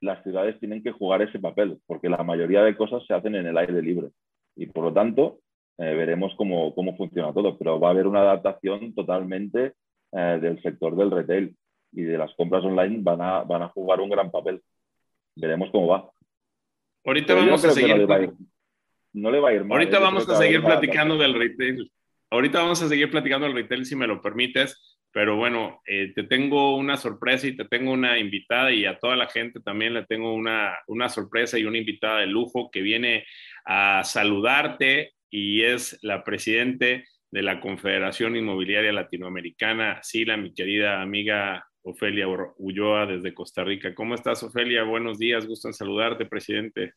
las 0.00 0.22
ciudades 0.22 0.58
tienen 0.58 0.82
que 0.82 0.92
jugar 0.92 1.20
ese 1.22 1.38
papel, 1.38 1.78
porque 1.86 2.08
la 2.08 2.24
mayoría 2.24 2.62
de 2.62 2.74
cosas 2.74 3.04
se 3.06 3.12
hacen 3.12 3.34
en 3.34 3.46
el 3.46 3.58
aire 3.58 3.82
libre. 3.82 4.08
Y 4.56 4.66
por 4.66 4.84
lo 4.84 4.92
tanto, 4.92 5.40
eh, 5.78 5.94
veremos 5.94 6.32
cómo, 6.36 6.74
cómo, 6.74 6.96
funciona 6.96 7.32
todo, 7.32 7.58
pero 7.58 7.78
va 7.78 7.88
a 7.88 7.90
haber 7.92 8.06
una 8.06 8.22
adaptación 8.22 8.94
totalmente 8.94 9.74
eh, 10.12 10.38
del 10.40 10.60
sector 10.62 10.96
del 10.96 11.10
retail 11.10 11.54
y 11.92 12.02
de 12.02 12.18
las 12.18 12.34
compras 12.34 12.64
online 12.64 12.98
van 13.00 13.20
a, 13.20 13.42
van 13.42 13.62
a 13.62 13.68
jugar 13.68 14.00
un 14.00 14.08
gran 14.08 14.30
papel. 14.30 14.62
Veremos 15.36 15.70
cómo 15.70 15.88
va. 15.88 16.10
Ahorita 17.04 17.34
vamos 17.34 17.64
a 17.64 17.70
seguir. 17.70 17.96
No 19.12 19.30
le, 19.30 19.40
va 19.40 19.48
a 19.48 19.54
ir 19.54 19.64
mal. 19.64 19.78
Ahorita 19.78 19.98
vamos 19.98 20.28
a 20.28 20.36
seguir 20.36 20.62
platicando 20.62 21.18
del 21.18 21.34
retail. 21.34 21.90
Ahorita 22.30 22.62
vamos 22.62 22.80
a 22.82 22.88
seguir 22.88 23.10
platicando 23.10 23.46
del 23.46 23.56
retail 23.56 23.84
si 23.84 23.96
me 23.96 24.06
lo 24.06 24.22
permites. 24.22 24.89
Pero 25.12 25.36
bueno, 25.36 25.82
eh, 25.86 26.12
te 26.14 26.22
tengo 26.22 26.76
una 26.76 26.96
sorpresa 26.96 27.46
y 27.46 27.56
te 27.56 27.64
tengo 27.64 27.92
una 27.92 28.18
invitada 28.18 28.72
y 28.72 28.86
a 28.86 28.98
toda 28.98 29.16
la 29.16 29.28
gente 29.28 29.60
también 29.60 29.94
le 29.94 30.06
tengo 30.06 30.34
una, 30.34 30.78
una 30.86 31.08
sorpresa 31.08 31.58
y 31.58 31.64
una 31.64 31.78
invitada 31.78 32.20
de 32.20 32.26
lujo 32.26 32.70
que 32.70 32.80
viene 32.80 33.26
a 33.64 34.04
saludarte 34.04 35.14
y 35.28 35.62
es 35.62 35.98
la 36.02 36.22
presidente 36.22 37.06
de 37.30 37.42
la 37.42 37.60
Confederación 37.60 38.36
Inmobiliaria 38.36 38.92
Latinoamericana, 38.92 40.00
Sila, 40.02 40.36
mi 40.36 40.52
querida 40.52 41.00
amiga 41.00 41.66
Ofelia 41.82 42.26
Ulloa 42.28 43.06
desde 43.06 43.34
Costa 43.34 43.64
Rica. 43.64 43.94
¿Cómo 43.94 44.14
estás, 44.14 44.42
Ofelia? 44.42 44.82
Buenos 44.84 45.18
días, 45.18 45.46
gusto 45.46 45.68
en 45.68 45.74
saludarte, 45.74 46.26
presidente. 46.26 46.94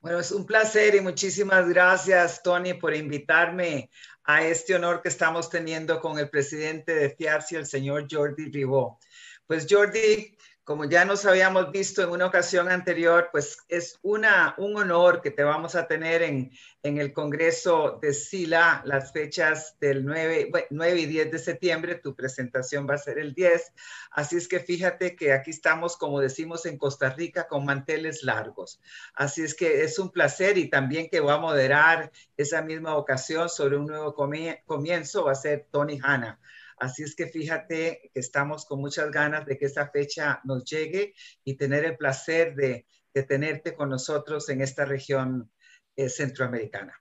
Bueno, 0.00 0.20
es 0.20 0.30
un 0.30 0.46
placer 0.46 0.94
y 0.94 1.00
muchísimas 1.00 1.68
gracias, 1.68 2.40
Tony, 2.42 2.74
por 2.74 2.94
invitarme 2.94 3.90
a 4.28 4.42
este 4.42 4.74
honor 4.74 5.00
que 5.00 5.08
estamos 5.08 5.48
teniendo 5.48 6.00
con 6.00 6.18
el 6.18 6.28
presidente 6.28 6.94
de 6.94 7.08
FIARCI, 7.08 7.56
el 7.56 7.66
señor 7.66 8.06
Jordi 8.10 8.50
Ribó. 8.50 8.98
Pues 9.46 9.66
Jordi, 9.68 10.36
como 10.68 10.84
ya 10.84 11.06
nos 11.06 11.24
habíamos 11.24 11.72
visto 11.72 12.02
en 12.02 12.10
una 12.10 12.26
ocasión 12.26 12.70
anterior, 12.70 13.30
pues 13.32 13.56
es 13.70 13.98
una, 14.02 14.54
un 14.58 14.76
honor 14.76 15.22
que 15.22 15.30
te 15.30 15.42
vamos 15.42 15.74
a 15.74 15.86
tener 15.86 16.20
en, 16.20 16.52
en 16.82 16.98
el 16.98 17.14
Congreso 17.14 17.98
de 18.02 18.12
SILA 18.12 18.82
las 18.84 19.10
fechas 19.10 19.78
del 19.80 20.04
9, 20.04 20.50
9 20.68 21.00
y 21.00 21.06
10 21.06 21.30
de 21.30 21.38
septiembre. 21.38 21.94
Tu 21.94 22.14
presentación 22.14 22.86
va 22.86 22.96
a 22.96 22.98
ser 22.98 23.18
el 23.18 23.32
10. 23.32 23.72
Así 24.10 24.36
es 24.36 24.46
que 24.46 24.60
fíjate 24.60 25.16
que 25.16 25.32
aquí 25.32 25.52
estamos, 25.52 25.96
como 25.96 26.20
decimos 26.20 26.66
en 26.66 26.76
Costa 26.76 27.14
Rica, 27.14 27.48
con 27.48 27.64
manteles 27.64 28.22
largos. 28.22 28.78
Así 29.14 29.40
es 29.40 29.54
que 29.54 29.84
es 29.84 29.98
un 29.98 30.10
placer 30.10 30.58
y 30.58 30.68
también 30.68 31.08
que 31.08 31.20
va 31.20 31.36
a 31.36 31.40
moderar 31.40 32.12
esa 32.36 32.60
misma 32.60 32.94
ocasión 32.94 33.48
sobre 33.48 33.78
un 33.78 33.86
nuevo 33.86 34.14
comienzo 34.14 35.24
va 35.24 35.32
a 35.32 35.34
ser 35.34 35.66
Tony 35.70 35.98
Hanna. 36.02 36.38
Así 36.80 37.02
es 37.02 37.14
que 37.16 37.26
fíjate 37.26 38.10
que 38.12 38.20
estamos 38.20 38.64
con 38.66 38.80
muchas 38.80 39.10
ganas 39.10 39.46
de 39.46 39.58
que 39.58 39.66
esa 39.66 39.88
fecha 39.90 40.40
nos 40.44 40.64
llegue 40.64 41.14
y 41.44 41.56
tener 41.56 41.84
el 41.84 41.96
placer 41.96 42.54
de, 42.54 42.86
tenerte 43.28 43.74
con 43.74 43.88
nosotros 43.88 44.48
en 44.48 44.60
esta 44.60 44.84
región 44.84 45.50
eh, 45.96 46.08
centroamericana. 46.08 46.94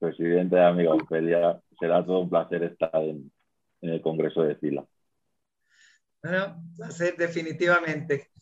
Presidente, 0.00 0.58
amigo 0.60 0.96
Ofelia, 0.96 1.62
será 1.78 2.04
todo 2.04 2.22
un 2.22 2.28
placer 2.28 2.64
estar 2.64 2.90
en, 2.96 3.30
el 3.80 4.02
Congreso 4.02 4.42
de 4.42 4.56
Fila. 4.56 4.84
Bueno, 6.20 6.64
placer 6.76 7.16
definitivamente. 7.16 8.32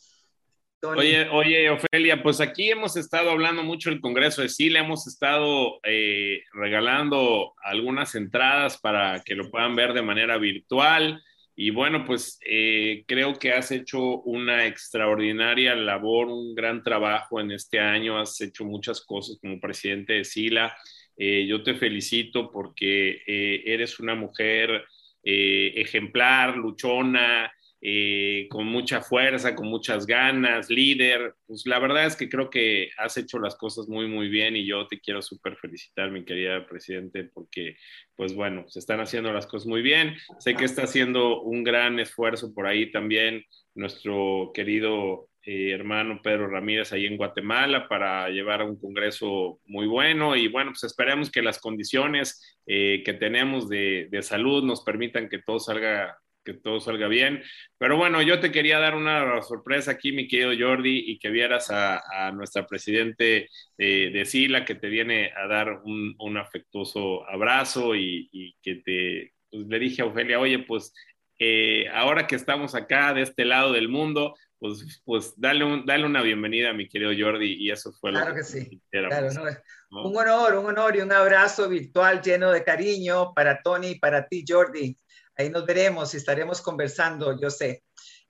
Oye, 0.82 1.28
oye, 1.28 1.68
Ofelia, 1.68 2.22
pues 2.22 2.40
aquí 2.40 2.70
hemos 2.70 2.96
estado 2.96 3.30
hablando 3.30 3.62
mucho 3.62 3.90
del 3.90 4.00
Congreso 4.00 4.40
de 4.40 4.48
Sila, 4.48 4.80
hemos 4.80 5.06
estado 5.06 5.78
eh, 5.82 6.42
regalando 6.54 7.52
algunas 7.62 8.14
entradas 8.14 8.78
para 8.78 9.20
que 9.22 9.34
lo 9.34 9.50
puedan 9.50 9.76
ver 9.76 9.92
de 9.92 10.00
manera 10.00 10.38
virtual. 10.38 11.22
Y 11.54 11.68
bueno, 11.68 12.06
pues 12.06 12.38
eh, 12.46 13.04
creo 13.06 13.38
que 13.38 13.52
has 13.52 13.70
hecho 13.72 14.22
una 14.22 14.64
extraordinaria 14.64 15.74
labor, 15.74 16.28
un 16.28 16.54
gran 16.54 16.82
trabajo 16.82 17.40
en 17.40 17.50
este 17.50 17.78
año, 17.78 18.18
has 18.18 18.40
hecho 18.40 18.64
muchas 18.64 19.02
cosas 19.02 19.38
como 19.38 19.60
presidente 19.60 20.14
de 20.14 20.24
Sila. 20.24 20.74
Eh, 21.14 21.44
yo 21.46 21.62
te 21.62 21.74
felicito 21.74 22.50
porque 22.50 23.22
eres 23.26 24.00
una 24.00 24.14
mujer 24.14 24.82
ejemplar, 25.22 26.56
luchona, 26.56 27.52
eh, 27.82 28.46
con 28.50 28.66
mucha 28.66 29.00
fuerza, 29.00 29.54
con 29.54 29.68
muchas 29.68 30.06
ganas, 30.06 30.68
líder. 30.68 31.34
Pues 31.46 31.66
la 31.66 31.78
verdad 31.78 32.06
es 32.06 32.14
que 32.14 32.28
creo 32.28 32.50
que 32.50 32.90
has 32.98 33.16
hecho 33.16 33.38
las 33.38 33.56
cosas 33.56 33.88
muy, 33.88 34.06
muy 34.06 34.28
bien 34.28 34.54
y 34.54 34.66
yo 34.66 34.86
te 34.86 35.00
quiero 35.00 35.22
súper 35.22 35.56
felicitar, 35.56 36.10
mi 36.10 36.24
querida 36.24 36.66
presidente, 36.66 37.24
porque, 37.24 37.76
pues 38.16 38.34
bueno, 38.34 38.64
se 38.68 38.80
están 38.80 39.00
haciendo 39.00 39.32
las 39.32 39.46
cosas 39.46 39.66
muy 39.66 39.80
bien. 39.80 40.14
Sé 40.38 40.54
que 40.54 40.66
está 40.66 40.82
haciendo 40.82 41.40
un 41.40 41.64
gran 41.64 41.98
esfuerzo 41.98 42.52
por 42.52 42.66
ahí 42.66 42.90
también 42.90 43.44
nuestro 43.74 44.50
querido 44.52 45.30
eh, 45.42 45.70
hermano 45.72 46.20
Pedro 46.22 46.48
Ramírez 46.48 46.92
ahí 46.92 47.06
en 47.06 47.16
Guatemala 47.16 47.88
para 47.88 48.28
llevar 48.28 48.60
a 48.60 48.66
un 48.66 48.78
congreso 48.78 49.58
muy 49.64 49.86
bueno 49.86 50.36
y 50.36 50.48
bueno, 50.48 50.72
pues 50.72 50.84
esperemos 50.84 51.30
que 51.30 51.40
las 51.40 51.58
condiciones 51.58 52.58
eh, 52.66 53.02
que 53.06 53.14
tenemos 53.14 53.66
de, 53.70 54.08
de 54.10 54.22
salud 54.22 54.62
nos 54.64 54.82
permitan 54.82 55.30
que 55.30 55.38
todo 55.38 55.58
salga 55.58 56.18
que 56.53 56.61
todo 56.61 56.80
salga 56.80 57.09
bien. 57.09 57.42
Pero 57.78 57.96
bueno, 57.96 58.22
yo 58.22 58.40
te 58.40 58.51
quería 58.51 58.78
dar 58.78 58.94
una 58.94 59.40
sorpresa 59.42 59.92
aquí, 59.92 60.12
mi 60.12 60.28
querido 60.28 60.53
Jordi, 60.59 61.05
y 61.07 61.18
que 61.18 61.30
vieras 61.30 61.70
a, 61.70 62.30
nuestra 62.32 62.66
presidente 62.66 63.48
de 63.76 64.24
Sila, 64.24 64.64
que 64.64 64.74
te 64.74 64.88
viene 64.88 65.32
a 65.36 65.46
dar 65.46 65.80
un, 65.84 66.36
afectuoso 66.36 67.28
abrazo 67.28 67.94
y, 67.94 68.57
que 68.62 68.76
te, 68.76 69.32
pues, 69.51 69.66
le 69.66 69.78
dije 69.78 70.03
a 70.03 70.07
Ofelia, 70.07 70.38
oye, 70.38 70.61
pues 70.61 70.92
eh, 71.38 71.88
ahora 71.92 72.26
que 72.26 72.36
estamos 72.36 72.74
acá 72.74 73.14
de 73.14 73.22
este 73.22 73.44
lado 73.44 73.72
del 73.72 73.88
mundo, 73.88 74.34
pues, 74.59 75.01
pues 75.07 75.32
dale, 75.38 75.64
un, 75.64 75.86
dale 75.86 76.05
una 76.05 76.20
bienvenida 76.20 76.70
a 76.70 76.74
mi 76.74 76.86
querido 76.86 77.12
Jordi 77.18 77.57
y 77.59 77.70
eso 77.70 77.92
fue 77.98 78.11
claro 78.11 78.28
lo 78.28 78.34
que, 78.34 78.40
que 78.42 78.46
sí. 78.46 78.82
Claro, 78.90 79.28
¿no? 79.32 80.05
Un 80.05 80.16
honor, 80.16 80.55
un 80.59 80.66
honor 80.66 80.96
y 80.96 81.01
un 81.01 81.11
abrazo 81.11 81.68
virtual 81.68 82.20
lleno 82.20 82.53
de 82.53 82.62
cariño 82.62 83.32
para 83.34 83.62
Tony 83.62 83.88
y 83.88 83.98
para 83.98 84.28
ti, 84.28 84.44
Jordi. 84.46 84.96
Ahí 85.41 85.51
nos 85.51 85.64
veremos 85.64 86.12
y 86.14 86.18
estaremos 86.18 86.61
conversando, 86.61 87.38
yo 87.41 87.51
sé. 87.51 87.82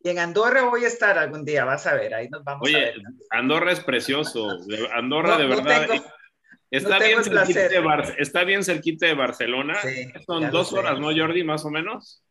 Y 0.02 0.08
en 0.08 0.18
Andorra 0.18 0.62
voy 0.62 0.84
a 0.84 0.88
estar 0.88 1.18
algún 1.18 1.44
día, 1.44 1.64
vas 1.64 1.86
a 1.86 1.94
ver, 1.94 2.14
ahí 2.14 2.28
nos 2.28 2.42
vamos 2.44 2.66
Oye, 2.66 2.76
a 2.76 2.80
ver. 2.80 2.94
Andorra 3.30 3.72
es 3.72 3.80
precioso, 3.80 4.48
Andorra 4.94 5.36
de 5.36 5.46
verdad. 5.46 5.88
está, 6.70 6.98
bien 6.98 7.22
cerquita 7.22 7.68
de 7.68 8.14
está 8.18 8.44
bien 8.44 8.64
cerquita 8.64 9.06
de 9.06 9.14
Barcelona. 9.14 9.76
Son 10.24 10.50
dos 10.50 10.72
horas, 10.72 10.98
¿no, 10.98 11.14
Jordi? 11.14 11.44
Más 11.44 11.64
o 11.64 11.70
menos. 11.70 12.22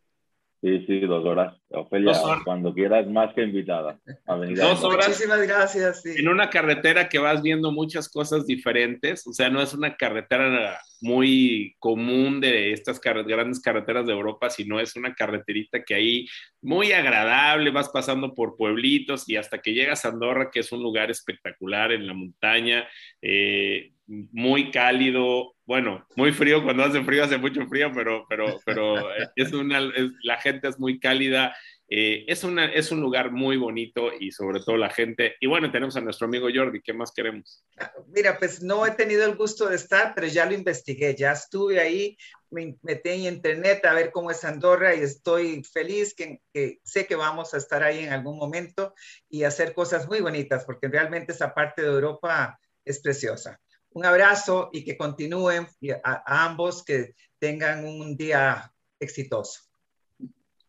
Sí, 0.61 0.85
sí, 0.85 0.99
dos 1.01 1.25
horas. 1.25 1.55
Ofelia, 1.69 2.13
cuando 2.43 2.73
quieras, 2.73 3.07
más 3.07 3.33
que 3.33 3.43
invitada. 3.43 3.97
dos 4.27 4.83
horas. 4.83 5.07
Muchísimas 5.07 5.47
gracias. 5.47 6.05
En 6.05 6.27
una 6.27 6.49
carretera 6.49 7.07
que 7.07 7.17
vas 7.17 7.41
viendo 7.41 7.71
muchas 7.71 8.09
cosas 8.09 8.45
diferentes, 8.45 9.25
o 9.25 9.31
sea, 9.31 9.49
no 9.49 9.61
es 9.61 9.73
una 9.73 9.95
carretera 9.95 10.77
muy 10.99 11.75
común 11.79 12.41
de 12.41 12.73
estas 12.73 12.99
grandes 12.99 13.61
carreteras 13.61 14.05
de 14.05 14.11
Europa, 14.11 14.49
sino 14.49 14.81
es 14.81 14.97
una 14.97 15.13
carreterita 15.13 15.83
que 15.83 15.95
ahí 15.95 16.27
muy 16.61 16.91
agradable, 16.91 17.71
vas 17.71 17.87
pasando 17.87 18.33
por 18.33 18.57
pueblitos 18.57 19.29
y 19.29 19.37
hasta 19.37 19.59
que 19.59 19.73
llegas 19.73 20.03
a 20.03 20.09
Andorra, 20.09 20.49
que 20.51 20.59
es 20.59 20.71
un 20.73 20.83
lugar 20.83 21.09
espectacular 21.09 21.93
en 21.93 22.05
la 22.05 22.13
montaña, 22.13 22.85
eh, 23.21 23.93
muy 24.07 24.71
cálido, 24.71 25.55
bueno, 25.69 26.03
muy 26.15 26.31
frío, 26.31 26.63
cuando 26.63 26.83
hace 26.83 27.03
frío 27.03 27.23
hace 27.23 27.37
mucho 27.37 27.63
frío, 27.67 27.91
pero, 27.93 28.25
pero, 28.27 28.59
pero 28.65 28.95
es 29.35 29.53
una, 29.53 29.79
la 30.23 30.41
gente 30.41 30.67
es 30.67 30.79
muy 30.79 30.99
cálida, 30.99 31.55
eh, 31.87 32.25
es, 32.27 32.43
una, 32.43 32.65
es 32.65 32.91
un 32.91 33.01
lugar 33.01 33.31
muy 33.31 33.55
bonito 33.55 34.09
y 34.19 34.31
sobre 34.31 34.61
todo 34.61 34.77
la 34.77 34.89
gente, 34.89 35.35
y 35.39 35.45
bueno, 35.45 35.71
tenemos 35.71 35.95
a 35.95 36.01
nuestro 36.01 36.25
amigo 36.25 36.47
Jordi, 36.51 36.81
¿qué 36.81 36.91
más 36.91 37.11
queremos? 37.11 37.63
Mira, 38.07 38.39
pues 38.39 38.63
no 38.63 38.83
he 38.83 38.89
tenido 38.89 39.23
el 39.25 39.35
gusto 39.35 39.69
de 39.69 39.75
estar, 39.75 40.13
pero 40.15 40.25
ya 40.25 40.47
lo 40.47 40.55
investigué, 40.55 41.13
ya 41.15 41.33
estuve 41.33 41.79
ahí, 41.79 42.17
me 42.49 42.75
metí 42.81 43.09
en 43.09 43.35
internet 43.35 43.85
a 43.85 43.93
ver 43.93 44.09
cómo 44.11 44.31
es 44.31 44.43
Andorra 44.43 44.95
y 44.95 45.01
estoy 45.01 45.63
feliz 45.63 46.15
que, 46.15 46.41
que 46.51 46.79
sé 46.81 47.05
que 47.05 47.15
vamos 47.15 47.53
a 47.53 47.57
estar 47.57 47.83
ahí 47.83 47.99
en 47.99 48.11
algún 48.11 48.39
momento 48.39 48.95
y 49.29 49.43
hacer 49.43 49.75
cosas 49.75 50.07
muy 50.07 50.19
bonitas, 50.19 50.65
porque 50.65 50.87
realmente 50.87 51.31
esa 51.31 51.53
parte 51.53 51.83
de 51.83 51.89
Europa 51.89 52.59
es 52.83 52.99
preciosa 53.01 53.59
un 53.91 54.05
abrazo 54.05 54.69
y 54.71 54.83
que 54.83 54.97
continúen 54.97 55.67
a, 56.03 56.45
ambos, 56.45 56.83
que 56.83 57.15
tengan 57.39 57.85
un 57.85 58.15
día 58.15 58.71
exitoso. 58.99 59.61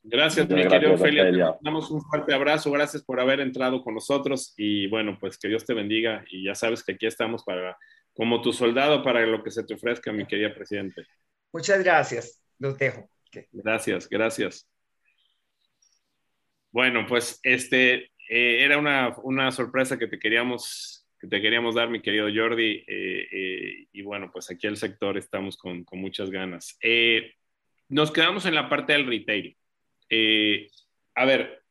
Gracias, 0.03 0.49
mi 0.49 0.67
querido 0.67 0.95
Ophelia. 0.95 1.31
Te 1.31 1.59
damos 1.61 1.91
un 1.91 2.01
fuerte 2.03 2.33
abrazo. 2.33 2.71
Gracias 2.71 3.03
por 3.03 3.21
haber 3.21 3.41
entrado 3.41 3.83
con 3.83 3.95
nosotros. 3.95 4.55
Y 4.57 4.87
bueno, 4.89 5.19
pues 5.21 5.39
que 5.39 5.49
Dios 5.49 5.65
te 5.65 5.75
bendiga. 5.75 6.25
Y 6.31 6.45
ya 6.45 6.55
sabes 6.55 6.83
que 6.83 6.93
aquí 6.93 7.07
estamos 7.07 7.45
para, 7.45 7.77
como 8.15 8.41
tu 8.41 8.53
soldado, 8.53 9.03
para 9.03 9.27
lo 9.27 9.43
que 9.43 9.51
se 9.51 9.63
te 9.65 9.75
ofrezca, 9.75 10.11
mi 10.13 10.27
querida 10.27 10.55
Presidente. 10.55 11.07
Muchas 11.53 11.85
gracias. 11.85 12.41
Los 12.59 12.79
dejo. 12.79 13.09
Gracias, 13.53 14.09
gracias. 14.09 14.67
Bueno, 16.73 17.05
pues 17.07 17.39
este 17.43 18.11
eh, 18.29 18.65
era 18.65 18.79
una, 18.79 19.15
una 19.23 19.51
sorpresa 19.51 19.99
que 19.99 20.07
te 20.07 20.19
queríamos 20.19 21.00
que 21.21 21.27
te 21.27 21.43
queríamos 21.43 21.75
dar, 21.75 21.91
mi 21.91 22.01
querido 22.01 22.29
Jordi. 22.35 22.83
Eh, 22.87 23.29
eh, 23.31 23.87
y 23.93 24.03
bueno, 24.03 24.31
pues 24.33 24.51
aquí 24.51 24.67
el 24.67 24.79
sector 24.79 25.19
estamos 25.19 25.59
con, 25.59 25.85
con 25.85 26.01
muchas 26.01 26.31
ganas. 26.31 26.79
Eh, 26.83 27.35
nos 27.91 28.11
quedamos 28.11 28.47
en 28.47 28.55
la 28.55 28.69
parte 28.69 28.95
del 28.95 29.07
retail. 29.07 29.57
a 31.15 31.25
ver, 31.27 31.63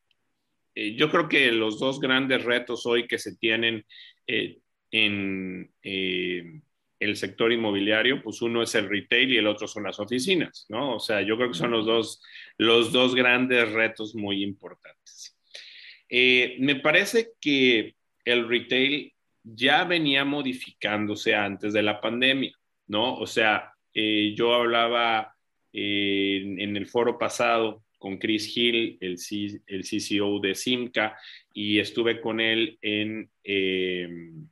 yo 0.76 1.10
creo 1.10 1.28
que 1.28 1.52
los 1.52 1.80
dos 1.80 2.00
grandes 2.00 2.44
retos 2.44 2.86
hoy 2.86 3.08
que 3.08 3.18
se 3.18 3.36
tienen 3.38 3.86
en 4.28 5.74
el 5.82 7.16
sector 7.16 7.52
inmobiliario, 7.52 8.22
pues 8.22 8.42
uno 8.42 8.62
es 8.62 8.76
el 8.76 8.88
retail 8.88 9.34
y 9.34 9.38
el 9.38 9.48
otro 9.48 9.68
son 9.68 9.84
las 9.84 10.00
oficinas, 10.00 10.66
¿no? 10.70 10.96
O 10.96 11.00
sea, 11.00 11.22
yo 11.22 11.38
creo 11.38 11.50
que 11.50 11.58
son 11.58 11.72
los 11.72 11.86
dos, 11.86 12.22
los 12.58 12.92
dos 12.92 13.16
grandes 13.16 13.72
retos 13.72 14.14
muy 14.14 14.44
importantes. 14.44 15.38
me 16.10 16.76
parece 16.76 17.32
que 17.42 17.96
el 18.26 18.48
retail 18.48 19.14
ya 19.56 19.84
venía 19.84 20.26
modificándose 20.26 21.36
antes 21.36 21.74
de 21.74 21.82
la 21.82 22.00
pandemia, 22.02 22.56
¿no? 22.88 23.16
O 23.16 23.28
sea, 23.28 23.74
eh, 23.94 24.34
yo 24.36 24.54
hablaba 24.54 25.36
eh, 25.74 26.42
en, 26.58 26.76
el 26.78 26.88
foro 26.88 27.18
pasado 27.18 27.84
con 27.98 28.18
Chris 28.18 28.56
Hill, 28.56 28.98
el, 29.02 29.18
el 29.68 29.84
CCO 29.84 30.40
de 30.40 30.56
Simca, 30.56 31.18
y 31.54 31.80
estuve 31.80 32.22
con 32.22 32.40
él 32.40 32.78
en, 32.82 33.30
em, 33.44 34.48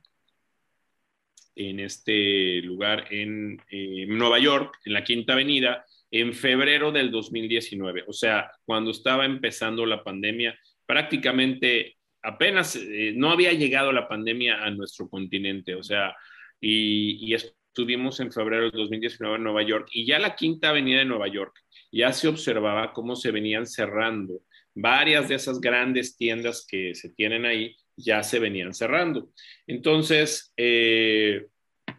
en 1.56 1.80
este 1.80 2.60
lugar 2.62 3.06
en 3.10 3.60
Nueva 4.08 4.38
York, 4.38 4.78
en 4.84 4.92
la 4.92 5.02
Quinta 5.04 5.32
Avenida, 5.32 5.84
en 6.10 6.32
febrero 6.32 6.92
del 6.92 7.10
2019. 7.10 8.04
O 8.06 8.12
sea, 8.12 8.50
cuando 8.64 8.90
estaba 8.90 9.24
empezando 9.24 9.84
la 9.86 10.02
pandemia, 10.02 10.58
prácticamente 10.86 11.97
apenas 12.28 12.76
eh, 12.76 13.12
no 13.16 13.30
había 13.30 13.52
llegado 13.52 13.92
la 13.92 14.06
pandemia 14.06 14.62
a 14.62 14.70
nuestro 14.70 15.08
continente, 15.08 15.74
o 15.74 15.82
sea, 15.82 16.14
y, 16.60 17.34
estuvimos 17.34 18.18
en 18.18 18.32
febrero 18.32 18.64
del 18.64 18.72
2019 18.72 19.36
en 19.36 19.44
Nueva 19.44 19.62
York 19.62 19.88
y 19.92 20.04
ya 20.04 20.18
la 20.18 20.34
quinta 20.34 20.70
avenida 20.70 20.98
de 20.98 21.04
Nueva 21.04 21.28
York 21.28 21.54
ya 21.92 22.12
se 22.12 22.26
observaba 22.26 22.92
cómo 22.92 23.14
se 23.14 23.30
venían 23.30 23.66
cerrando 23.66 24.40
varias 24.74 25.28
de 25.28 25.36
esas 25.36 25.60
grandes 25.60 26.16
tiendas 26.16 26.66
que 26.68 26.96
se 26.96 27.10
tienen 27.10 27.46
ahí 27.46 27.76
ya 27.96 28.22
se 28.22 28.38
venían 28.38 28.74
cerrando. 28.74 29.30
Entonces, 29.66 30.52
eh, 30.56 31.46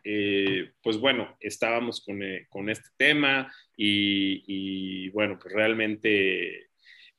eh, 0.03 0.71
pues 0.81 0.97
bueno, 0.97 1.37
estábamos 1.39 2.03
con, 2.05 2.69
este 2.69 2.89
tema 2.97 3.51
y, 3.75 4.43
y, 4.47 5.09
bueno, 5.09 5.37
pues 5.41 5.53
realmente 5.53 6.68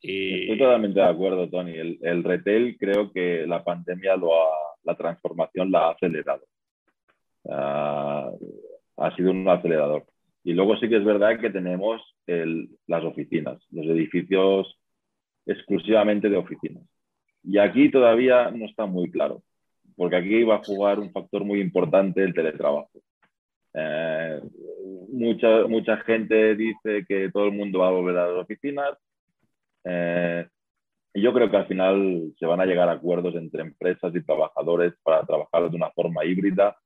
Estoy 0.02 0.58
totalmente 0.58 1.00
de 1.00 1.06
acuerdo, 1.06 1.48
Tony. 1.48 1.72
El, 2.00 2.24
retail 2.24 2.76
creo 2.78 3.12
que 3.12 3.46
la 3.46 3.62
pandemia 3.62 4.16
lo 4.16 4.34
ha, 4.34 4.48
la 4.84 4.94
transformación 4.94 5.70
la 5.70 5.88
ha 5.88 5.90
acelerado. 5.90 6.44
Ah, 7.48 8.30
ha 8.96 9.16
sido 9.16 9.30
un 9.30 9.46
acelerador. 9.48 10.06
Y 10.42 10.54
luego 10.54 10.76
sí 10.78 10.88
que 10.88 10.96
es 10.96 11.04
verdad 11.04 11.38
que 11.38 11.50
tenemos 11.50 12.02
las 12.86 13.04
oficinas, 13.04 13.60
los 13.70 13.86
edificios 13.86 14.78
exclusivamente 15.46 16.28
de 16.28 16.36
oficinas. 16.36 16.84
Y 17.42 17.58
aquí 17.58 17.90
todavía 17.90 18.50
no 18.50 18.66
está 18.66 18.86
muy 18.86 19.10
claro, 19.10 19.42
porque 19.96 20.16
aquí 20.16 20.42
va 20.44 20.56
a 20.56 20.64
jugar 20.64 20.98
un 20.98 21.10
factor 21.10 21.44
muy 21.44 21.60
importante 21.60 22.22
el 22.22 22.34
teletrabajo. 22.34 22.90
Eh, 23.74 24.40
mucha, 25.10 25.66
mucha 25.66 25.96
gente 25.98 26.54
dice 26.54 27.04
que 27.08 27.30
todo 27.30 27.46
el 27.46 27.52
mundo 27.52 27.80
va 27.80 27.88
a 27.88 27.92
volver 27.92 28.16
a 28.16 28.28
las 28.28 28.42
oficinas, 28.42 28.90
eh, 29.84 30.46
yo 31.14 31.32
creo 31.32 31.50
que 31.50 31.56
al 31.56 31.66
final 31.66 32.32
se 32.38 32.46
van 32.46 32.60
a 32.60 32.66
llegar 32.66 32.88
a 32.88 32.92
acuerdos 32.92 33.34
entre 33.34 33.62
empresas 33.62 34.14
y 34.14 34.22
trabajadores 34.22 34.94
para 35.02 35.24
trabajar 35.24 35.68
de 35.70 35.76
una 35.76 35.90
forma 35.90 36.24
híbrida, 36.24 36.76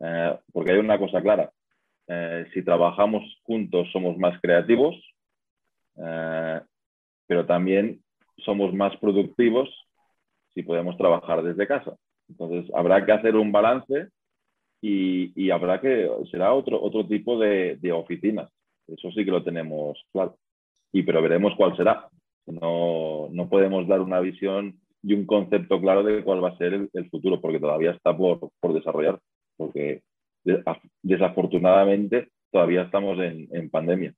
eh, 0.00 0.38
porque 0.52 0.72
hay 0.72 0.78
una 0.78 0.98
cosa 0.98 1.20
clara. 1.20 1.50
Eh, 2.06 2.46
si 2.52 2.62
trabajamos 2.62 3.22
juntos 3.42 3.88
somos 3.92 4.16
más 4.18 4.40
creativos, 4.40 4.96
pero 7.26 7.46
también 7.46 8.02
somos 8.44 8.74
más 8.74 8.96
productivos 8.96 9.68
si 10.52 10.62
podemos 10.62 10.96
trabajar 10.96 11.42
desde 11.42 11.68
casa. 11.68 11.96
Entonces 12.28 12.68
habrá 12.74 13.04
que 13.06 13.12
hacer 13.12 13.36
un 13.36 13.52
balance 13.52 14.08
y, 14.80 15.32
y 15.40 15.50
habrá 15.50 15.80
que, 15.80 16.10
será 16.30 16.52
otro, 16.52 16.82
otro 16.82 17.06
tipo 17.06 17.38
de, 17.38 17.76
de 17.76 17.92
oficinas. 17.92 18.50
Eso 18.86 19.10
sí 19.12 19.24
que 19.24 19.30
lo 19.30 19.42
tenemos 19.42 19.98
claro. 20.12 20.36
Y 20.92 21.02
pero 21.02 21.22
veremos 21.22 21.54
cuál 21.56 21.76
será. 21.76 22.08
No, 22.46 23.28
no 23.30 23.48
podemos 23.48 23.88
dar 23.88 24.00
una 24.00 24.20
visión 24.20 24.78
y 25.02 25.14
un 25.14 25.26
concepto 25.26 25.80
claro 25.80 26.02
de 26.02 26.22
cuál 26.22 26.42
va 26.42 26.50
a 26.50 26.56
ser 26.56 26.88
el, 26.92 27.10
futuro, 27.10 27.40
porque 27.40 27.60
todavía 27.60 27.90
está 27.90 28.16
por, 28.16 28.50
por 28.60 28.72
desarrollar, 28.72 29.20
porque 29.56 30.02
desafortunadamente 31.02 32.28
todavía 32.50 32.82
estamos 32.82 33.18
en, 33.18 33.48
en, 33.52 33.70
pandemia. 33.70 34.14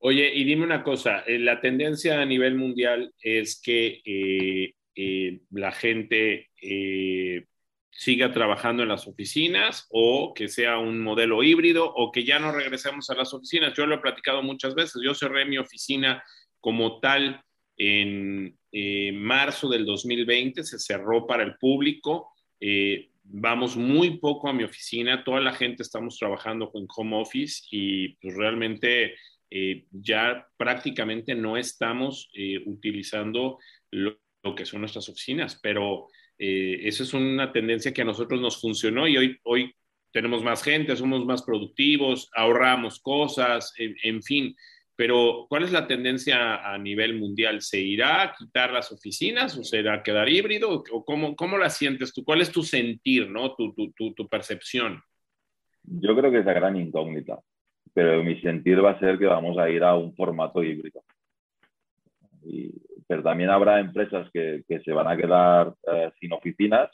Oye, 0.00 0.32
y 0.32 0.44
dime 0.44 0.64
una 0.64 0.84
cosa, 0.84 1.20
eh, 1.26 1.38
la 1.38 1.60
tendencia 1.60 2.20
a 2.20 2.24
nivel 2.24 2.54
mundial 2.54 3.12
es 3.20 3.60
que 3.60 4.00
eh, 4.04 4.74
eh, 4.94 5.40
la 5.50 5.72
gente 5.72 6.50
siga 7.90 8.32
trabajando 8.32 8.84
en 8.84 8.90
las 8.90 9.08
oficinas 9.08 9.88
o 9.90 10.32
que 10.32 10.46
sea 10.46 10.78
un 10.78 11.00
modelo 11.00 11.42
híbrido 11.42 11.92
o 11.92 12.12
que 12.12 12.22
ya 12.22 12.38
no 12.38 12.52
regresemos 12.52 13.10
a 13.10 13.16
las 13.16 13.34
oficinas. 13.34 13.74
Yo 13.74 13.86
lo 13.86 13.96
he 13.96 13.98
platicado 13.98 14.42
muchas 14.42 14.76
veces, 14.76 15.02
yo 15.04 15.14
cerré 15.14 15.44
mi 15.44 15.58
oficina 15.58 16.22
como 16.68 17.00
tal 17.00 17.42
en 17.78 18.54
eh, 18.72 19.10
marzo 19.12 19.70
del 19.70 19.86
2020, 19.86 20.62
se 20.64 20.78
cerró 20.78 21.26
para 21.26 21.42
el 21.42 21.56
público. 21.56 22.28
Eh, 22.60 23.08
vamos 23.22 23.74
muy 23.74 24.18
poco 24.18 24.50
a 24.50 24.52
mi 24.52 24.64
oficina, 24.64 25.24
toda 25.24 25.40
la 25.40 25.54
gente 25.54 25.82
estamos 25.82 26.18
trabajando 26.18 26.70
con 26.70 26.86
home 26.94 27.16
office 27.16 27.62
y 27.70 28.16
pues 28.16 28.36
realmente 28.36 29.14
eh, 29.50 29.86
ya 29.90 30.46
prácticamente 30.58 31.34
no 31.34 31.56
estamos 31.56 32.30
utilizando 32.66 33.58
lo, 33.90 34.18
que 34.54 34.66
son 34.66 34.80
nuestras 34.80 35.08
oficinas, 35.08 35.58
pero 35.62 36.08
eso 36.36 37.02
es 37.02 37.14
una 37.14 37.50
tendencia 37.50 37.94
que 37.94 38.02
a 38.02 38.04
nosotros 38.04 38.42
nos 38.42 38.60
funcionó 38.60 39.08
y 39.08 39.16
hoy, 39.16 39.38
hoy 39.44 39.74
tenemos 40.12 40.44
más 40.44 40.62
gente, 40.62 40.94
somos 40.96 41.24
más 41.24 41.42
productivos, 41.42 42.28
ahorramos 42.34 43.00
cosas, 43.00 43.72
en 43.78 44.22
fin. 44.22 44.54
Pero, 44.98 45.46
¿cuál 45.48 45.62
es 45.62 45.70
la 45.70 45.86
tendencia 45.86 46.56
a 46.56 46.76
nivel 46.76 47.20
mundial? 47.20 47.62
¿Se 47.62 47.78
irá 47.78 48.20
a 48.20 48.34
quitar 48.34 48.72
las 48.72 48.90
oficinas 48.90 49.56
o 49.56 49.62
será 49.62 50.02
quedar 50.02 50.28
híbrido? 50.28 50.82
¿O 50.90 51.04
cómo, 51.04 51.36
cómo 51.36 51.56
la 51.56 51.70
sientes 51.70 52.12
tú? 52.12 52.24
¿Cuál 52.24 52.40
es 52.40 52.50
tu 52.50 52.64
sentir, 52.64 53.30
no? 53.30 53.54
tu, 53.54 53.72
tu, 53.72 53.92
tu, 53.92 54.28
percepción? 54.28 55.00
Yo 55.84 56.16
creo 56.16 56.32
que 56.32 56.40
es 56.40 56.44
la 56.44 56.52
gran 56.52 56.76
incógnita, 56.76 57.38
pero 57.94 58.24
mi 58.24 58.40
sentir 58.40 58.84
va 58.84 58.90
a 58.90 58.98
ser 58.98 59.20
que 59.20 59.26
vamos 59.26 59.56
a 59.56 59.70
ir 59.70 59.84
a 59.84 59.94
un 59.94 60.16
formato 60.16 60.64
híbrido. 60.64 61.00
pero 63.06 63.22
también 63.22 63.50
habrá 63.50 63.78
empresas 63.78 64.28
que, 64.32 64.64
que 64.66 64.80
se 64.80 64.90
van 64.90 65.06
a 65.06 65.16
quedar 65.16 65.74
eh, 65.92 66.10
sin 66.18 66.32
oficinas 66.32 66.90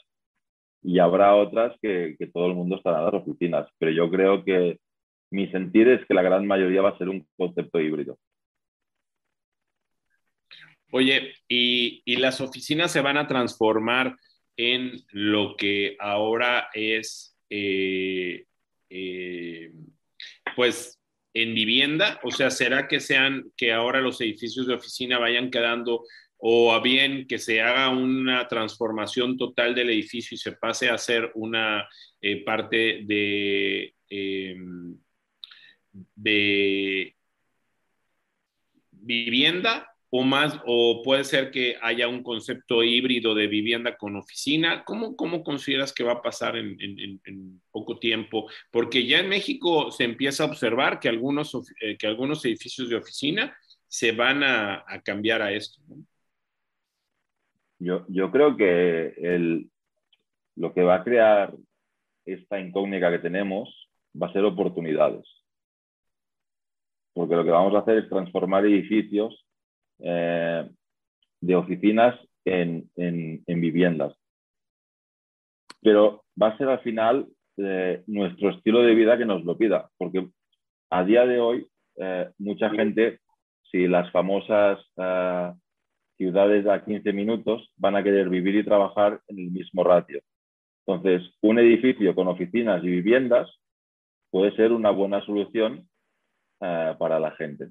y 0.83 0.99
habrá 0.99 1.33
otras 1.33 1.75
que, 1.81 2.15
que, 2.19 2.27
todo 2.27 2.45
el 2.45 2.53
mundo 2.53 2.75
estará 2.75 2.99
en 2.99 3.05
las 3.05 3.15
oficinas. 3.15 3.67
Pero 3.79 3.91
yo 3.91 4.11
creo 4.11 4.43
que 4.43 4.77
mi 5.31 5.49
sentir 5.51 5.87
es 5.89 6.05
que 6.05 6.13
la 6.13 6.21
gran 6.21 6.45
mayoría 6.47 6.81
va 6.81 6.89
a 6.89 6.97
ser 6.97 7.09
un 7.09 7.27
concepto 7.37 7.79
híbrido. 7.79 8.17
Oye, 10.91 11.33
¿y, 11.47 12.15
las 12.17 12.39
oficinas 12.39 12.91
se 12.91 13.01
van 13.01 13.17
a 13.17 13.27
transformar 13.27 14.15
en 14.55 14.93
lo 15.11 15.57
que 15.57 15.97
ahora 15.99 16.69
es, 16.73 17.37
eh, 17.49 18.45
eh, 18.89 19.71
pues, 20.55 21.01
en 21.33 21.53
vivienda? 21.53 22.19
O 22.23 22.31
sea, 22.31 22.49
¿será 22.49 22.87
que 22.87 23.01
sean, 23.01 23.51
que 23.57 23.73
ahora 23.73 23.99
los 23.99 24.21
edificios 24.21 24.67
de 24.67 24.75
oficina 24.75 25.19
vayan 25.19 25.51
quedando 25.51 26.03
o 26.37 26.71
a 26.73 26.81
bien 26.81 27.27
que 27.27 27.39
se 27.39 27.61
haga 27.61 27.89
una 27.89 28.47
transformación 28.47 29.37
total 29.37 29.75
del 29.75 29.89
edificio 29.89 30.35
y 30.35 30.37
se 30.37 30.53
pase 30.53 30.89
a 30.89 30.97
ser 30.97 31.31
una 31.35 31.89
eh, 32.21 32.43
parte 32.45 33.01
de 33.03 33.95
de 36.15 37.15
vivienda 38.91 39.89
o 40.09 40.23
más, 40.23 40.59
o 40.65 41.01
puede 41.03 41.23
ser 41.23 41.51
que 41.51 41.75
haya 41.81 42.07
un 42.07 42.23
concepto 42.23 42.83
híbrido 42.83 43.35
de 43.35 43.47
vivienda 43.47 43.97
con 43.97 44.15
oficina. 44.15 44.83
¿Cómo, 44.85 45.15
cómo 45.15 45.43
consideras 45.43 45.93
que 45.93 46.03
va 46.03 46.13
a 46.13 46.21
pasar 46.21 46.55
en, 46.55 47.61
poco 47.71 47.99
tiempo? 47.99 48.49
Porque 48.71 49.05
ya 49.05 49.19
en 49.19 49.29
México 49.29 49.91
se 49.91 50.05
empieza 50.05 50.43
a 50.43 50.47
observar 50.47 50.99
que 50.99 51.09
algunos, 51.09 51.53
eh, 51.81 51.97
que 51.97 52.07
algunos 52.07 52.45
edificios 52.45 52.89
de 52.89 52.95
oficina 52.95 53.57
se 53.87 54.13
van 54.13 54.43
a, 54.43 54.85
cambiar 55.03 55.41
a 55.41 55.51
esto. 55.51 55.81
Yo, 57.79 58.05
yo, 58.07 58.31
creo 58.31 58.55
que 58.55 59.13
el, 59.17 59.69
lo 60.55 60.73
que 60.73 60.81
va 60.81 60.95
a 60.95 61.03
crear 61.03 61.53
esta 62.25 62.59
incógnita 62.59 63.11
que 63.11 63.19
tenemos 63.19 63.89
va 64.19 64.27
a 64.27 64.33
ser 64.33 64.45
oportunidades 64.45 65.44
porque 67.15 67.35
lo 67.35 67.45
que 67.45 67.51
vamos 67.51 67.73
a 67.73 67.79
hacer 67.79 67.97
es 67.97 68.09
transformar 68.09 68.65
edificios 68.65 69.47
eh, 69.99 70.69
de 71.39 71.55
oficinas 71.55 72.19
en, 72.43 72.91
viviendas. 73.47 74.13
Pero 75.81 76.25
va 76.39 76.49
a 76.49 76.57
ser 76.57 76.67
al 76.67 76.81
final 76.81 77.27
eh, 77.57 78.03
nuestro 78.07 78.49
estilo 78.49 78.81
de 78.81 78.93
vida 78.93 79.17
que 79.17 79.25
nos 79.25 79.45
lo 79.45 79.57
pida, 79.57 79.89
porque 79.97 80.27
a 80.89 81.05
día 81.05 81.25
de 81.25 81.39
hoy 81.39 81.65
eh, 81.95 82.29
mucha 82.37 82.69
gente, 82.71 83.21
si 83.71 83.87
las 83.87 84.11
famosas 84.11 84.77
ciudades 86.17 86.67
a 86.67 86.83
15 86.83 87.13
minutos 87.13 87.71
van 87.77 87.95
a 87.95 88.03
querer 88.03 88.29
vivir 88.29 88.55
y 88.55 88.65
trabajar 88.65 89.21
en 89.27 89.39
el 89.39 89.51
mismo 89.51 89.85
ratio. 89.85 90.19
Entonces, 90.85 91.33
un 91.41 91.59
edificio 91.59 92.13
con 92.13 92.27
oficinas 92.27 92.83
y 92.83 92.87
viviendas 92.87 93.49
puede 94.31 94.53
ser 94.55 94.73
una 94.73 94.91
buena 94.91 95.25
solución 95.25 95.87
eh, 96.61 96.95
para 96.97 97.19
la 97.19 97.31
gente. 97.31 97.67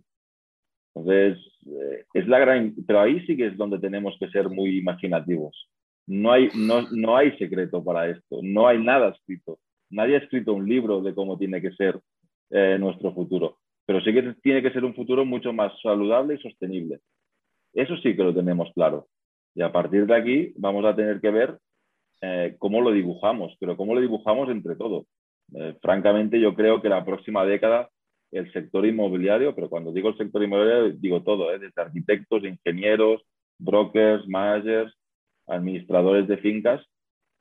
Entonces, 0.94 1.38
eh, 1.66 2.04
es 2.12 2.28
la 2.28 2.38
gran, 2.38 2.74
pero 2.86 3.00
ahí 3.00 3.24
sí 3.26 3.34
que 3.34 3.46
es 3.46 3.56
donde 3.56 3.78
tenemos 3.78 4.14
que 4.20 4.28
ser 4.28 4.50
muy 4.50 4.78
imaginativos. 4.78 5.70
No 6.06 6.32
hay, 6.32 6.50
no, 6.54 6.82
no 6.92 7.16
hay 7.16 7.36
secreto 7.38 7.82
para 7.82 8.10
esto, 8.10 8.40
no 8.42 8.68
hay 8.68 8.78
nada 8.78 9.08
escrito. 9.08 9.58
Nadie 9.88 10.16
ha 10.16 10.18
escrito 10.18 10.52
un 10.52 10.68
libro 10.68 11.00
de 11.00 11.14
cómo 11.14 11.38
tiene 11.38 11.62
que 11.62 11.72
ser 11.72 11.98
eh, 12.50 12.76
nuestro 12.78 13.14
futuro, 13.14 13.56
pero 13.86 14.02
sí 14.02 14.12
que 14.12 14.34
tiene 14.42 14.60
que 14.60 14.70
ser 14.70 14.84
un 14.84 14.94
futuro 14.94 15.24
mucho 15.24 15.54
más 15.54 15.72
saludable 15.80 16.34
y 16.34 16.42
sostenible. 16.42 17.00
Eso 17.72 17.96
sí 17.96 18.14
que 18.14 18.22
lo 18.22 18.34
tenemos 18.34 18.70
claro. 18.74 19.08
Y 19.54 19.62
a 19.62 19.72
partir 19.72 20.04
de 20.04 20.14
aquí 20.14 20.52
vamos 20.56 20.84
a 20.84 20.94
tener 20.94 21.22
que 21.22 21.30
ver 21.30 21.58
cómo 22.58 22.80
lo 22.80 22.90
dibujamos, 22.90 23.54
pero 23.60 23.76
cómo 23.76 23.94
lo 23.94 24.00
dibujamos 24.00 24.48
entre 24.48 24.76
todos. 24.76 25.06
francamente, 25.82 26.40
yo 26.40 26.54
creo 26.54 26.80
que 26.80 26.88
la 26.88 27.04
próxima 27.04 27.44
década 27.44 27.90
el 28.34 28.52
sector 28.52 28.84
inmobiliario, 28.84 29.54
pero 29.54 29.70
cuando 29.70 29.92
digo 29.92 30.08
el 30.08 30.16
sector 30.16 30.42
inmobiliario 30.42 30.90
digo 30.90 31.22
todo, 31.22 31.54
¿eh? 31.54 31.58
desde 31.58 31.80
arquitectos, 31.80 32.44
ingenieros, 32.44 33.22
brokers, 33.58 34.26
managers, 34.26 34.92
administradores 35.46 36.26
de 36.26 36.38
fincas. 36.38 36.84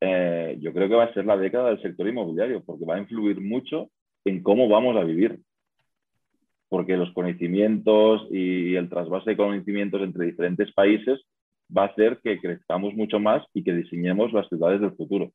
Eh, 0.01 0.57
yo 0.61 0.71
creo 0.71 0.87
que 0.87 0.95
va 0.95 1.05
a 1.05 1.13
ser 1.13 1.25
la 1.25 1.37
década 1.37 1.69
del 1.69 1.81
sector 1.81 2.07
inmobiliario 2.07 2.63
porque 2.63 2.85
va 2.85 2.95
a 2.95 2.99
influir 2.99 3.41
mucho 3.41 3.89
en 4.23 4.43
cómo 4.43 4.69
vamos 4.69 4.95
a 4.95 5.03
vivir. 5.03 5.39
Porque 6.69 6.97
los 6.97 7.11
conocimientos 7.13 8.27
y 8.31 8.75
el 8.75 8.89
trasvase 8.89 9.31
de 9.31 9.37
conocimientos 9.37 10.01
entre 10.01 10.25
diferentes 10.25 10.71
países 10.73 11.21
va 11.75 11.83
a 11.83 11.87
hacer 11.87 12.19
que 12.23 12.39
crezcamos 12.39 12.93
mucho 12.93 13.19
más 13.19 13.43
y 13.53 13.63
que 13.63 13.73
diseñemos 13.73 14.31
las 14.31 14.47
ciudades 14.47 14.81
del 14.81 14.95
futuro. 14.95 15.31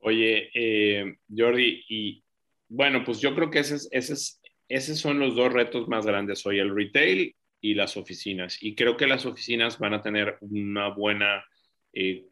Oye, 0.00 0.50
eh, 0.54 1.16
Jordi, 1.34 1.84
y 1.88 2.22
bueno, 2.68 3.02
pues 3.04 3.20
yo 3.20 3.34
creo 3.34 3.50
que 3.50 3.60
esos, 3.60 3.88
esos, 3.90 4.98
son 4.98 5.18
los 5.18 5.34
dos 5.34 5.52
retos 5.52 5.88
más 5.88 6.06
grandes 6.06 6.44
hoy, 6.46 6.58
el 6.58 6.74
retail 6.74 7.34
y 7.60 7.74
las 7.74 7.96
oficinas. 7.96 8.58
Y 8.62 8.74
creo 8.74 8.96
que 8.96 9.06
las 9.06 9.26
oficinas 9.26 9.78
van 9.78 9.94
a 9.94 10.02
tener 10.02 10.36
una 10.40 10.88
buena 10.88 11.44
eh, 11.92 12.26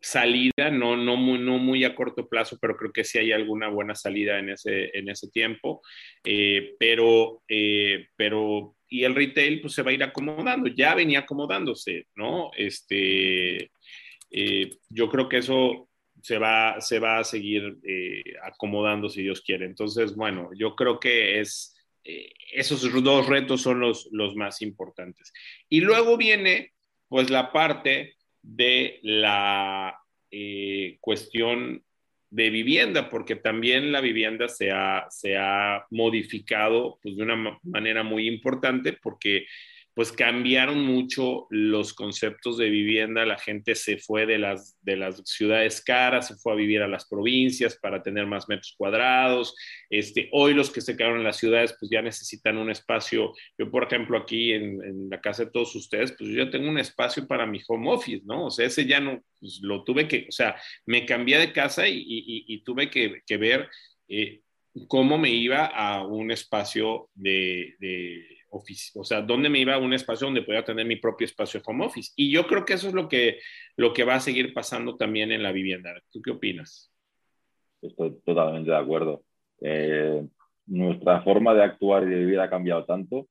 salida, 0.00 0.70
no, 0.70 0.96
no, 0.96 1.16
muy, 1.16 1.38
no 1.38 1.58
muy 1.58 1.84
a 1.84 1.94
corto 1.94 2.28
plazo, 2.28 2.58
pero 2.60 2.76
creo 2.76 2.92
que 2.92 3.04
sí 3.04 3.18
hay 3.18 3.32
alguna 3.32 3.68
buena 3.68 3.94
salida 3.94 4.38
en 4.38 4.50
ese, 4.50 4.90
en 4.96 5.10
ese 5.10 5.28
tiempo. 5.30 5.82
Eh, 6.24 6.74
pero, 6.78 7.42
eh, 7.46 8.08
pero, 8.16 8.76
y 8.88 9.04
el 9.04 9.14
retail 9.14 9.60
pues 9.60 9.74
se 9.74 9.82
va 9.82 9.90
a 9.90 9.94
ir 9.94 10.02
acomodando, 10.02 10.68
ya 10.68 10.94
venía 10.94 11.20
acomodándose, 11.20 12.06
¿no? 12.16 12.50
Este, 12.56 13.70
yo 14.88 15.08
creo 15.08 15.28
que 15.28 15.38
eso 15.38 15.87
se 16.28 16.36
va, 16.36 16.78
se 16.82 16.98
va 16.98 17.20
a 17.20 17.24
seguir 17.24 17.78
eh, 17.82 18.22
acomodando 18.42 19.08
si 19.08 19.22
Dios 19.22 19.40
quiere. 19.40 19.64
Entonces, 19.64 20.14
bueno, 20.14 20.50
yo 20.54 20.76
creo 20.76 21.00
que 21.00 21.40
es, 21.40 21.74
eh, 22.04 22.34
esos 22.52 22.82
dos 23.02 23.26
retos 23.26 23.62
son 23.62 23.80
los, 23.80 24.10
los 24.12 24.36
más 24.36 24.60
importantes. 24.60 25.32
Y 25.70 25.80
luego 25.80 26.18
viene, 26.18 26.74
pues, 27.08 27.30
la 27.30 27.50
parte 27.50 28.16
de 28.42 28.98
la 29.02 29.98
eh, 30.30 30.98
cuestión 31.00 31.82
de 32.28 32.50
vivienda, 32.50 33.08
porque 33.08 33.36
también 33.36 33.90
la 33.90 34.02
vivienda 34.02 34.48
se 34.48 34.70
ha, 34.70 35.06
se 35.08 35.38
ha 35.38 35.86
modificado 35.90 36.98
pues, 37.02 37.16
de 37.16 37.22
una 37.22 37.58
manera 37.62 38.02
muy 38.02 38.28
importante, 38.28 38.92
porque 38.92 39.46
pues 39.98 40.12
cambiaron 40.12 40.84
mucho 40.84 41.48
los 41.50 41.92
conceptos 41.92 42.56
de 42.56 42.70
vivienda, 42.70 43.26
la 43.26 43.36
gente 43.36 43.74
se 43.74 43.98
fue 43.98 44.26
de 44.26 44.38
las, 44.38 44.78
de 44.80 44.96
las 44.96 45.20
ciudades 45.24 45.82
caras, 45.82 46.28
se 46.28 46.36
fue 46.36 46.52
a 46.52 46.54
vivir 46.54 46.82
a 46.82 46.86
las 46.86 47.08
provincias 47.08 47.76
para 47.76 48.00
tener 48.00 48.24
más 48.24 48.48
metros 48.48 48.76
cuadrados, 48.78 49.56
este, 49.90 50.28
hoy 50.30 50.54
los 50.54 50.70
que 50.70 50.82
se 50.82 50.96
quedaron 50.96 51.18
en 51.18 51.24
las 51.24 51.38
ciudades 51.38 51.74
pues 51.80 51.90
ya 51.90 52.00
necesitan 52.00 52.58
un 52.58 52.70
espacio, 52.70 53.34
yo 53.58 53.72
por 53.72 53.88
ejemplo 53.88 54.16
aquí 54.16 54.52
en, 54.52 55.10
la 55.10 55.20
casa 55.20 55.46
de 55.46 55.50
todos 55.50 55.74
ustedes, 55.74 56.12
pues 56.16 56.30
yo 56.30 56.48
tengo 56.48 56.68
un 56.68 56.78
espacio 56.78 57.26
para 57.26 57.44
mi 57.44 57.60
home 57.66 57.90
office, 57.90 58.22
¿no? 58.24 58.46
O 58.46 58.50
sea, 58.52 58.66
ese 58.66 58.86
ya 58.86 59.00
no, 59.00 59.20
pues 59.40 59.58
lo 59.62 59.82
tuve 59.82 60.06
que, 60.06 60.26
o 60.28 60.32
sea, 60.32 60.54
me 60.86 61.06
cambié 61.06 61.38
de 61.38 61.52
casa 61.52 61.88
y, 61.88 62.62
tuve 62.64 62.88
que, 62.88 63.36
ver 63.36 63.68
eh, 64.06 64.42
cómo 64.86 65.18
me 65.18 65.30
iba 65.30 65.66
a 65.66 66.06
un 66.06 66.30
espacio 66.30 67.10
de 67.16 67.74
o 68.50 69.04
sea, 69.04 69.22
dónde 69.22 69.48
me 69.48 69.58
iba 69.58 69.74
a 69.74 69.78
un 69.78 69.92
espacio 69.92 70.26
donde 70.26 70.42
podía 70.42 70.64
tener 70.64 70.86
mi 70.86 70.96
propio 70.96 71.24
espacio 71.24 71.60
home 71.64 71.86
office. 71.86 72.12
Y 72.16 72.30
yo 72.30 72.46
creo 72.46 72.64
que 72.64 72.74
eso 72.74 72.88
es 72.88 72.94
lo 72.94 73.08
que, 73.08 73.40
lo 73.76 73.92
que 73.92 74.04
va 74.04 74.14
a 74.14 74.20
seguir 74.20 74.54
pasando 74.54 74.96
también 74.96 75.32
en 75.32 75.42
la 75.42 75.52
vivienda. 75.52 75.90
¿Tú 76.10 76.20
qué 76.22 76.30
opinas? 76.30 76.92
Estoy 77.82 78.18
totalmente 78.24 78.70
de 78.70 78.76
acuerdo. 78.76 79.22
Eh, 79.60 80.26
nuestra 80.66 81.22
forma 81.22 81.54
de 81.54 81.62
actuar 81.62 82.04
y 82.04 82.10
de 82.10 82.16
vivir 82.16 82.40
ha 82.40 82.50
cambiado 82.50 82.84
tanto 82.84 83.28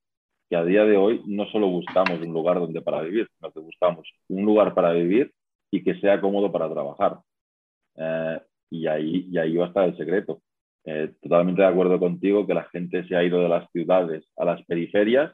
que 0.50 0.56
a 0.56 0.64
día 0.64 0.86
de 0.86 0.98
hoy 0.98 1.22
no 1.26 1.46
solo 1.48 1.68
buscamos 1.68 2.22
un 2.22 2.34
lugar 2.34 2.60
donde 2.60 2.82
para 2.82 3.02
vivir, 3.02 3.28
sino 3.38 3.52
que 3.52 3.60
buscamos 3.60 4.10
un 4.30 4.46
lugar 4.46 4.74
para 4.74 4.94
vivir 4.94 5.32
y 5.72 5.84
que 5.84 6.00
sea 6.00 6.22
cómodo 6.22 6.52
para 6.52 6.72
trabajar. 6.72 7.20
Eh, 7.96 8.40
y, 8.70 8.88
ahí, 8.88 9.28
y 9.30 9.38
ahí 9.38 9.56
va 9.58 9.66
a 9.66 9.68
estar 9.68 9.84
el 9.90 9.98
secreto. 9.98 10.42
Eh, 10.90 11.12
totalmente 11.22 11.62
de 11.62 11.68
acuerdo 11.68 12.00
contigo 12.00 12.48
que 12.48 12.54
la 12.54 12.64
gente 12.70 13.06
se 13.10 13.16
ha 13.18 13.22
ido 13.22 13.42
de 13.42 13.50
las 13.50 13.70
ciudades 13.72 14.24
a 14.38 14.46
las 14.46 14.64
periferias 14.64 15.34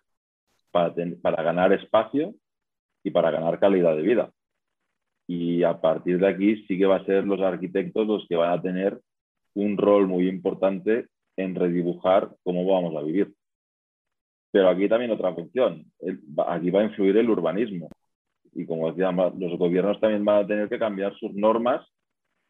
para, 0.72 0.92
para 1.22 1.44
ganar 1.44 1.72
espacio 1.74 2.34
y 3.04 3.12
para 3.12 3.30
ganar 3.30 3.60
calidad 3.60 3.96
de 3.96 4.02
vida. 4.02 4.32
Y 5.28 5.62
a 5.62 5.80
partir 5.80 6.18
de 6.18 6.28
aquí 6.28 6.66
sí 6.66 6.76
que 6.76 6.88
va 6.88 6.96
a 6.96 7.06
ser 7.06 7.26
los 7.28 7.40
arquitectos 7.40 8.08
los 8.08 8.28
que 8.28 8.36
van 8.36 8.52
a 8.52 8.62
tener 8.64 9.00
un 9.54 9.78
rol 9.78 10.08
muy 10.08 10.28
importante 10.28 11.06
en 11.38 11.54
redibujar 11.54 12.32
cómo 12.42 12.66
vamos 12.66 12.96
a 12.96 13.04
vivir. 13.04 13.32
Pero 14.52 14.70
aquí 14.70 14.90
también 14.90 15.12
otra 15.12 15.36
función, 15.36 15.86
aquí 16.48 16.72
va 16.72 16.82
a 16.82 16.86
influir 16.86 17.16
el 17.18 17.30
urbanismo. 17.30 17.90
Y 18.54 18.66
como 18.66 18.90
decía, 18.90 19.12
los 19.12 19.60
gobiernos 19.60 20.00
también 20.00 20.26
van 20.26 20.46
a 20.46 20.48
tener 20.48 20.68
que 20.68 20.80
cambiar 20.80 21.16
sus 21.20 21.32
normas 21.36 21.88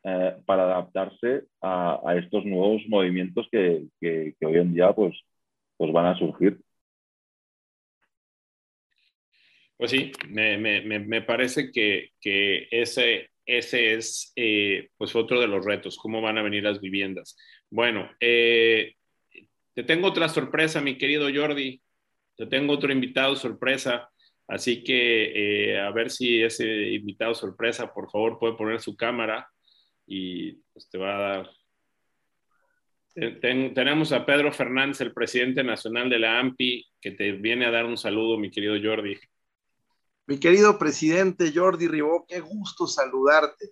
eh, 0.03 0.35
para 0.45 0.63
adaptarse 0.63 1.43
a, 1.61 2.01
estos 2.17 2.45
nuevos 2.45 2.81
movimientos 2.87 3.47
que, 3.51 3.85
que, 3.99 4.35
hoy 4.45 4.57
en 4.57 4.73
día 4.73 4.93
pues, 4.93 5.15
pues 5.77 5.91
van 5.91 6.07
a 6.07 6.17
surgir. 6.17 6.59
Pues 9.77 9.91
sí, 9.91 10.11
me, 10.29 10.57
me, 10.57 10.81
me 10.99 11.21
parece 11.21 11.71
que, 11.71 12.11
que, 12.21 12.67
ese, 12.71 13.31
ese 13.45 13.95
es 13.95 14.31
eh, 14.35 14.89
pues 14.97 15.15
otro 15.15 15.39
de 15.41 15.47
los 15.47 15.65
retos, 15.65 15.97
cómo 15.97 16.21
van 16.21 16.37
a 16.37 16.43
venir 16.43 16.63
las 16.63 16.79
viviendas. 16.79 17.37
Bueno, 17.69 18.09
eh, 18.19 18.95
te 19.73 19.83
tengo 19.83 20.07
otra 20.07 20.29
sorpresa, 20.29 20.81
mi 20.81 20.97
querido 20.97 21.27
Jordi. 21.33 21.81
Te 22.37 22.45
tengo 22.47 22.73
otro 22.73 22.91
invitado 22.91 23.35
sorpresa. 23.35 24.09
Así 24.47 24.83
que 24.83 25.71
eh, 25.71 25.79
a 25.79 25.91
ver 25.91 26.11
si 26.11 26.41
ese 26.41 26.65
invitado 26.93 27.33
sorpresa, 27.33 27.93
por 27.93 28.09
favor, 28.11 28.39
puede 28.39 28.55
poner 28.55 28.81
su 28.81 28.95
cámara 28.95 29.47
y 30.05 30.53
pues, 30.73 30.89
te 30.89 30.97
va 30.97 31.15
a 31.15 31.19
dar. 31.19 31.49
tenemos 33.13 34.11
a 34.11 34.25
Pedro 34.25 34.51
Fernández, 34.51 35.01
el 35.01 35.13
presidente 35.13 35.63
nacional 35.63 36.09
de 36.09 36.19
la 36.19 36.39
AMPI, 36.39 36.85
que 36.99 37.11
te 37.11 37.31
viene 37.33 37.65
a 37.65 37.71
dar 37.71 37.85
un 37.85 37.97
saludo, 37.97 38.37
mi 38.37 38.49
querido 38.49 38.75
Jordi. 38.81 39.17
Mi 40.25 40.39
querido 40.39 40.77
presidente 40.79 41.51
Jordi 41.53 41.87
Ribó, 41.87 42.25
qué 42.27 42.39
gusto 42.39 42.87
saludarte. 42.87 43.71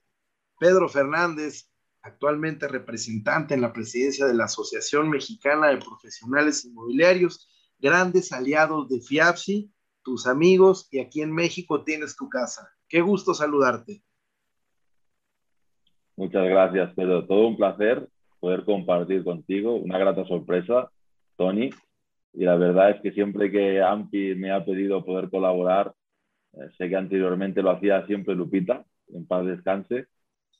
Pedro 0.59 0.89
Fernández, 0.89 1.69
actualmente 2.01 2.67
representante 2.67 3.53
en 3.53 3.61
la 3.61 3.73
presidencia 3.73 4.25
de 4.25 4.33
la 4.33 4.45
Asociación 4.45 5.09
Mexicana 5.09 5.69
de 5.69 5.77
Profesionales 5.77 6.65
Inmobiliarios, 6.65 7.49
grandes 7.79 8.31
aliados 8.31 8.89
de 8.89 9.01
FIAPSI, 9.01 9.71
tus 10.03 10.27
amigos, 10.27 10.87
y 10.91 10.99
aquí 10.99 11.21
en 11.21 11.31
México 11.31 11.83
tienes 11.83 12.15
tu 12.15 12.27
casa. 12.29 12.69
Qué 12.87 13.01
gusto 13.01 13.33
saludarte. 13.33 14.03
Muchas 16.15 16.47
gracias, 16.47 16.93
Pedro. 16.93 17.25
Todo 17.25 17.47
un 17.47 17.57
placer 17.57 18.07
poder 18.39 18.63
compartir 18.65 19.23
contigo. 19.23 19.75
Una 19.75 19.97
grata 19.97 20.25
sorpresa, 20.25 20.91
Tony. 21.37 21.69
Y 22.33 22.43
la 22.45 22.55
verdad 22.55 22.91
es 22.91 23.01
que 23.01 23.11
siempre 23.11 23.51
que 23.51 23.81
AMPI 23.81 24.35
me 24.35 24.51
ha 24.51 24.63
pedido 24.63 25.03
poder 25.03 25.29
colaborar, 25.29 25.93
eh, 26.53 26.69
sé 26.77 26.89
que 26.89 26.95
anteriormente 26.95 27.61
lo 27.61 27.71
hacía 27.71 28.05
siempre 28.07 28.35
Lupita, 28.35 28.85
en 29.13 29.25
paz 29.27 29.45
descanse, 29.45 30.07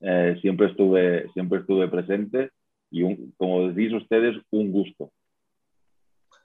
eh, 0.02 0.38
siempre, 0.42 0.68
estuve, 0.68 1.30
siempre 1.34 1.60
estuve 1.60 1.88
presente 1.88 2.52
y 2.90 3.04
como 3.38 3.70
decís 3.70 3.94
ustedes, 3.94 4.36
un 4.52 4.72
gusto. 4.72 5.12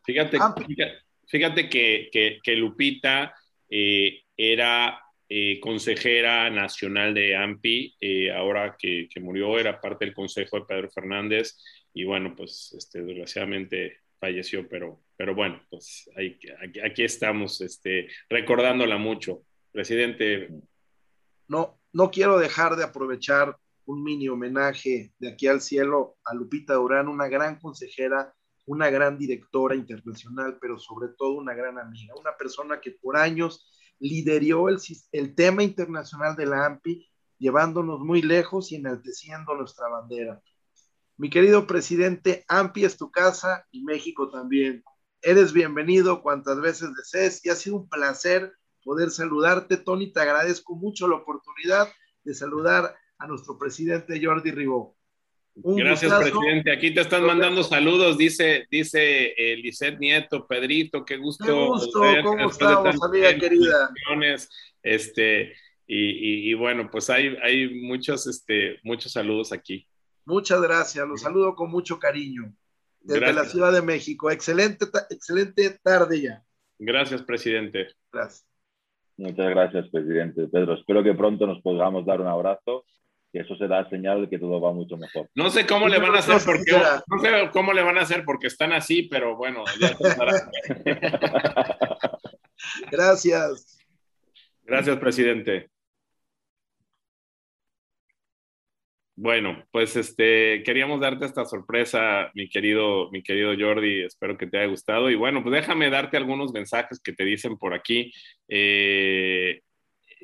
Fíjate, 0.04 0.38
fíjate, 1.26 1.68
que, 1.68 2.08
que, 2.42 2.56
Lupita 2.56 3.34
eh, 3.68 4.20
era 4.36 5.00
eh, 5.28 5.58
consejera 5.60 6.48
nacional 6.50 7.14
de 7.14 7.36
AMPI, 7.36 8.30
ahora 8.34 8.76
que, 8.78 9.08
que, 9.12 9.20
murió 9.20 9.58
era 9.58 9.80
parte 9.80 10.04
del 10.04 10.14
consejo 10.14 10.58
de 10.58 10.66
Pedro 10.66 10.90
Fernández 10.90 11.56
y 11.92 12.04
bueno, 12.04 12.34
pues 12.36 12.74
este, 12.76 13.02
desgraciadamente 13.02 14.00
falleció, 14.20 14.68
pero, 14.68 15.00
pero 15.16 15.34
bueno, 15.34 15.62
pues 15.70 16.10
ahí, 16.16 16.38
aquí, 16.62 16.80
aquí, 16.80 17.02
estamos 17.02 17.60
este, 17.60 18.08
recordándola 18.28 18.98
mucho. 18.98 19.42
Presidente. 19.72 20.50
No, 21.48 21.78
no 21.92 22.10
quiero 22.10 22.38
dejar 22.38 22.76
de 22.76 22.84
aprovechar 22.84 23.56
un 23.86 24.02
mini 24.02 24.28
homenaje 24.28 25.12
de 25.18 25.28
aquí 25.28 25.46
al 25.46 25.60
cielo 25.60 26.16
a 26.24 26.34
Lupita 26.34 26.74
Durán, 26.74 27.08
una 27.08 27.28
gran 27.28 27.58
consejera, 27.58 28.34
una 28.66 28.90
gran 28.90 29.16
directora 29.16 29.74
internacional, 29.74 30.58
pero 30.60 30.78
sobre 30.78 31.08
todo 31.16 31.34
una 31.34 31.54
gran 31.54 31.78
amiga, 31.78 32.14
una 32.18 32.36
persona 32.36 32.80
que 32.80 32.92
por 32.92 33.16
años 33.16 33.70
lideró 33.98 34.68
el, 34.68 35.34
tema 35.34 35.62
internacional 35.62 36.36
de 36.36 36.46
la 36.46 36.66
AMPI, 36.66 37.08
llevándonos 37.38 38.00
muy 38.00 38.22
lejos 38.22 38.72
y 38.72 38.76
enalteciendo 38.76 39.54
nuestra 39.54 39.88
bandera. 39.88 40.40
Mi 41.16 41.30
querido 41.30 41.66
presidente, 41.66 42.44
AMPI 42.48 42.84
es 42.84 42.96
tu 42.96 43.10
casa 43.10 43.66
y 43.70 43.82
México 43.82 44.30
también. 44.30 44.84
Eres 45.22 45.52
bienvenido 45.52 46.22
cuantas 46.22 46.60
veces 46.60 46.94
desees 46.94 47.44
y 47.44 47.48
ha 47.48 47.56
sido 47.56 47.76
un 47.76 47.88
placer 47.88 48.52
poder 48.84 49.10
saludarte, 49.10 49.76
Tony. 49.78 50.12
Te 50.12 50.20
agradezco 50.20 50.76
mucho 50.76 51.08
la 51.08 51.16
oportunidad 51.16 51.88
de 52.22 52.34
saludar 52.34 52.94
a 53.18 53.26
nuestro 53.26 53.58
presidente 53.58 54.20
Jordi 54.22 54.50
Ribó. 54.50 54.96
Gracias, 55.58 56.12
presidente. 56.12 56.70
Aquí 56.70 56.92
te 56.92 57.00
están 57.00 57.24
mandando 57.24 57.62
saludos, 57.62 58.18
dice, 58.18 58.66
dice 58.70 59.32
eh, 59.38 59.96
Nieto, 59.98 60.46
Pedrito, 60.46 61.02
qué 61.02 61.16
gusto. 61.16 61.46
Qué 61.46 61.52
gusto, 61.52 62.00
¿cómo 62.22 62.50
estamos, 62.50 63.02
amiga 63.02 63.34
querida? 63.38 63.90
Este, 64.82 65.54
y, 65.86 66.50
y, 66.50 66.54
bueno, 66.54 66.90
pues 66.90 67.08
hay, 67.08 67.36
hay 67.42 67.80
muchos, 67.82 68.26
este, 68.26 68.78
muchos 68.82 69.12
saludos 69.12 69.50
aquí. 69.52 69.88
Muchas 70.26 70.60
gracias, 70.60 71.08
los 71.08 71.22
saludo 71.22 71.54
con 71.54 71.70
mucho 71.70 71.98
cariño 71.98 72.52
desde 73.00 73.32
la 73.32 73.44
Ciudad 73.44 73.72
de 73.72 73.82
México. 73.82 74.30
Excelente, 74.30 74.86
excelente 75.08 75.78
tarde 75.82 76.20
ya. 76.20 76.42
Gracias, 76.78 77.22
presidente. 77.22 77.88
Gracias. 78.12 78.46
Muchas 79.16 79.48
gracias, 79.48 79.88
presidente 79.88 80.46
Pedro. 80.48 80.74
Espero 80.74 81.02
que 81.02 81.14
pronto 81.14 81.46
nos 81.46 81.62
podamos 81.62 82.04
dar 82.04 82.20
un 82.20 82.26
abrazo, 82.26 82.84
que 83.36 83.42
eso 83.42 83.54
será 83.56 83.86
señal 83.90 84.22
de 84.22 84.30
que 84.30 84.38
todo 84.38 84.58
va 84.58 84.72
mucho 84.72 84.96
mejor. 84.96 85.28
No 85.34 85.50
sé 85.50 85.66
cómo 85.66 85.88
le 85.88 85.98
van 85.98 86.14
a 86.14 86.20
hacer 86.20 86.40
porque 86.42 86.72
no 86.72 87.18
sé 87.18 87.50
cómo 87.52 87.74
le 87.74 87.82
van 87.82 87.98
a 87.98 88.00
hacer 88.00 88.24
porque 88.24 88.46
están 88.46 88.72
así, 88.72 89.02
pero 89.02 89.36
bueno, 89.36 89.62
ya 89.78 89.94
Gracias. 92.90 93.78
Gracias, 94.62 94.96
presidente. 94.96 95.68
Bueno, 99.18 99.66
pues 99.70 99.96
este, 99.96 100.62
queríamos 100.62 101.00
darte 101.00 101.26
esta 101.26 101.44
sorpresa, 101.44 102.30
mi 102.34 102.48
querido, 102.48 103.10
mi 103.10 103.22
querido 103.22 103.52
Jordi, 103.58 104.02
espero 104.04 104.38
que 104.38 104.46
te 104.46 104.58
haya 104.58 104.68
gustado. 104.68 105.10
Y 105.10 105.14
bueno, 105.14 105.42
pues 105.42 105.54
déjame 105.54 105.90
darte 105.90 106.16
algunos 106.16 106.54
mensajes 106.54 107.00
que 107.00 107.12
te 107.12 107.24
dicen 107.24 107.58
por 107.58 107.74
aquí. 107.74 108.10
Eh, 108.48 109.60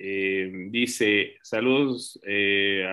eh, 0.05 0.51
dice, 0.71 1.37
saludos, 1.43 2.21
eh, 2.27 2.85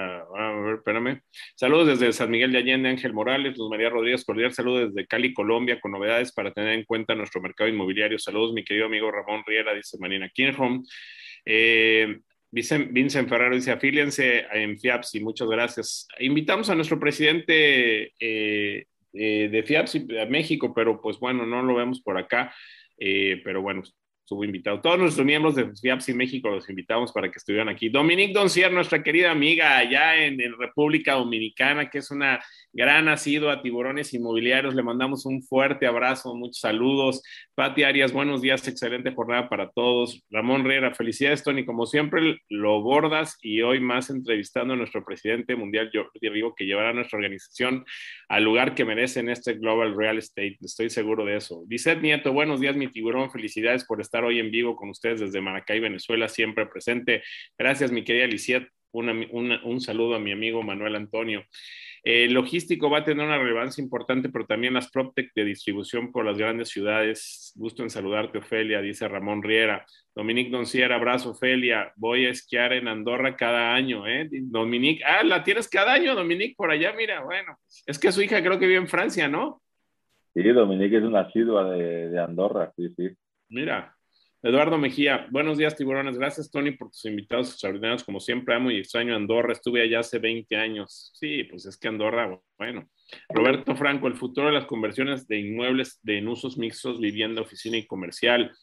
espérame, 0.76 1.22
saludos 1.56 1.88
desde 1.88 2.14
San 2.14 2.30
Miguel 2.30 2.52
de 2.52 2.60
Allende, 2.60 2.90
Ángel 2.90 3.14
Morales, 3.14 3.58
Luz 3.58 3.70
María 3.70 3.90
Rodríguez 3.90 4.24
Cordial, 4.24 4.54
saludos 4.54 4.94
desde 4.94 5.08
Cali, 5.08 5.34
Colombia, 5.34 5.80
con 5.80 5.92
novedades 5.92 6.32
para 6.32 6.54
tener 6.54 6.74
en 6.74 6.84
cuenta 6.84 7.16
nuestro 7.16 7.42
mercado 7.42 7.68
inmobiliario. 7.68 8.20
Saludos, 8.20 8.54
mi 8.54 8.64
querido 8.64 8.86
amigo 8.86 9.12
Ramón 9.12 9.44
Riera, 9.48 9.74
dice 9.74 9.98
Marina 10.00 10.30
Kinholm. 10.30 10.84
Vincent, 12.52 13.30
Ferraro 13.30 13.56
dice, 13.56 13.72
afíliense 13.72 14.46
en 14.52 14.80
FIAPSI, 14.80 15.20
muchas 15.20 15.48
gracias. 15.48 16.08
Invitamos 16.20 16.70
a 16.70 16.76
nuestro 16.76 17.00
presidente 17.00 18.14
eh, 18.20 18.86
eh, 19.14 19.50
de 19.50 19.64
FIAPSI 19.64 20.18
a 20.20 20.26
México, 20.26 20.74
pero 20.74 21.00
pues 21.00 21.20
bueno, 21.20 21.46
no 21.46 21.62
lo 21.62 21.76
vemos 21.76 22.02
por 22.02 22.18
acá, 22.18 22.54
eh, 22.98 23.40
pero 23.44 23.62
bueno, 23.62 23.84
estuvo 24.30 24.44
invitado. 24.44 24.80
Todos 24.80 25.00
nuestros 25.00 25.26
miembros 25.26 25.56
de 25.56 25.72
FIAPSI 25.76 26.14
México 26.14 26.50
los 26.50 26.70
invitamos 26.70 27.12
para 27.12 27.32
que 27.32 27.40
estuvieran 27.40 27.68
aquí. 27.68 27.90
Dominique 27.90 28.32
Doncier, 28.32 28.72
nuestra 28.72 29.02
querida 29.02 29.32
amiga 29.32 29.76
allá 29.76 30.24
en, 30.24 30.38
República 30.60 31.14
Dominicana, 31.14 31.90
que 31.90 31.98
es 31.98 32.12
una 32.12 32.40
gran 32.72 33.06
nacido 33.06 33.50
a 33.50 33.64
Tiburones 33.64 34.14
Inmobiliarios. 34.14 34.76
Le 34.76 34.84
mandamos 34.84 35.26
un 35.26 35.42
fuerte 35.42 35.88
abrazo, 35.88 36.36
muchos 36.36 36.60
saludos. 36.60 37.24
Pati 37.56 37.84
Arias, 37.84 38.14
buenos 38.14 38.44
días, 38.44 38.68
excelente 38.68 39.12
jornada 39.12 39.50
para 39.50 39.72
todos. 39.72 40.24
Ramón 40.30 40.64
Riera, 40.64 40.94
felicidades, 40.94 41.44
Tony. 41.44 41.66
Como 41.66 41.88
siempre, 41.88 42.38
lo 42.50 42.82
bordas 42.84 43.36
y 43.42 43.64
hoy 43.64 43.80
más 43.80 44.12
entrevistando 44.12 44.76
a 44.76 44.78
nuestro 44.78 45.04
presidente 45.04 45.56
mundial, 45.56 45.90
Jordi 45.92 46.30
Rigo, 46.30 46.54
que 46.54 46.66
llevará 46.66 46.90
a 46.90 46.94
nuestra 46.94 47.18
organización 47.18 47.84
al 48.28 48.44
lugar 48.44 48.76
que 48.76 48.86
merece 48.86 49.22
en 49.22 49.30
este 49.30 49.56
Global 49.56 49.96
Real 49.98 50.20
Estate. 50.20 50.60
Estoy 50.62 50.92
seguro 50.92 51.26
de 51.26 51.38
eso. 51.38 51.64
Dice 51.66 51.96
Nieto, 51.96 52.32
buenos 52.32 52.60
días, 52.60 52.76
mi 52.76 52.88
tiburón. 52.90 53.32
Felicidades 53.32 53.86
por 53.86 54.00
estar 54.00 54.19
hoy 54.24 54.40
en 54.40 54.52
vivo 54.52 54.76
con 54.76 54.90
ustedes 54.90 55.20
desde 55.20 55.42
Maracay, 55.42 55.80
Venezuela, 55.80 56.28
siempre 56.28 56.66
presente. 56.66 57.24
Gracias, 57.58 57.92
mi 57.92 58.04
querida 58.04 58.28
Lisiet. 58.28 58.68
un 58.92 59.82
saludo 59.82 60.16
a 60.16 60.20
mi 60.20 60.32
amigo 60.32 60.64
Manuel 60.64 60.96
Antonio. 60.96 61.44
El 62.04 62.34
logístico 62.34 62.90
va 62.90 63.00
a 63.00 63.04
tener 63.04 63.26
una 63.26 63.38
relevancia 63.38 63.84
importante, 63.84 64.30
pero 64.30 64.46
también 64.46 64.74
las 64.74 64.90
PropTech 64.90 65.34
de 65.36 65.44
distribución 65.44 66.12
por 66.12 66.26
las 66.26 66.38
grandes 66.38 66.70
ciudades. 66.70 67.52
Gusto 67.56 67.84
en 67.84 67.90
saludarte, 67.90 68.38
Ofelia, 68.38 68.82
dice 68.82 69.08
Ramón 69.08 69.44
Riera. 69.44 69.86
Dominique 70.16 70.50
Doncier, 70.50 70.94
abrazo, 70.94 71.32
Ofelia. 71.32 71.92
Voy 71.98 72.26
a 72.26 72.30
esquiar 72.30 72.74
en 72.74 72.88
Andorra 72.88 73.36
cada 73.36 73.74
año, 73.74 74.08
¿eh? 74.08 74.30
Dominique, 74.32 75.04
ah, 75.04 75.24
la 75.24 75.44
tienes 75.44 75.68
cada 75.68 75.94
año, 75.94 76.16
Dominique, 76.16 76.56
por 76.56 76.72
allá, 76.72 76.94
mira, 76.94 77.22
bueno. 77.22 77.58
Es 77.86 78.00
que 78.00 78.12
su 78.12 78.22
hija 78.22 78.42
creo 78.42 78.60
que 78.60 78.68
vive 78.68 78.80
en 78.80 78.88
Francia, 78.88 79.28
¿no? 79.28 79.62
Sí, 80.34 80.44
Dominique 80.44 80.98
es 80.98 81.04
una 81.04 81.22
asidua 81.22 81.70
de, 81.72 82.10
de 82.10 82.20
Andorra, 82.20 82.72
sí, 82.78 82.90
sí. 82.96 83.10
Mira, 83.50 83.94
Eduardo 84.42 84.78
Mejía, 84.78 85.28
buenos 85.32 85.58
días, 85.58 85.76
tiburones. 85.76 86.18
Gracias, 86.18 86.50
Tony, 86.50 86.72
por 86.72 86.92
tus 86.92 87.04
invitados 87.04 87.50
extraordinarios. 87.52 88.06
Como 88.06 88.22
siempre, 88.22 88.56
amo 88.56 88.72
y 88.72 88.78
extraño 88.78 89.14
Andorra. 89.14 89.52
Estuve 89.52 89.82
allá 89.82 90.00
hace 90.00 90.18
20 90.18 90.56
años. 90.56 91.12
Sí, 91.14 91.44
pues 91.44 91.66
es 91.66 91.78
que 91.78 91.90
Andorra, 91.90 92.40
bueno. 92.58 92.90
Roberto 93.28 93.76
Franco, 93.76 94.08
el 94.08 94.16
futuro 94.16 94.48
de 94.48 94.54
las 94.54 94.66
conversiones 94.66 95.28
de 95.28 95.40
inmuebles 95.40 96.00
de 96.04 96.20
en 96.20 96.30
usos 96.30 96.58
mixtos, 96.58 97.02
vivienda, 97.02 97.42
oficina 97.42 97.76
y 97.76 97.86
comercial. 97.86 98.54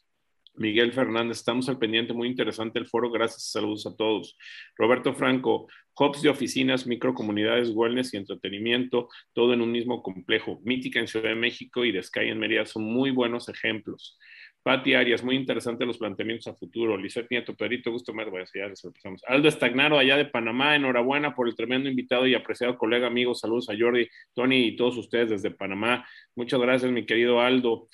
Miguel 0.54 0.94
Fernández, 0.94 1.36
estamos 1.36 1.68
al 1.68 1.78
pendiente, 1.78 2.14
muy 2.14 2.28
interesante 2.28 2.78
el 2.78 2.86
foro, 2.86 3.10
gracias, 3.10 3.50
saludos 3.50 3.86
a 3.86 3.94
todos. 3.94 4.38
Roberto 4.76 5.12
Franco, 5.12 5.66
hubs 5.94 6.22
de 6.22 6.30
oficinas, 6.30 6.86
microcomunidades, 6.86 7.70
wellness 7.74 8.14
y 8.14 8.16
entretenimiento, 8.16 9.10
todo 9.34 9.52
en 9.52 9.60
un 9.60 9.72
mismo 9.72 10.02
complejo. 10.02 10.58
Mítica 10.64 11.00
en 11.00 11.08
Ciudad 11.08 11.28
de 11.28 11.34
México 11.34 11.84
y 11.84 11.92
de 11.92 12.02
Sky 12.02 12.28
en 12.28 12.38
Mérida 12.38 12.64
son 12.64 12.84
muy 12.84 13.10
buenos 13.10 13.50
ejemplos. 13.50 14.18
Pati 14.66 14.94
Arias, 14.94 15.22
muy 15.22 15.36
interesante 15.36 15.86
los 15.86 15.96
planteamientos 15.96 16.48
a 16.48 16.54
futuro. 16.56 16.96
Lizeth 16.96 17.30
Nieto, 17.30 17.54
Perito, 17.54 17.92
gusto 17.92 18.12
más, 18.12 18.26
a 18.26 18.44
ya 18.52 18.66
les 18.66 18.84
empezamos. 18.84 19.22
Aldo 19.24 19.46
Estagnaro, 19.46 19.96
allá 19.96 20.16
de 20.16 20.24
Panamá, 20.24 20.74
enhorabuena 20.74 21.36
por 21.36 21.46
el 21.46 21.54
tremendo 21.54 21.88
invitado 21.88 22.26
y 22.26 22.34
apreciado 22.34 22.76
colega, 22.76 23.06
amigo. 23.06 23.32
Saludos 23.32 23.70
a 23.70 23.74
Jordi, 23.78 24.08
Tony 24.34 24.66
y 24.66 24.74
todos 24.74 24.96
ustedes 24.96 25.30
desde 25.30 25.52
Panamá. 25.52 26.04
Muchas 26.34 26.58
gracias, 26.60 26.90
mi 26.90 27.06
querido 27.06 27.40
Aldo. 27.40 27.86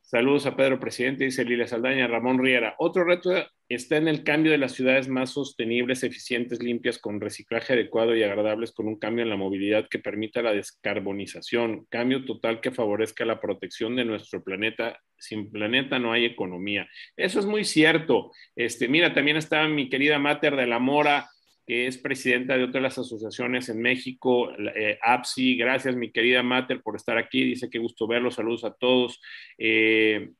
Saludos 0.00 0.46
a 0.46 0.56
Pedro 0.56 0.80
Presidente, 0.80 1.24
dice 1.24 1.44
Lilia 1.44 1.66
Saldaña, 1.66 2.06
Ramón 2.06 2.38
Riera. 2.38 2.76
Otro 2.78 3.04
reto 3.04 3.30
está 3.68 3.96
en 3.96 4.08
el 4.08 4.24
cambio 4.24 4.52
de 4.52 4.58
las 4.58 4.72
ciudades 4.72 5.08
más 5.08 5.30
sostenibles, 5.30 6.02
eficientes, 6.02 6.62
limpias, 6.62 6.98
con 6.98 7.20
reciclaje 7.20 7.72
adecuado 7.72 8.14
y 8.14 8.22
agradables, 8.22 8.72
con 8.72 8.86
un 8.86 8.98
cambio 8.98 9.22
en 9.22 9.30
la 9.30 9.36
movilidad 9.36 9.88
que 9.88 9.98
permita 9.98 10.42
la 10.42 10.52
descarbonización, 10.52 11.86
cambio 11.88 12.24
total 12.24 12.60
que 12.60 12.70
favorezca 12.70 13.24
la 13.24 13.40
protección 13.40 13.96
de 13.96 14.04
nuestro 14.04 14.42
planeta. 14.42 15.00
Sin 15.18 15.50
planeta 15.50 15.98
no 15.98 16.12
hay 16.12 16.26
economía. 16.26 16.88
Eso 17.16 17.40
es 17.40 17.46
muy 17.46 17.64
cierto. 17.64 18.32
Este, 18.54 18.88
mira, 18.88 19.14
también 19.14 19.36
está 19.36 19.66
mi 19.68 19.88
querida 19.88 20.18
Mater 20.18 20.56
de 20.56 20.66
la 20.66 20.78
Mora, 20.78 21.30
que 21.66 21.86
es 21.86 21.96
presidenta 21.96 22.58
de 22.58 22.64
otras 22.64 22.98
asociaciones 22.98 23.70
en 23.70 23.80
México, 23.80 24.52
eh, 24.58 24.98
APSI. 25.00 25.56
Gracias, 25.56 25.96
mi 25.96 26.12
querida 26.12 26.42
Mater, 26.42 26.82
por 26.82 26.96
estar 26.96 27.16
aquí. 27.16 27.44
Dice 27.44 27.70
que 27.70 27.78
gusto 27.78 28.06
verlos. 28.06 28.34
Saludos 28.34 28.64
a 28.64 28.74
todos. 28.74 29.20
Eh, 29.56 30.30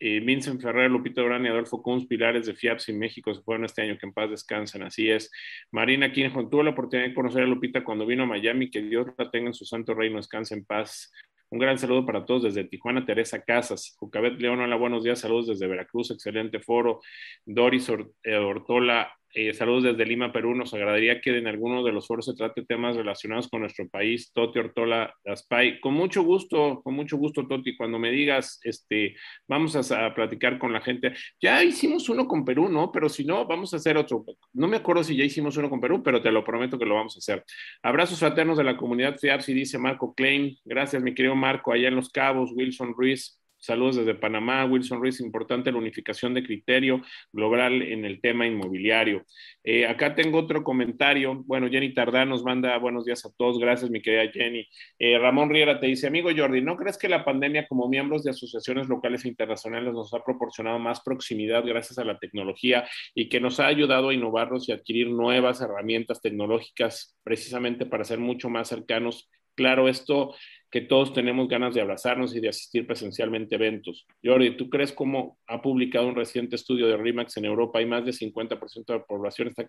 eh, 0.00 0.20
Vincent 0.20 0.60
Ferrer, 0.60 0.90
Lupita 0.90 1.20
Durán 1.20 1.44
y 1.44 1.48
Adolfo 1.48 1.82
Kunz, 1.82 2.06
pilares 2.06 2.46
de 2.46 2.54
FIAPSI 2.54 2.94
México, 2.94 3.34
se 3.34 3.42
fueron 3.42 3.66
este 3.66 3.82
año, 3.82 3.98
que 3.98 4.06
en 4.06 4.12
paz 4.12 4.30
descansen, 4.30 4.82
así 4.82 5.10
es. 5.10 5.30
Marina 5.70 6.10
Quinjo, 6.10 6.48
tuve 6.48 6.64
la 6.64 6.70
oportunidad 6.70 7.08
de 7.08 7.14
conocer 7.14 7.42
a 7.42 7.46
Lupita 7.46 7.84
cuando 7.84 8.06
vino 8.06 8.22
a 8.22 8.26
Miami, 8.26 8.70
que 8.70 8.80
Dios 8.80 9.08
la 9.18 9.30
tenga 9.30 9.48
en 9.48 9.54
su 9.54 9.66
santo 9.66 9.92
reino, 9.94 10.16
descanse 10.16 10.54
en 10.54 10.64
paz. 10.64 11.12
Un 11.50 11.58
gran 11.58 11.78
saludo 11.78 12.06
para 12.06 12.24
todos 12.24 12.44
desde 12.44 12.64
Tijuana, 12.64 13.04
Teresa 13.04 13.42
Casas, 13.42 13.94
Jucabet 13.98 14.40
León, 14.40 14.60
hola, 14.60 14.76
buenos 14.76 15.04
días, 15.04 15.18
saludos 15.18 15.48
desde 15.48 15.66
Veracruz, 15.66 16.12
excelente 16.12 16.60
foro. 16.60 17.00
Doris 17.44 17.90
eh, 18.22 18.36
Ortola, 18.36 19.12
eh, 19.32 19.54
saludos 19.54 19.84
desde 19.84 20.04
Lima, 20.04 20.32
Perú. 20.32 20.54
Nos 20.54 20.74
agradaría 20.74 21.20
que 21.20 21.36
en 21.36 21.46
alguno 21.46 21.84
de 21.84 21.92
los 21.92 22.06
foros 22.06 22.26
se 22.26 22.34
trate 22.34 22.64
temas 22.64 22.96
relacionados 22.96 23.48
con 23.48 23.60
nuestro 23.60 23.88
país. 23.88 24.32
Toti 24.32 24.58
Ortola 24.58 25.14
Aspay. 25.24 25.80
Con 25.80 25.94
mucho 25.94 26.22
gusto, 26.22 26.80
con 26.82 26.94
mucho 26.94 27.16
gusto, 27.16 27.46
Toti. 27.46 27.76
Cuando 27.76 27.98
me 27.98 28.10
digas, 28.10 28.58
este, 28.64 29.14
vamos 29.46 29.76
a, 29.76 30.14
platicar 30.14 30.58
con 30.58 30.72
la 30.72 30.80
gente. 30.80 31.14
Ya 31.40 31.62
hicimos 31.62 32.08
uno 32.08 32.26
con 32.26 32.44
Perú, 32.44 32.68
¿no? 32.68 32.90
Pero 32.90 33.08
si 33.08 33.24
no, 33.24 33.46
vamos 33.46 33.72
a 33.72 33.76
hacer 33.76 33.96
otro. 33.96 34.24
No 34.52 34.66
me 34.66 34.78
acuerdo 34.78 35.04
si 35.04 35.16
ya 35.16 35.24
hicimos 35.24 35.56
uno 35.56 35.70
con 35.70 35.80
Perú, 35.80 36.02
pero 36.02 36.20
te 36.20 36.32
lo 36.32 36.42
prometo 36.42 36.78
que 36.78 36.86
lo 36.86 36.96
vamos 36.96 37.16
a 37.16 37.18
hacer. 37.18 37.44
Abrazos 37.82 38.18
fraternos 38.18 38.58
de 38.58 38.64
la 38.64 38.76
comunidad 38.76 39.16
FIAPSI, 39.18 39.54
dice 39.54 39.78
Marco 39.78 40.14
Klein. 40.14 40.56
Gracias, 40.64 41.02
mi 41.02 41.14
querido 41.14 41.36
Marco, 41.36 41.72
allá 41.72 41.88
en 41.88 41.96
Los 41.96 42.10
Cabos, 42.10 42.50
Wilson 42.52 42.94
Ruiz. 42.94 43.40
Saludos 43.60 43.96
desde 43.96 44.14
Panamá. 44.14 44.64
Wilson 44.64 45.00
Ruiz, 45.00 45.20
importante 45.20 45.70
la 45.70 45.76
unificación 45.76 46.32
de 46.32 46.42
criterio 46.42 47.02
global 47.30 47.82
en 47.82 48.06
el 48.06 48.20
tema 48.22 48.46
inmobiliario. 48.46 49.26
Eh, 49.62 49.86
acá 49.86 50.14
tengo 50.14 50.38
otro 50.38 50.64
comentario. 50.64 51.42
Bueno, 51.44 51.68
Jenny 51.68 51.92
Tardán 51.92 52.30
nos 52.30 52.42
manda 52.42 52.76
buenos 52.78 53.04
días 53.04 53.24
a 53.26 53.30
todos. 53.36 53.58
Gracias, 53.58 53.90
mi 53.90 54.00
querida 54.00 54.32
Jenny. 54.32 54.66
Eh, 54.98 55.18
Ramón 55.18 55.50
Riera 55.50 55.78
te 55.78 55.88
dice, 55.88 56.06
amigo 56.06 56.30
Jordi, 56.34 56.62
¿no 56.62 56.76
crees 56.76 56.96
que 56.96 57.10
la 57.10 57.22
pandemia 57.22 57.68
como 57.68 57.86
miembros 57.86 58.24
de 58.24 58.30
asociaciones 58.30 58.88
locales 58.88 59.26
e 59.26 59.28
internacionales 59.28 59.92
nos 59.92 60.14
ha 60.14 60.24
proporcionado 60.24 60.78
más 60.78 61.02
proximidad 61.02 61.62
gracias 61.64 61.98
a 61.98 62.04
la 62.04 62.18
tecnología 62.18 62.88
y 63.14 63.28
que 63.28 63.40
nos 63.40 63.60
ha 63.60 63.66
ayudado 63.66 64.08
a 64.08 64.14
innovarnos 64.14 64.70
y 64.70 64.72
adquirir 64.72 65.10
nuevas 65.10 65.60
herramientas 65.60 66.22
tecnológicas 66.22 67.18
precisamente 67.22 67.84
para 67.84 68.04
ser 68.04 68.20
mucho 68.20 68.48
más 68.48 68.68
cercanos? 68.68 69.28
Claro, 69.54 69.88
esto 69.88 70.34
que 70.70 70.80
todos 70.82 71.12
tenemos 71.12 71.48
ganas 71.48 71.74
de 71.74 71.80
abrazarnos 71.80 72.34
y 72.34 72.40
de 72.40 72.48
asistir 72.48 72.86
presencialmente 72.86 73.54
a 73.54 73.58
eventos. 73.58 74.06
Jordi, 74.22 74.56
¿tú 74.56 74.70
crees 74.70 74.92
cómo 74.92 75.38
ha 75.48 75.60
publicado 75.60 76.06
un 76.06 76.14
reciente 76.14 76.54
estudio 76.54 76.86
de 76.86 76.96
RIMAX 76.96 77.36
en 77.38 77.46
Europa 77.46 77.82
y 77.82 77.86
más 77.86 78.04
de 78.04 78.12
50% 78.12 78.86
de 78.86 78.98
la 78.98 79.04
población 79.04 79.48
está, 79.48 79.66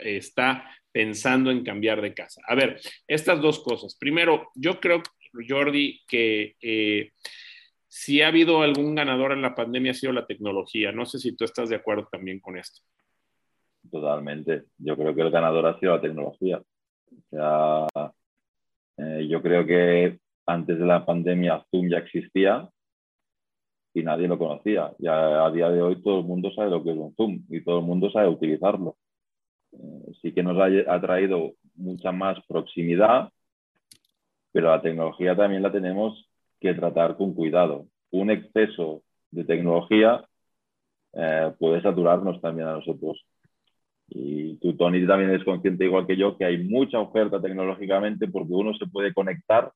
está 0.00 0.70
pensando 0.90 1.50
en 1.50 1.62
cambiar 1.62 2.00
de 2.00 2.14
casa? 2.14 2.40
A 2.48 2.54
ver, 2.54 2.80
estas 3.06 3.40
dos 3.42 3.60
cosas. 3.60 3.96
Primero, 3.98 4.48
yo 4.54 4.80
creo, 4.80 5.02
Jordi, 5.46 6.00
que 6.08 6.56
eh, 6.62 7.10
si 7.86 8.22
ha 8.22 8.28
habido 8.28 8.62
algún 8.62 8.94
ganador 8.94 9.32
en 9.32 9.42
la 9.42 9.54
pandemia 9.54 9.90
ha 9.90 9.94
sido 9.94 10.12
la 10.12 10.26
tecnología. 10.26 10.90
No 10.90 11.04
sé 11.04 11.18
si 11.18 11.36
tú 11.36 11.44
estás 11.44 11.68
de 11.68 11.76
acuerdo 11.76 12.08
también 12.10 12.40
con 12.40 12.56
esto. 12.56 12.80
Totalmente. 13.90 14.64
Yo 14.78 14.96
creo 14.96 15.14
que 15.14 15.22
el 15.22 15.30
ganador 15.30 15.66
ha 15.66 15.78
sido 15.78 15.96
la 15.96 16.00
tecnología. 16.00 16.58
O 16.60 17.22
sea, 17.28 18.12
eh, 18.96 19.26
yo 19.28 19.42
creo 19.42 19.66
que 19.66 20.18
antes 20.50 20.78
de 20.78 20.86
la 20.86 21.04
pandemia 21.06 21.64
Zoom 21.70 21.88
ya 21.88 21.98
existía 21.98 22.68
y 23.94 24.02
nadie 24.02 24.28
lo 24.28 24.38
conocía. 24.38 24.92
Y 24.98 25.06
a, 25.06 25.48
día 25.50 25.70
de 25.70 25.82
hoy 25.82 26.02
todo 26.02 26.20
el 26.20 26.26
mundo 26.26 26.50
sabe 26.54 26.70
lo 26.70 26.82
que 26.82 26.90
es 26.90 26.96
un 26.96 27.14
Zoom 27.14 27.44
y 27.48 27.62
todo 27.62 27.78
el 27.78 27.84
mundo 27.84 28.10
sabe 28.10 28.28
utilizarlo. 28.28 28.96
Eh, 29.72 30.12
sí 30.20 30.32
que 30.32 30.42
nos 30.42 30.56
ha, 30.58 31.00
traído 31.00 31.52
mucha 31.74 32.12
más 32.12 32.38
proximidad, 32.46 33.30
pero 34.52 34.70
la 34.70 34.82
tecnología 34.82 35.36
también 35.36 35.62
la 35.62 35.72
tenemos 35.72 36.28
que 36.60 36.74
tratar 36.74 37.16
con 37.16 37.34
cuidado. 37.34 37.86
Un 38.10 38.30
exceso 38.30 39.02
de 39.30 39.44
tecnología 39.44 40.24
eh, 41.12 41.52
puede 41.58 41.80
saturarnos 41.80 42.40
también 42.40 42.68
a 42.68 42.74
nosotros. 42.74 43.24
Y 44.08 44.56
tú, 44.56 44.76
Tony, 44.76 45.06
también 45.06 45.30
eres 45.30 45.44
consciente, 45.44 45.84
igual 45.84 46.06
que 46.06 46.16
yo, 46.16 46.36
que 46.36 46.44
hay 46.44 46.58
mucha 46.58 46.98
oferta 46.98 47.40
tecnológicamente 47.40 48.26
porque 48.26 48.52
uno 48.52 48.74
se 48.74 48.86
puede 48.86 49.14
conectar 49.14 49.72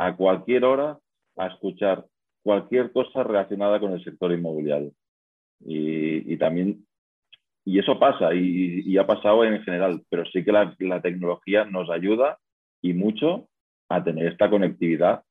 a 0.00 0.16
cualquier 0.16 0.64
hora 0.64 0.98
a 1.36 1.46
escuchar 1.48 2.06
cualquier 2.42 2.90
cosa 2.90 3.22
relacionada 3.22 3.78
con 3.78 3.92
el 3.92 4.02
sector 4.02 4.32
inmobiliario. 4.32 4.92
Y, 5.62 6.38
también, 6.38 6.86
y 7.66 7.78
eso 7.78 7.98
pasa 7.98 8.32
y, 8.32 8.96
ha 8.96 9.06
pasado 9.06 9.44
en 9.44 9.62
general, 9.62 10.02
pero 10.08 10.24
sí 10.24 10.42
que 10.42 10.52
la, 10.52 10.74
la 10.78 11.02
tecnología 11.02 11.66
nos 11.66 11.90
ayuda 11.90 12.38
y 12.80 12.94
mucho 12.94 13.48
a 13.90 14.02
tener 14.02 14.28
esta 14.28 14.48
conectividad, 14.48 15.22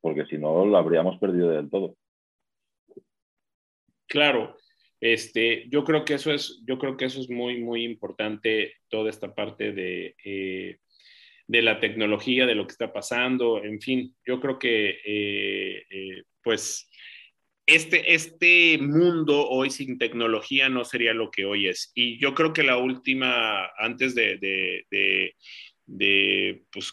porque 0.00 0.26
si 0.26 0.38
no, 0.38 0.64
lo 0.64 0.76
habríamos 0.76 1.18
perdido 1.18 1.50
del 1.50 1.68
todo. 1.68 1.96
Claro, 4.06 4.56
este, 5.00 5.68
yo 5.70 5.82
creo 5.82 6.04
que 6.04 6.14
eso 6.14 6.32
es, 6.32 6.62
yo 6.64 6.78
creo 6.78 6.96
que 6.96 7.06
eso 7.06 7.20
es 7.20 7.28
muy, 7.28 7.60
muy 7.60 7.84
importante, 7.84 8.74
toda 8.88 9.10
esta 9.10 9.34
parte 9.34 9.72
de, 9.72 10.14
eh, 10.24 10.78
de 11.46 11.62
la 11.62 11.80
tecnología, 11.80 12.46
de 12.46 12.54
lo 12.54 12.66
que 12.66 12.72
está 12.72 12.92
pasando, 12.92 13.62
en 13.62 13.80
fin, 13.80 14.14
yo 14.26 14.40
creo 14.40 14.58
que, 14.58 14.98
eh, 15.04 15.84
eh, 15.90 16.22
pues, 16.42 16.88
este, 17.66 18.14
este 18.14 18.78
mundo 18.78 19.48
hoy 19.48 19.70
sin 19.70 19.98
tecnología 19.98 20.68
no 20.68 20.84
sería 20.84 21.14
lo 21.14 21.30
que 21.30 21.46
hoy 21.46 21.68
es. 21.68 21.92
Y 21.94 22.18
yo 22.18 22.34
creo 22.34 22.52
que 22.52 22.62
la 22.62 22.76
última, 22.76 23.66
antes 23.78 24.14
de, 24.14 24.36
de, 24.38 24.86
de, 24.90 25.34
de 25.86 26.62
pues, 26.70 26.92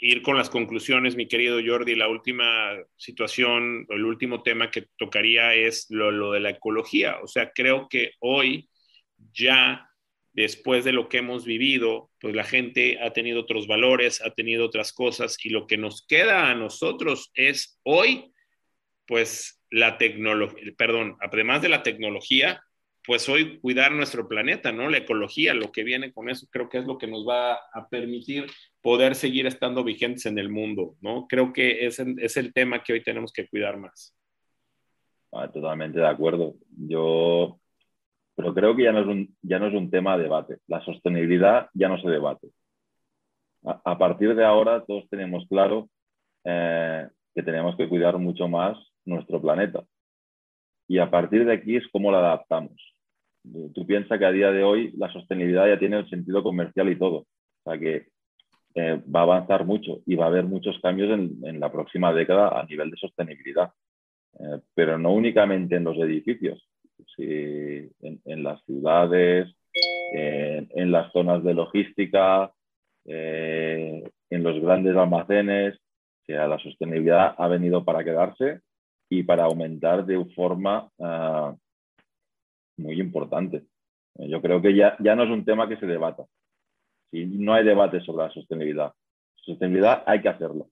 ir 0.00 0.22
con 0.22 0.36
las 0.36 0.48
conclusiones, 0.48 1.16
mi 1.16 1.28
querido 1.28 1.60
Jordi, 1.64 1.94
la 1.94 2.08
última 2.08 2.72
situación, 2.96 3.86
el 3.90 4.04
último 4.04 4.42
tema 4.42 4.70
que 4.70 4.86
tocaría 4.96 5.54
es 5.54 5.86
lo, 5.90 6.32
de 6.32 6.40
la 6.40 6.50
ecología. 6.50 7.18
O 7.22 7.26
sea, 7.26 7.50
creo 7.54 7.88
que 7.88 8.12
hoy 8.20 8.68
ya 9.32 9.89
después 10.32 10.84
de 10.84 10.92
lo 10.92 11.08
que 11.08 11.18
hemos 11.18 11.44
vivido, 11.44 12.10
pues 12.20 12.34
la 12.34 12.44
gente 12.44 12.98
ha 13.02 13.12
tenido 13.12 13.40
otros 13.40 13.66
valores, 13.66 14.22
ha 14.22 14.30
tenido 14.30 14.66
otras 14.66 14.92
cosas 14.92 15.36
y 15.44 15.50
lo 15.50 15.66
que 15.66 15.76
nos 15.76 16.06
queda 16.06 16.50
a 16.50 16.54
nosotros 16.54 17.30
es 17.34 17.80
hoy, 17.82 18.32
pues 19.06 19.62
la 19.70 19.98
tecnología, 19.98 20.72
perdón, 20.76 21.16
además 21.20 21.62
de 21.62 21.68
la 21.68 21.82
tecnología, 21.82 22.62
pues 23.06 23.28
hoy 23.28 23.58
cuidar 23.60 23.92
nuestro 23.92 24.28
planeta, 24.28 24.72
¿no? 24.72 24.88
La 24.88 24.98
ecología, 24.98 25.54
lo 25.54 25.72
que 25.72 25.84
viene 25.84 26.12
con 26.12 26.28
eso, 26.28 26.46
creo 26.50 26.68
que 26.68 26.78
es 26.78 26.84
lo 26.84 26.98
que 26.98 27.06
nos 27.06 27.26
va 27.26 27.54
a 27.54 27.88
permitir 27.88 28.46
poder 28.82 29.14
seguir 29.14 29.46
estando 29.46 29.82
vigentes 29.82 30.26
en 30.26 30.38
el 30.38 30.48
mundo, 30.48 30.96
¿no? 31.00 31.26
Creo 31.28 31.52
que 31.52 31.86
es, 31.86 31.98
es 31.98 32.36
el 32.36 32.52
tema 32.52 32.82
que 32.82 32.92
hoy 32.92 33.02
tenemos 33.02 33.32
que 33.32 33.48
cuidar 33.48 33.78
más. 33.78 34.14
Ah, 35.32 35.50
totalmente 35.50 35.98
de 35.98 36.08
acuerdo. 36.08 36.56
Yo, 36.76 37.60
pero 38.40 38.54
creo 38.54 38.74
que 38.76 38.84
ya 38.84 38.92
no, 38.92 39.00
es 39.00 39.06
un, 39.06 39.36
ya 39.42 39.58
no 39.58 39.66
es 39.66 39.74
un 39.74 39.90
tema 39.90 40.16
de 40.16 40.24
debate. 40.24 40.58
La 40.66 40.82
sostenibilidad 40.82 41.68
ya 41.74 41.88
no 41.88 42.00
se 42.00 42.08
debate. 42.08 42.48
A, 43.62 43.98
partir 43.98 44.34
de 44.34 44.44
ahora 44.44 44.82
todos 44.86 45.06
tenemos 45.10 45.46
claro 45.46 45.90
eh, 46.44 47.06
que 47.34 47.42
tenemos 47.42 47.76
que 47.76 47.88
cuidar 47.88 48.16
mucho 48.16 48.48
más 48.48 48.78
nuestro 49.04 49.40
planeta. 49.40 49.84
Y 50.88 50.98
a 50.98 51.10
partir 51.10 51.44
de 51.44 51.52
aquí 51.52 51.76
es 51.76 51.84
cómo 51.92 52.10
la 52.10 52.20
adaptamos. 52.20 52.72
Tú 53.74 53.86
piensas 53.86 54.18
que 54.18 54.24
a 54.24 54.32
día 54.32 54.50
de 54.50 54.64
hoy 54.64 54.92
la 54.96 55.12
sostenibilidad 55.12 55.66
ya 55.66 55.78
tiene 55.78 55.98
el 55.98 56.08
sentido 56.08 56.42
comercial 56.42 56.88
y 56.88 56.98
todo. 56.98 57.16
O 57.16 57.70
sea 57.70 57.78
que 57.78 58.08
eh, 58.74 59.02
va 59.14 59.20
a 59.20 59.24
avanzar 59.24 59.66
mucho 59.66 60.00
y 60.06 60.14
va 60.14 60.24
a 60.24 60.28
haber 60.28 60.44
muchos 60.44 60.78
cambios 60.80 61.10
en, 61.10 61.60
la 61.60 61.70
próxima 61.70 62.14
década 62.14 62.58
a 62.58 62.64
nivel 62.64 62.90
de 62.90 62.96
sostenibilidad. 62.96 63.70
Eh, 64.38 64.60
pero 64.74 64.96
no 64.96 65.12
únicamente 65.12 65.76
en 65.76 65.84
los 65.84 65.98
edificios, 65.98 66.66
en, 67.18 68.42
las 68.42 68.64
ciudades, 68.64 69.54
en 70.12 70.92
las 70.92 71.12
zonas 71.12 71.42
de 71.44 71.54
logística, 71.54 72.52
eh, 73.04 74.04
en 74.30 74.42
los 74.42 74.60
grandes 74.60 74.96
almacenes. 74.96 75.78
Sea, 76.26 76.46
la 76.46 76.58
sostenibilidad 76.58 77.34
ha 77.36 77.48
venido 77.48 77.84
para 77.84 78.04
quedarse 78.04 78.60
y 79.08 79.22
para 79.22 79.44
aumentar 79.44 80.06
de 80.06 80.24
forma 80.36 80.88
ah, 81.00 81.54
muy 82.76 83.00
importante. 83.00 83.64
Yo 84.14 84.40
creo 84.40 84.60
que 84.60 84.74
ya, 84.74 84.96
ya 85.00 85.16
no 85.16 85.24
es 85.24 85.30
un 85.30 85.44
tema 85.44 85.68
que 85.68 85.76
se 85.76 85.86
debata. 85.86 86.24
Si 87.10 87.24
no 87.26 87.54
hay 87.54 87.64
debate 87.64 88.00
sobre 88.02 88.24
la 88.24 88.32
sostenibilidad. 88.32 88.92
Sostenibilidad 89.36 90.04
hay 90.06 90.20
que 90.20 90.28
hacerlo. 90.28 90.68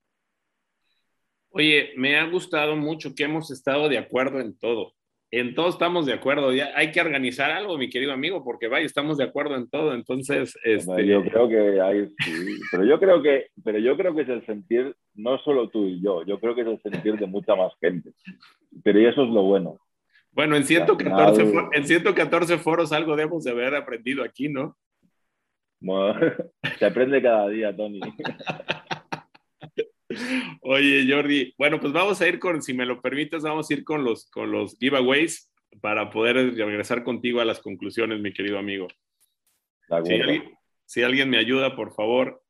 Oye, 1.50 1.92
me 1.96 2.16
ha 2.18 2.26
gustado 2.26 2.76
mucho 2.76 3.14
que 3.14 3.24
hemos 3.24 3.50
estado 3.50 3.88
de 3.88 3.98
acuerdo 3.98 4.38
en 4.38 4.56
todo. 4.56 4.92
En 5.30 5.54
todo 5.54 5.68
estamos 5.68 6.06
de 6.06 6.14
acuerdo. 6.14 6.52
Ya 6.52 6.70
hay 6.74 6.90
que 6.90 7.00
organizar 7.00 7.50
algo, 7.50 7.76
mi 7.76 7.90
querido 7.90 8.12
amigo, 8.12 8.42
porque 8.42 8.68
vaya, 8.68 8.86
estamos 8.86 9.18
de 9.18 9.24
acuerdo 9.24 9.56
en 9.56 9.68
todo. 9.68 9.92
Entonces, 9.94 10.58
este... 10.64 11.06
yo 11.06 11.22
creo 11.22 11.48
que 11.48 11.80
hay, 11.80 12.08
pero 12.70 12.84
yo 12.84 12.98
creo 12.98 13.22
que, 13.22 13.48
pero 13.62 13.78
yo 13.78 13.96
creo 13.96 14.14
que 14.14 14.22
es 14.22 14.28
el 14.28 14.46
sentir 14.46 14.96
no 15.14 15.38
solo 15.38 15.68
tú 15.68 15.86
y 15.86 16.00
yo, 16.00 16.24
yo 16.24 16.40
creo 16.40 16.54
que 16.54 16.62
es 16.62 16.68
el 16.68 16.80
sentir 16.80 17.18
de 17.18 17.26
mucha 17.26 17.54
más 17.54 17.72
gente. 17.80 18.12
Pero 18.82 19.00
eso 19.00 19.22
es 19.24 19.28
lo 19.30 19.42
bueno. 19.42 19.78
Bueno, 20.32 20.56
en 20.56 20.64
114, 20.64 21.52
en 21.72 21.84
114 21.86 22.58
foros 22.58 22.92
algo 22.92 23.16
debemos 23.16 23.44
de 23.44 23.50
haber 23.50 23.74
aprendido 23.74 24.24
aquí, 24.24 24.48
¿no? 24.48 24.76
se 26.78 26.86
aprende 26.86 27.22
cada 27.22 27.48
día, 27.48 27.74
Tony. 27.76 28.00
Oye, 30.62 31.06
Jordi, 31.08 31.54
bueno, 31.58 31.80
pues 31.80 31.92
vamos 31.92 32.20
a 32.20 32.28
ir 32.28 32.38
con, 32.38 32.62
si 32.62 32.72
me 32.72 32.86
lo 32.86 33.00
permites, 33.00 33.42
vamos 33.42 33.70
a 33.70 33.74
ir 33.74 33.84
con 33.84 34.04
los, 34.04 34.30
con 34.30 34.50
los 34.50 34.76
giveaways 34.78 35.50
para 35.80 36.10
poder 36.10 36.54
regresar 36.56 37.04
contigo 37.04 37.40
a 37.40 37.44
las 37.44 37.60
conclusiones, 37.60 38.20
mi 38.20 38.32
querido 38.32 38.58
amigo. 38.58 38.88
Si 40.04 40.14
alguien, 40.14 40.58
si 40.86 41.02
alguien 41.02 41.30
me 41.30 41.38
ayuda, 41.38 41.76
por 41.76 41.94
favor. 41.94 42.42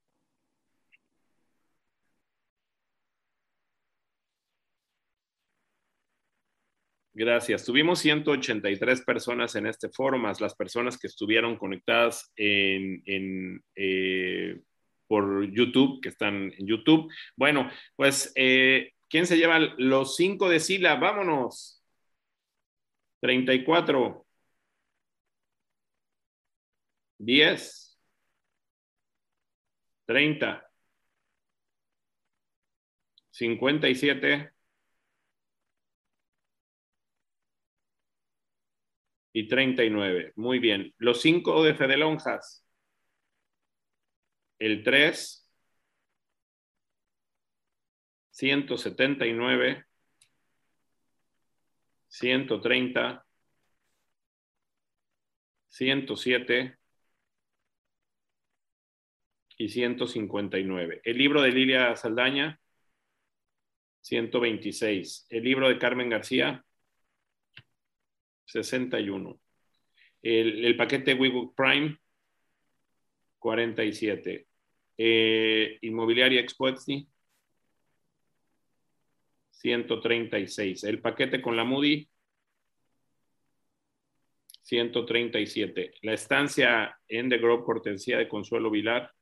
Gracias. 7.13 7.65
Tuvimos 7.65 7.99
183 7.99 9.03
personas 9.03 9.57
en 9.57 9.67
este 9.67 9.89
foro, 9.89 10.19
más 10.19 10.41
las 10.41 10.55
personas 10.55 10.97
que 10.97 11.09
estuvieron 11.09 11.57
conectadas 11.57 12.33
en, 12.37 13.03
en 13.07 13.65
eh, 13.75 14.61
por 15.09 15.51
YouTube, 15.53 16.01
que 16.03 16.11
están 16.11 16.53
en 16.59 16.67
YouTube. 16.67 17.13
Bueno, 17.37 17.71
pues, 17.97 18.33
eh, 18.37 18.93
¿quién 19.09 19.27
se 19.27 19.37
lleva 19.37 19.59
los 19.79 20.17
cinco 20.17 20.49
de 20.49 20.61
Sila? 20.61 20.97
Vámonos. 20.97 21.83
34. 23.21 24.25
10. 27.19 27.99
30. 30.07 30.65
57. 33.31 34.53
Y 39.33 39.49
39. 39.49 40.33
Muy 40.37 40.59
bien. 40.59 40.95
Los 40.99 41.21
cinco 41.23 41.63
de 41.63 41.75
Fede 41.75 41.97
Lonjas 41.97 42.68
el 44.59 44.83
3, 44.83 45.49
179, 48.31 49.85
130, 52.09 53.27
107 55.69 56.79
y 59.59 59.69
159. 59.69 61.01
El 61.05 61.19
libro 61.19 61.43
de 61.43 61.51
Lilia 61.51 61.97
Saldaña, 61.97 62.61
126. 64.01 65.27
El 65.31 65.45
libro 65.45 65.69
de 65.69 65.79
Carmen 65.79 66.09
García, 66.09 66.65
61. 68.47 69.41
El, 70.23 70.65
el 70.65 70.77
paquete 70.77 71.15
WeBook 71.15 71.55
Prime, 71.55 71.99
47. 73.39 74.48
Eh, 74.99 75.79
Inmobiliaria 75.83 76.41
Expoetsi, 76.41 77.09
136. 79.53 80.85
El 80.85 81.01
paquete 81.01 81.41
con 81.41 81.57
la 81.57 81.65
Moody, 81.65 82.09
137. 84.63 85.95
La 86.03 86.15
estancia 86.15 86.99
en 87.07 87.29
The 87.29 87.39
Grove 87.39 87.65
Cortesía 87.65 88.19
de 88.19 88.29
Consuelo 88.29 88.71
Vilar, 88.71 89.13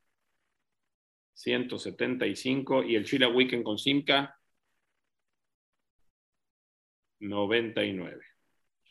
175. 1.34 2.82
Y 2.82 2.96
el 2.96 3.04
Chila 3.04 3.28
Weekend 3.28 3.62
con 3.62 3.78
Simca, 3.78 4.38
99. 7.20 8.24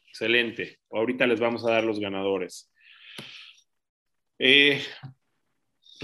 Excelente. 0.07 0.79
Ahorita 0.91 1.27
les 1.27 1.39
vamos 1.39 1.65
a 1.65 1.71
dar 1.71 1.83
los 1.83 1.99
ganadores. 1.99 2.71
Eh, 4.37 4.81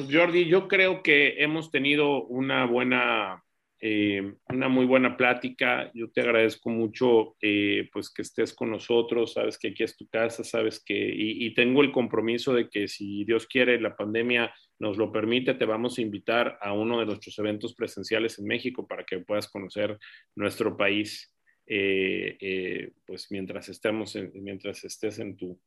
pues 0.02 0.16
Jordi, 0.16 0.46
yo 0.46 0.68
creo 0.68 1.04
que 1.04 1.44
hemos 1.44 1.70
tenido 1.70 2.24
una 2.26 2.66
buena, 2.66 3.44
eh, 3.80 4.34
una 4.50 4.68
muy 4.68 4.86
buena 4.86 5.16
plática. 5.16 5.92
Yo 5.94 6.10
te 6.10 6.22
agradezco 6.22 6.70
mucho, 6.70 7.36
eh, 7.42 7.88
pues 7.94 8.10
que 8.10 8.24
estés 8.24 8.54
con 8.54 8.72
nosotros. 8.72 9.34
Sabes 9.34 9.58
que 9.60 9.70
aquí 9.70 9.84
es 9.84 9.96
tu 9.96 10.08
casa, 10.08 10.44
sabes 10.44 10.84
que 10.84 10.96
y, 10.96 11.54
tengo 11.54 11.82
el 11.82 11.92
compromiso 11.92 12.54
de 12.54 12.70
que 12.70 12.88
si 12.88 13.26
Dios 13.26 13.46
quiere, 13.46 13.80
la 13.80 13.96
pandemia 13.96 14.54
nos 14.80 14.98
lo 14.98 15.12
permite, 15.12 15.54
te 15.54 15.66
vamos 15.66 15.98
a 15.98 16.02
invitar 16.02 16.58
a 16.62 16.74
uno 16.74 17.00
de 17.00 17.06
nuestros 17.06 17.38
eventos 17.38 17.76
presenciales 17.76 18.40
en 18.40 18.46
México 18.46 18.88
para 18.88 19.04
que 19.04 19.20
puedas 19.20 19.48
conocer 19.50 20.00
nuestro 20.36 20.76
país. 20.76 21.32
Eh, 21.68 22.92
pues 23.06 23.28
mientras 23.30 23.70
estemos, 23.70 24.18
mientras 24.34 24.84
estés 24.84 25.20
en 25.20 25.38
tu 25.38 25.60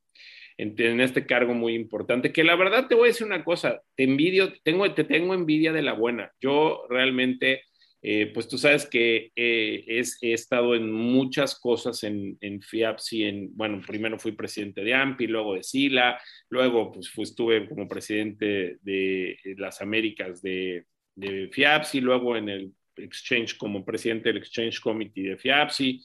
en, 0.56 1.00
este 1.00 1.26
cargo 1.26 1.54
muy 1.54 1.74
importante, 1.74 2.32
que 2.32 2.44
la 2.44 2.56
verdad 2.56 2.86
te 2.86 2.94
voy 2.94 3.04
a 3.04 3.12
decir 3.12 3.26
una 3.26 3.44
cosa, 3.44 3.82
te 3.96 4.04
envidio, 4.04 4.52
tengo, 4.62 4.92
te 4.94 5.04
tengo 5.04 5.34
envidia 5.34 5.72
de 5.72 5.82
la 5.82 5.94
buena. 5.94 6.30
Yo 6.40 6.86
realmente, 6.88 7.62
eh, 8.02 8.30
pues 8.32 8.48
tú 8.48 8.58
sabes 8.58 8.86
que 8.86 9.32
eh, 9.34 9.84
he 9.86 10.32
estado 10.32 10.74
en 10.74 10.92
muchas 10.92 11.58
cosas 11.58 12.02
en, 12.04 12.36
en 12.40 12.62
FIAPSI, 12.62 13.24
en, 13.24 13.56
bueno, 13.56 13.80
primero 13.86 14.18
fui 14.18 14.32
presidente 14.32 14.82
de 14.82 14.94
AMPI, 14.94 15.26
luego 15.26 15.54
de 15.54 15.62
SILA, 15.62 16.20
luego 16.50 16.92
pues 16.92 17.10
estuve 17.16 17.68
como 17.68 17.88
presidente 17.88 18.78
de 18.82 19.38
las 19.56 19.80
Américas 19.80 20.40
de, 20.40 20.84
de 21.14 21.48
FIAPSI, 21.52 22.00
luego 22.00 22.36
en 22.36 22.48
el 22.48 22.72
Exchange 22.96 23.56
como 23.56 23.84
presidente 23.84 24.28
del 24.28 24.38
Exchange 24.38 24.80
Committee 24.80 25.22
de 25.22 25.36
FIAPSI. 25.36 26.02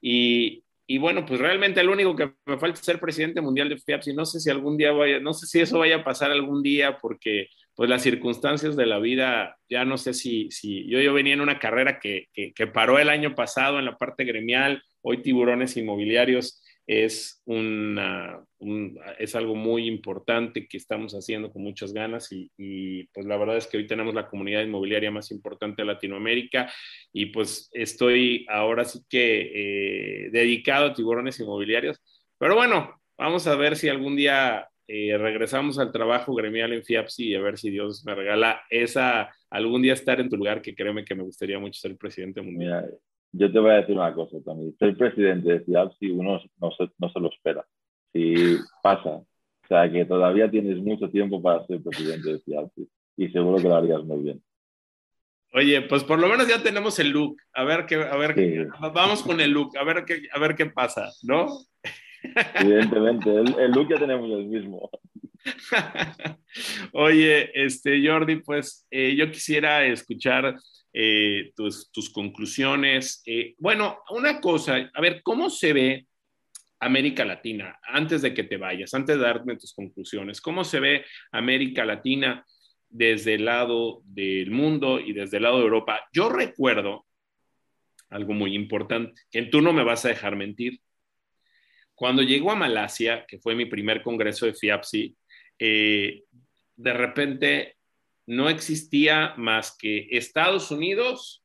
Y, 0.00 0.62
y 0.90 0.96
bueno, 0.96 1.26
pues 1.26 1.38
realmente 1.38 1.82
lo 1.82 1.92
único 1.92 2.16
que 2.16 2.32
me 2.46 2.56
falta 2.56 2.80
es 2.80 2.86
ser 2.86 2.98
presidente 2.98 3.42
mundial 3.42 3.68
de 3.68 3.76
FIAPS 3.76 4.08
y 4.08 4.14
no 4.14 4.24
sé 4.24 4.40
si 4.40 4.48
algún 4.48 4.78
día 4.78 4.90
vaya, 4.90 5.20
no 5.20 5.34
sé 5.34 5.46
si 5.46 5.60
eso 5.60 5.78
vaya 5.78 5.96
a 5.96 6.04
pasar 6.04 6.30
algún 6.30 6.62
día 6.62 6.96
porque 6.96 7.48
pues 7.74 7.90
las 7.90 8.02
circunstancias 8.02 8.74
de 8.74 8.86
la 8.86 8.98
vida, 8.98 9.58
ya 9.68 9.84
no 9.84 9.98
sé 9.98 10.14
si, 10.14 10.50
si 10.50 10.88
yo, 10.88 10.98
yo 10.98 11.12
venía 11.12 11.34
en 11.34 11.42
una 11.42 11.58
carrera 11.58 12.00
que, 12.00 12.28
que 12.32 12.66
paró 12.66 12.98
el 12.98 13.10
año 13.10 13.34
pasado 13.34 13.78
en 13.78 13.84
la 13.84 13.98
parte 13.98 14.24
gremial, 14.24 14.82
hoy 15.02 15.20
tiburones 15.20 15.76
inmobiliarios 15.76 16.62
es, 16.88 17.42
una, 17.44 18.42
es 19.18 19.34
algo 19.36 19.54
muy 19.54 19.86
importante 19.86 20.66
que 20.66 20.78
estamos 20.78 21.12
haciendo 21.12 21.52
con 21.52 21.62
muchas 21.62 21.92
ganas 21.92 22.32
y, 22.32 23.04
pues 23.12 23.26
la 23.26 23.36
verdad 23.36 23.58
es 23.58 23.66
que 23.66 23.76
hoy 23.76 23.86
tenemos 23.86 24.14
la 24.14 24.26
comunidad 24.26 24.62
inmobiliaria 24.62 25.10
más 25.10 25.30
importante 25.30 25.82
de 25.82 25.86
Latinoamérica 25.86 26.72
y 27.12 27.26
pues 27.26 27.68
estoy 27.74 28.46
ahora 28.48 28.86
sí 28.86 29.00
que 29.06 29.50
eh, 29.54 30.30
dedicado 30.30 30.86
a 30.86 30.94
tiburones 30.94 31.38
inmobiliarios. 31.40 32.00
Pero 32.38 32.54
bueno, 32.54 32.98
vamos 33.18 33.46
a 33.46 33.54
ver 33.54 33.76
si 33.76 33.90
algún 33.90 34.16
día 34.16 34.66
eh, 34.86 35.18
regresamos 35.18 35.78
al 35.78 35.92
trabajo 35.92 36.34
gremial 36.34 36.72
en 36.72 36.84
FIAPSI 36.84 37.28
y 37.28 37.34
a 37.34 37.42
ver 37.42 37.58
si 37.58 37.68
Dios 37.68 38.02
me 38.06 38.14
regala 38.14 38.62
esa, 38.70 39.28
algún 39.50 39.82
día 39.82 39.92
estar 39.92 40.20
en 40.20 40.30
tu 40.30 40.38
lugar, 40.38 40.62
que 40.62 40.74
créeme 40.74 41.04
que 41.04 41.14
me 41.14 41.22
gustaría 41.22 41.58
mucho 41.58 41.78
ser 41.78 41.98
presidente 41.98 42.40
mundial. 42.40 42.98
Yo 43.32 43.52
te 43.52 43.58
voy 43.58 43.70
a 43.70 43.80
decir 43.80 43.96
una 43.96 44.14
cosa 44.14 44.38
también. 44.44 44.76
Ser 44.78 44.96
presidente 44.96 45.52
de 45.52 45.60
FIAPSI 45.60 46.10
uno 46.10 46.40
no 46.60 46.70
se, 46.72 46.88
no 46.98 47.10
se 47.10 47.20
lo 47.20 47.30
espera. 47.30 47.66
Si 48.12 48.56
pasa, 48.82 49.10
o 49.10 49.26
sea 49.68 49.90
que 49.90 50.04
todavía 50.04 50.50
tienes 50.50 50.78
mucho 50.78 51.10
tiempo 51.10 51.42
para 51.42 51.66
ser 51.66 51.82
presidente 51.82 52.32
de 52.32 52.40
FIAPSI 52.40 52.88
y 53.18 53.28
seguro 53.28 53.58
que 53.58 53.68
lo 53.68 53.76
harías 53.76 54.02
muy 54.04 54.22
bien. 54.22 54.42
Oye, 55.54 55.80
pues 55.82 56.04
por 56.04 56.18
lo 56.18 56.28
menos 56.28 56.46
ya 56.46 56.62
tenemos 56.62 56.98
el 56.98 57.10
look. 57.10 57.36
A 57.54 57.64
ver 57.64 57.86
qué, 57.86 57.96
a 57.96 58.16
ver, 58.16 58.68
vamos 58.92 59.22
con 59.22 59.40
el 59.40 59.50
look, 59.50 59.76
a 59.78 59.84
ver 59.84 60.04
qué, 60.04 60.28
a 60.32 60.38
ver 60.38 60.54
qué 60.54 60.66
pasa, 60.66 61.10
¿no? 61.22 61.46
Evidentemente, 62.54 63.30
el, 63.30 63.70
look 63.72 63.88
ya 63.88 63.98
tenemos 63.98 64.30
el 64.30 64.46
mismo. 64.46 64.90
Oye, 66.92 67.50
este 67.54 68.06
Jordi, 68.06 68.36
pues 68.36 68.86
eh, 68.90 69.14
yo 69.16 69.30
quisiera 69.30 69.86
escuchar 69.86 70.58
eh, 71.00 71.52
tus, 71.54 71.92
tus, 71.92 72.10
conclusiones. 72.10 73.22
Eh, 73.24 73.54
bueno, 73.58 74.00
una 74.10 74.40
cosa, 74.40 74.90
a 74.92 75.00
ver, 75.00 75.22
¿cómo 75.22 75.48
se 75.48 75.72
ve 75.72 76.06
América 76.80 77.24
Latina? 77.24 77.78
Antes 77.82 78.22
de 78.22 78.34
que 78.34 78.42
te 78.44 78.56
vayas, 78.56 78.92
antes 78.94 79.16
de 79.16 79.22
darme 79.22 79.56
tus 79.56 79.72
conclusiones, 79.72 80.40
¿cómo 80.40 80.64
se 80.64 80.80
ve 80.80 81.04
América 81.30 81.84
Latina? 81.84 82.44
desde 82.90 83.34
el 83.34 83.44
lado 83.44 84.02
del 84.04 84.50
mundo 84.50 84.98
y 84.98 85.12
desde 85.12 85.36
el 85.36 85.42
lado 85.42 85.58
de 85.58 85.64
Europa. 85.64 86.08
Yo 86.12 86.28
recuerdo 86.28 87.06
algo 88.10 88.32
muy 88.32 88.54
importante, 88.54 89.20
que 89.30 89.42
tú 89.42 89.60
no 89.60 89.72
me 89.72 89.84
vas 89.84 90.04
a 90.04 90.08
dejar 90.08 90.36
mentir. 90.36 90.80
Cuando 91.94 92.22
llegó 92.22 92.50
a 92.50 92.56
Malasia, 92.56 93.26
que 93.26 93.38
fue 93.38 93.54
mi 93.54 93.66
primer 93.66 94.02
congreso 94.02 94.46
de 94.46 94.54
FIAPSI, 94.54 95.16
eh, 95.58 96.22
de 96.76 96.92
repente 96.92 97.76
no 98.28 98.50
existía 98.50 99.32
más 99.38 99.74
que 99.74 100.06
Estados 100.10 100.70
Unidos, 100.70 101.42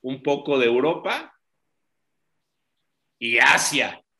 un 0.00 0.22
poco 0.22 0.58
de 0.58 0.64
Europa 0.64 1.32
y 3.18 3.38
Asia. 3.38 4.02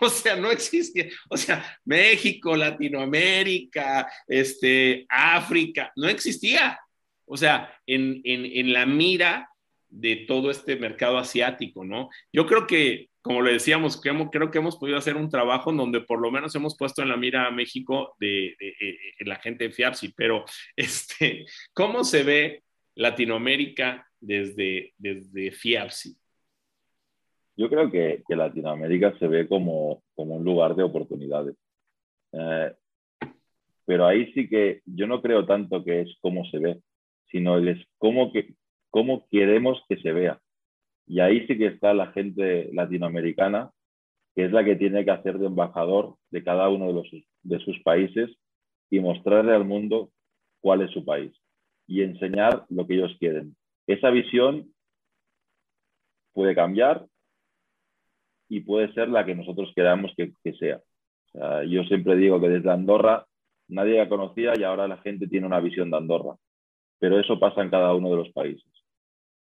O 0.00 0.08
sea, 0.08 0.34
no 0.34 0.50
existía. 0.50 1.06
O 1.30 1.36
sea, 1.36 1.78
México, 1.84 2.56
Latinoamérica, 2.56 4.10
este, 4.26 5.06
África, 5.08 5.92
no 5.94 6.08
existía. 6.08 6.80
O 7.26 7.36
sea, 7.36 7.80
en, 7.86 8.20
en, 8.24 8.72
la 8.72 8.86
mira 8.86 9.48
de 9.88 10.24
todo 10.26 10.50
este 10.50 10.74
mercado 10.74 11.16
asiático, 11.16 11.84
¿no? 11.84 12.10
Yo 12.32 12.44
creo 12.44 12.66
que, 12.66 13.08
como 13.24 13.40
le 13.40 13.54
decíamos, 13.54 13.98
creo 13.98 14.50
que 14.50 14.58
hemos 14.58 14.76
podido 14.76 14.98
hacer 14.98 15.16
un 15.16 15.30
trabajo 15.30 15.70
en 15.70 15.78
donde 15.78 16.02
por 16.02 16.20
lo 16.20 16.30
menos 16.30 16.54
hemos 16.56 16.76
puesto 16.76 17.00
en 17.00 17.08
la 17.08 17.16
mira 17.16 17.46
a 17.46 17.50
México 17.50 18.14
de, 18.20 18.54
la 19.20 19.36
gente 19.36 19.64
de 19.64 19.72
FIAPSI, 19.72 20.12
pero 20.14 20.44
este, 20.76 21.46
¿cómo 21.72 22.04
se 22.04 22.22
ve 22.22 22.62
Latinoamérica 22.94 24.06
desde, 24.20 24.92
desde 24.98 25.52
FIAPSI? 25.52 26.14
Yo 27.56 27.70
creo 27.70 27.90
que, 27.90 28.22
Latinoamérica 28.28 29.18
se 29.18 29.26
ve 29.26 29.48
como, 29.48 30.02
como, 30.14 30.36
un 30.36 30.44
lugar 30.44 30.74
de 30.76 30.82
oportunidades. 30.82 31.56
Eh, 32.32 32.74
pero 33.86 34.06
ahí 34.06 34.34
sí 34.34 34.50
que 34.50 34.82
yo 34.84 35.06
no 35.06 35.22
creo 35.22 35.46
tanto 35.46 35.82
que 35.82 36.02
es 36.02 36.14
cómo 36.20 36.44
se 36.50 36.58
ve, 36.58 36.82
sino 37.30 37.56
es 37.56 37.78
cómo, 37.96 38.30
que, 38.34 38.52
cómo 38.90 39.26
queremos 39.30 39.82
que 39.88 39.96
se 39.96 40.12
vea. 40.12 40.38
Y 41.06 41.20
ahí 41.20 41.46
sí 41.46 41.58
que 41.58 41.66
está 41.66 41.92
la 41.94 42.12
gente 42.12 42.70
latinoamericana, 42.72 43.70
que 44.34 44.44
es 44.46 44.52
la 44.52 44.64
que 44.64 44.76
tiene 44.76 45.04
que 45.04 45.10
hacer 45.10 45.38
de 45.38 45.46
embajador 45.46 46.16
de 46.30 46.42
cada 46.42 46.68
uno 46.68 46.88
de, 46.88 46.92
los, 46.94 47.10
de 47.42 47.58
sus 47.60 47.80
países 47.82 48.30
y 48.90 49.00
mostrarle 49.00 49.54
al 49.54 49.64
mundo 49.64 50.10
cuál 50.60 50.82
es 50.82 50.90
su 50.90 51.04
país 51.04 51.32
y 51.86 52.02
enseñar 52.02 52.64
lo 52.70 52.86
que 52.86 52.94
ellos 52.94 53.14
quieren. 53.18 53.54
Esa 53.86 54.10
visión 54.10 54.72
puede 56.32 56.54
cambiar 56.54 57.06
y 58.48 58.60
puede 58.60 58.92
ser 58.92 59.08
la 59.08 59.24
que 59.24 59.34
nosotros 59.34 59.72
queramos 59.74 60.12
que, 60.16 60.52
sea. 60.54 60.80
Yo 61.66 61.82
siempre 61.84 62.16
digo 62.16 62.40
que 62.40 62.48
desde 62.48 62.70
Andorra 62.70 63.26
nadie 63.68 63.98
la 63.98 64.08
conocía 64.08 64.52
y 64.56 64.62
ahora 64.62 64.86
la 64.88 64.98
gente 64.98 65.26
tiene 65.26 65.46
una 65.46 65.60
visión 65.60 65.90
de 65.90 65.96
Andorra, 65.96 66.36
pero 66.98 67.18
eso 67.18 67.38
pasa 67.38 67.62
en 67.62 67.70
cada 67.70 67.94
uno 67.94 68.10
de 68.10 68.16
los 68.16 68.30
países. 68.30 68.70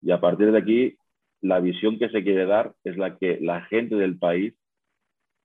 Y 0.01 0.11
a 0.11 0.21
partir 0.21 0.53
de 0.53 0.59
aquí, 0.59 0.97
la 1.45 1.61
visión 1.61 1.99
que 1.99 2.09
se 2.09 2.23
quiere 2.23 2.47
dar 2.47 2.75
es 2.85 2.97
la 2.97 3.19
que 3.19 3.39
la 3.41 3.63
gente 3.67 3.97
del 3.97 4.19
país, 4.19 4.55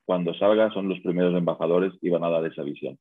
cuando 0.05 0.33
salga, 0.33 0.71
son 0.71 0.89
los 0.89 0.99
primeros 1.01 1.35
embajadores 1.35 1.93
y 2.01 2.09
van 2.09 2.23
a 2.23 2.29
dar 2.29 2.45
esa 2.45 2.63
visión. 2.63 2.97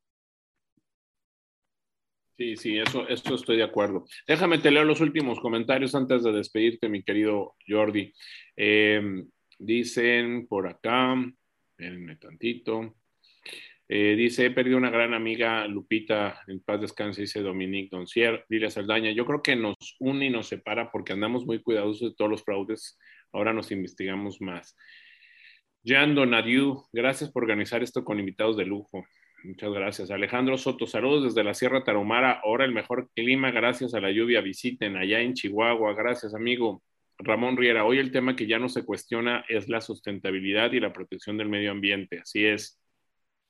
Sí, 2.37 2.55
sí, 2.55 2.77
eso, 2.77 3.07
eso 3.07 3.35
estoy 3.35 3.57
de 3.57 3.63
acuerdo. 3.63 4.05
Déjame 4.27 4.59
te 4.59 4.71
leo 4.71 4.85
los 4.85 5.01
últimos 5.01 5.39
comentarios 5.39 5.93
antes 5.95 6.23
de 6.23 6.31
despedirte, 6.31 6.87
mi 6.87 7.03
querido 7.03 7.55
Jordi. 7.67 8.13
Eh, 8.55 9.25
Dicen 9.59 10.47
por 10.47 10.67
acá, 10.67 11.15
espérenme 11.71 12.15
tantito. 12.15 12.95
Eh, 13.91 14.15
dice, 14.15 14.45
he 14.45 14.51
perdido 14.51 14.77
una 14.77 14.91
gran 14.91 15.15
amiga, 15.15 15.65
Lupita, 15.67 16.43
en 16.45 16.59
paz 16.59 16.79
descanse, 16.79 17.21
dice 17.21 17.41
Dominique 17.41 17.89
Doncier, 17.91 18.45
Lilia 18.47 18.69
Saldaña. 18.69 19.11
Yo 19.11 19.25
creo 19.25 19.41
que 19.41 19.55
nos 19.55 19.75
une 19.99 20.27
y 20.27 20.29
nos 20.29 20.47
separa 20.47 20.91
porque 20.91 21.13
andamos 21.13 21.43
muy 21.47 21.59
cuidadosos 21.59 22.11
de 22.11 22.15
todos 22.15 22.29
los 22.29 22.43
fraudes. 22.43 22.99
Ahora 23.33 23.51
nos 23.51 23.71
investigamos 23.71 24.41
más. 24.41 24.77
Jean 25.81 26.13
Donadieu, 26.13 26.83
gracias 26.93 27.31
por 27.31 27.41
organizar 27.43 27.81
esto 27.81 28.05
con 28.05 28.19
invitados 28.19 28.57
de 28.57 28.65
lujo. 28.65 29.07
Muchas 29.43 29.71
gracias. 29.71 30.11
Alejandro 30.11 30.59
Soto, 30.59 30.85
saludos 30.85 31.23
desde 31.23 31.43
la 31.43 31.55
Sierra 31.55 31.83
Tarahumara. 31.83 32.41
Ahora 32.43 32.65
el 32.65 32.73
mejor 32.73 33.09
clima, 33.15 33.49
gracias 33.49 33.95
a 33.95 34.01
la 34.01 34.11
lluvia. 34.11 34.41
Visiten 34.41 34.97
allá 34.97 35.21
en 35.21 35.33
Chihuahua. 35.33 35.95
Gracias, 35.95 36.35
amigo. 36.35 36.83
Ramón 37.17 37.57
Riera, 37.57 37.85
hoy 37.85 37.97
el 37.97 38.11
tema 38.11 38.35
que 38.35 38.45
ya 38.45 38.59
no 38.59 38.69
se 38.69 38.85
cuestiona 38.85 39.45
es 39.49 39.67
la 39.67 39.81
sustentabilidad 39.81 40.73
y 40.73 40.79
la 40.79 40.93
protección 40.93 41.37
del 41.37 41.49
medio 41.49 41.71
ambiente. 41.71 42.19
Así 42.19 42.45
es. 42.45 42.79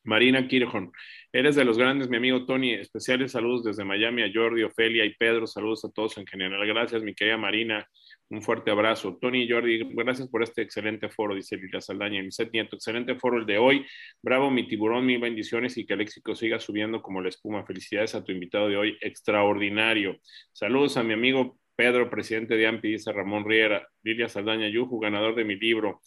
Marina 0.09 0.47
Kirchhoff, 0.47 0.91
eres 1.31 1.55
de 1.55 1.63
los 1.63 1.77
grandes, 1.77 2.09
mi 2.09 2.17
amigo 2.17 2.43
Tony. 2.47 2.73
Especiales 2.73 3.31
saludos 3.31 3.63
desde 3.63 3.85
Miami 3.85 4.23
a 4.23 4.31
Jordi, 4.33 4.63
Ofelia 4.63 5.05
y 5.05 5.13
Pedro. 5.13 5.45
Saludos 5.45 5.85
a 5.85 5.91
todos 5.91 6.17
en 6.17 6.25
general. 6.25 6.65
Gracias, 6.65 7.03
mi 7.03 7.13
querida 7.13 7.37
Marina. 7.37 7.87
Un 8.29 8.41
fuerte 8.41 8.71
abrazo. 8.71 9.19
Tony 9.21 9.43
y 9.43 9.49
Jordi, 9.49 9.87
gracias 9.93 10.27
por 10.27 10.41
este 10.41 10.63
excelente 10.63 11.09
foro, 11.09 11.35
dice 11.35 11.57
Lila 11.57 11.79
Saldaña. 11.79 12.23
Mi 12.23 12.31
set 12.31 12.51
nieto, 12.51 12.75
excelente 12.75 13.13
foro 13.19 13.37
el 13.37 13.45
de 13.45 13.59
hoy. 13.59 13.85
Bravo, 14.19 14.49
mi 14.49 14.67
tiburón, 14.67 15.05
mil 15.05 15.19
bendiciones 15.19 15.77
y 15.77 15.85
que 15.85 15.93
el 15.93 16.01
éxito 16.01 16.33
siga 16.33 16.59
subiendo 16.59 17.03
como 17.03 17.21
la 17.21 17.29
espuma. 17.29 17.63
Felicidades 17.63 18.15
a 18.15 18.23
tu 18.23 18.31
invitado 18.31 18.67
de 18.67 18.77
hoy, 18.77 18.97
extraordinario. 19.01 20.17
Saludos 20.51 20.97
a 20.97 21.03
mi 21.03 21.13
amigo 21.13 21.59
Pedro, 21.75 22.09
presidente 22.09 22.55
de 22.55 22.65
AMPI, 22.65 22.93
dice 22.93 23.13
Ramón 23.13 23.45
Riera, 23.47 23.87
Lilia 24.01 24.27
Saldaña 24.27 24.69
Yuju, 24.69 24.99
ganador 24.99 25.35
de 25.35 25.45
mi 25.45 25.55
libro. 25.55 26.01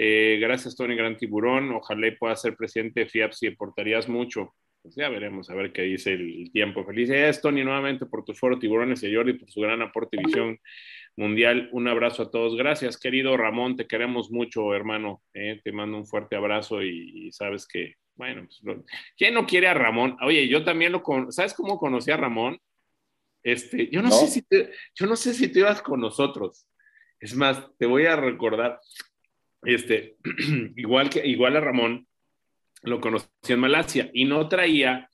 Eh, 0.00 0.38
gracias, 0.40 0.76
Tony 0.76 0.94
Gran 0.94 1.16
Tiburón. 1.16 1.72
Ojalá 1.72 2.06
pueda 2.16 2.36
ser 2.36 2.54
presidente 2.54 3.00
de 3.00 3.08
FIAPS 3.08 3.42
y 3.42 3.46
aportarías 3.48 4.08
mucho. 4.08 4.54
Pues 4.80 4.94
ya 4.94 5.08
veremos 5.08 5.50
a 5.50 5.56
ver 5.56 5.72
qué 5.72 5.82
dice 5.82 6.12
el, 6.12 6.52
tiempo. 6.52 6.84
Felicidades, 6.84 7.42
Tony, 7.42 7.64
nuevamente 7.64 8.06
por 8.06 8.24
tu 8.24 8.32
foro 8.32 8.60
Tiburones 8.60 9.02
y 9.02 9.12
Jordi 9.12 9.32
por 9.32 9.50
su 9.50 9.60
gran 9.60 9.82
aporte 9.82 10.16
y 10.16 10.24
visión 10.24 10.60
mundial. 11.16 11.68
Un 11.72 11.88
abrazo 11.88 12.22
a 12.22 12.30
todos. 12.30 12.56
Gracias, 12.56 12.96
querido 12.96 13.36
Ramón. 13.36 13.76
Te 13.76 13.88
queremos 13.88 14.30
mucho, 14.30 14.72
hermano. 14.72 15.20
Eh, 15.34 15.60
te 15.64 15.72
mando 15.72 15.98
un 15.98 16.06
fuerte 16.06 16.36
abrazo 16.36 16.80
y, 16.80 17.32
sabes 17.32 17.66
que, 17.66 17.96
bueno, 18.14 18.46
pues, 18.62 18.78
¿quién 19.16 19.34
no 19.34 19.46
quiere 19.46 19.66
a 19.66 19.74
Ramón? 19.74 20.16
Oye, 20.22 20.46
yo 20.46 20.62
también 20.62 20.92
lo 20.92 21.02
con... 21.02 21.32
¿Sabes 21.32 21.54
cómo 21.54 21.76
conocí 21.76 22.12
a 22.12 22.16
Ramón? 22.16 22.56
Este, 23.42 23.88
yo 23.90 24.00
no, 24.00 24.12
sé 24.12 24.28
si 24.28 24.42
te, 24.42 24.70
yo 24.94 25.08
no 25.08 25.16
sé 25.16 25.34
si 25.34 25.48
te 25.48 25.58
ibas 25.58 25.82
con 25.82 26.00
nosotros. 26.00 26.68
Es 27.18 27.34
más, 27.34 27.66
te 27.78 27.86
voy 27.86 28.06
a 28.06 28.14
recordar, 28.14 28.78
este, 29.62 30.16
igual 30.76 31.10
que 31.10 31.26
igual 31.26 31.56
a 31.56 31.60
Ramón, 31.60 32.06
lo 32.82 33.00
conocí 33.00 33.28
en 33.48 33.60
Malasia 33.60 34.10
y 34.12 34.24
no 34.24 34.48
traía 34.48 35.07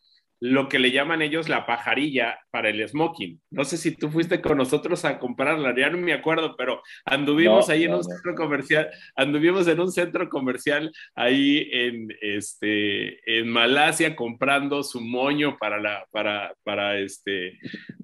lo 0.45 0.69
que 0.69 0.79
le 0.79 0.93
llaman 0.93 1.23
ellos 1.23 1.49
la 1.49 1.65
pajarilla 1.65 2.39
para 2.51 2.69
el 2.69 2.87
smoking. 2.87 3.41
No 3.51 3.65
sé 3.65 3.79
si 3.79 3.97
tú 3.97 4.11
fuiste 4.11 4.43
con 4.43 4.59
nosotros 4.59 5.03
a 5.07 5.19
comprarla, 5.19 5.75
ya 5.75 5.89
no 5.89 5.97
me 5.97 6.13
acuerdo, 6.13 6.55
pero 6.55 6.83
anduvimos 7.07 7.71
ahí 7.71 7.85
en 7.85 7.95
un 7.95 8.05
centro 8.05 8.35
comercial, 8.35 8.91
anduvimos 9.17 9.67
en 9.69 9.81
un 9.81 9.91
centro 9.91 10.29
comercial 10.29 10.93
ahí 11.15 11.67
en, 11.73 12.09
este, 12.21 13.39
en 13.39 13.49
Malasia 13.49 14.15
comprando 14.15 14.83
su 14.83 15.01
moño 15.01 15.57
para, 15.59 15.81
la, 15.81 16.07
para, 16.11 16.55
para, 16.63 16.99
este, 16.99 17.59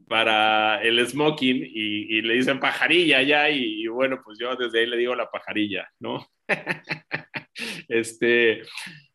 para 0.08 0.80
el 0.82 1.06
smoking 1.06 1.62
y, 1.62 2.22
le 2.22 2.34
dicen 2.34 2.58
pajarilla 2.58 3.20
ya 3.20 3.50
y, 3.50 3.82
y, 3.82 3.86
bueno, 3.88 4.18
pues 4.24 4.38
yo 4.40 4.56
desde 4.56 4.80
ahí 4.80 4.86
le 4.86 4.96
digo 4.96 5.14
la 5.14 5.30
pajarilla, 5.30 5.86
¿no? 5.98 6.26
este, 7.88 8.62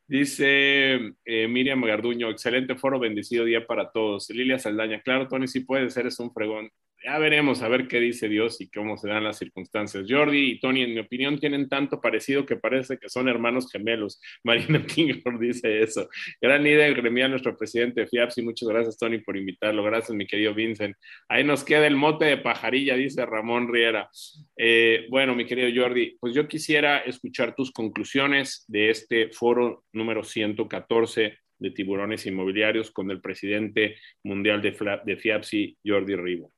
Dice 0.08 1.16
eh, 1.26 1.48
Miriam 1.48 1.82
Garduño, 1.82 2.30
excelente 2.30 2.76
foro, 2.76 3.00
bendecido 3.00 3.44
día 3.44 3.66
para 3.66 3.92
todos. 3.92 4.30
Lilia 4.30 4.60
Saldaña, 4.60 5.02
claro, 5.02 5.28
Tony, 5.28 5.48
sí 5.48 5.62
puede 5.62 5.90
ser, 5.90 6.06
es 6.06 6.20
un 6.20 6.32
fregón. 6.32 6.70
Ya 7.06 7.20
veremos 7.20 7.62
a 7.62 7.68
ver 7.68 7.88
qué 7.88 8.00
dice 8.00 8.28
Dios 8.28 8.60
y 8.62 8.70
cómo 8.70 8.98
se 8.98 9.08
dan 9.08 9.24
las 9.24 9.38
circunstancias. 9.38 10.06
Jordi 10.10 10.54
y 10.54 10.60
Tony, 10.60 10.82
en 10.82 10.96
mi 10.96 11.00
opinión, 11.02 11.38
tienen 11.38 11.70
tanto 11.70 12.02
parecido 12.02 12.48
que 12.48 12.56
parece 12.56 12.98
que 12.98 13.10
son 13.10 13.30
hermanos 13.30 13.72
gemelos. 13.72 14.20
Marina 14.44 14.84
Tingor 14.84 15.38
dice 15.40 15.84
eso. 15.84 16.10
Gran 16.42 16.64
líder 16.64 16.96
gremial, 16.96 17.30
nuestro 17.30 17.56
presidente 17.56 18.02
de 18.02 18.08
FIAPS, 18.08 18.40
muchas 18.40 18.68
gracias, 18.70 18.98
Tony, 18.98 19.20
por 19.20 19.38
invitarlo. 19.38 19.84
Gracias, 19.84 20.18
mi 20.18 20.26
querido 20.26 20.56
Vincent. 20.56 20.96
Ahí 21.30 21.44
nos 21.44 21.64
queda 21.64 21.86
el 21.86 21.96
mote 21.96 22.26
de 22.26 22.38
pajarilla, 22.38 22.96
dice 22.96 23.24
Ramón 23.24 23.72
Riera. 23.72 24.10
Eh, 24.58 25.06
bueno, 25.12 25.36
mi 25.36 25.46
querido 25.46 25.70
Jordi, 25.80 26.18
pues 26.20 26.34
yo 26.34 26.48
quisiera 26.48 27.00
escuchar 27.00 27.54
tus 27.54 27.72
conclusiones 27.72 28.66
de 28.68 28.90
este 28.90 29.30
foro 29.30 29.84
número 29.94 30.24
114 30.24 31.38
de 31.60 31.72
tiburones 31.72 32.26
inmobiliarios 32.26 32.90
con 32.90 33.12
el 33.12 33.22
presidente 33.22 33.98
mundial 34.24 34.60
de, 34.64 34.76
de 35.06 35.18
FIAPSI, 35.18 35.78
Jordi 35.86 36.16
Ribo. 36.16 36.55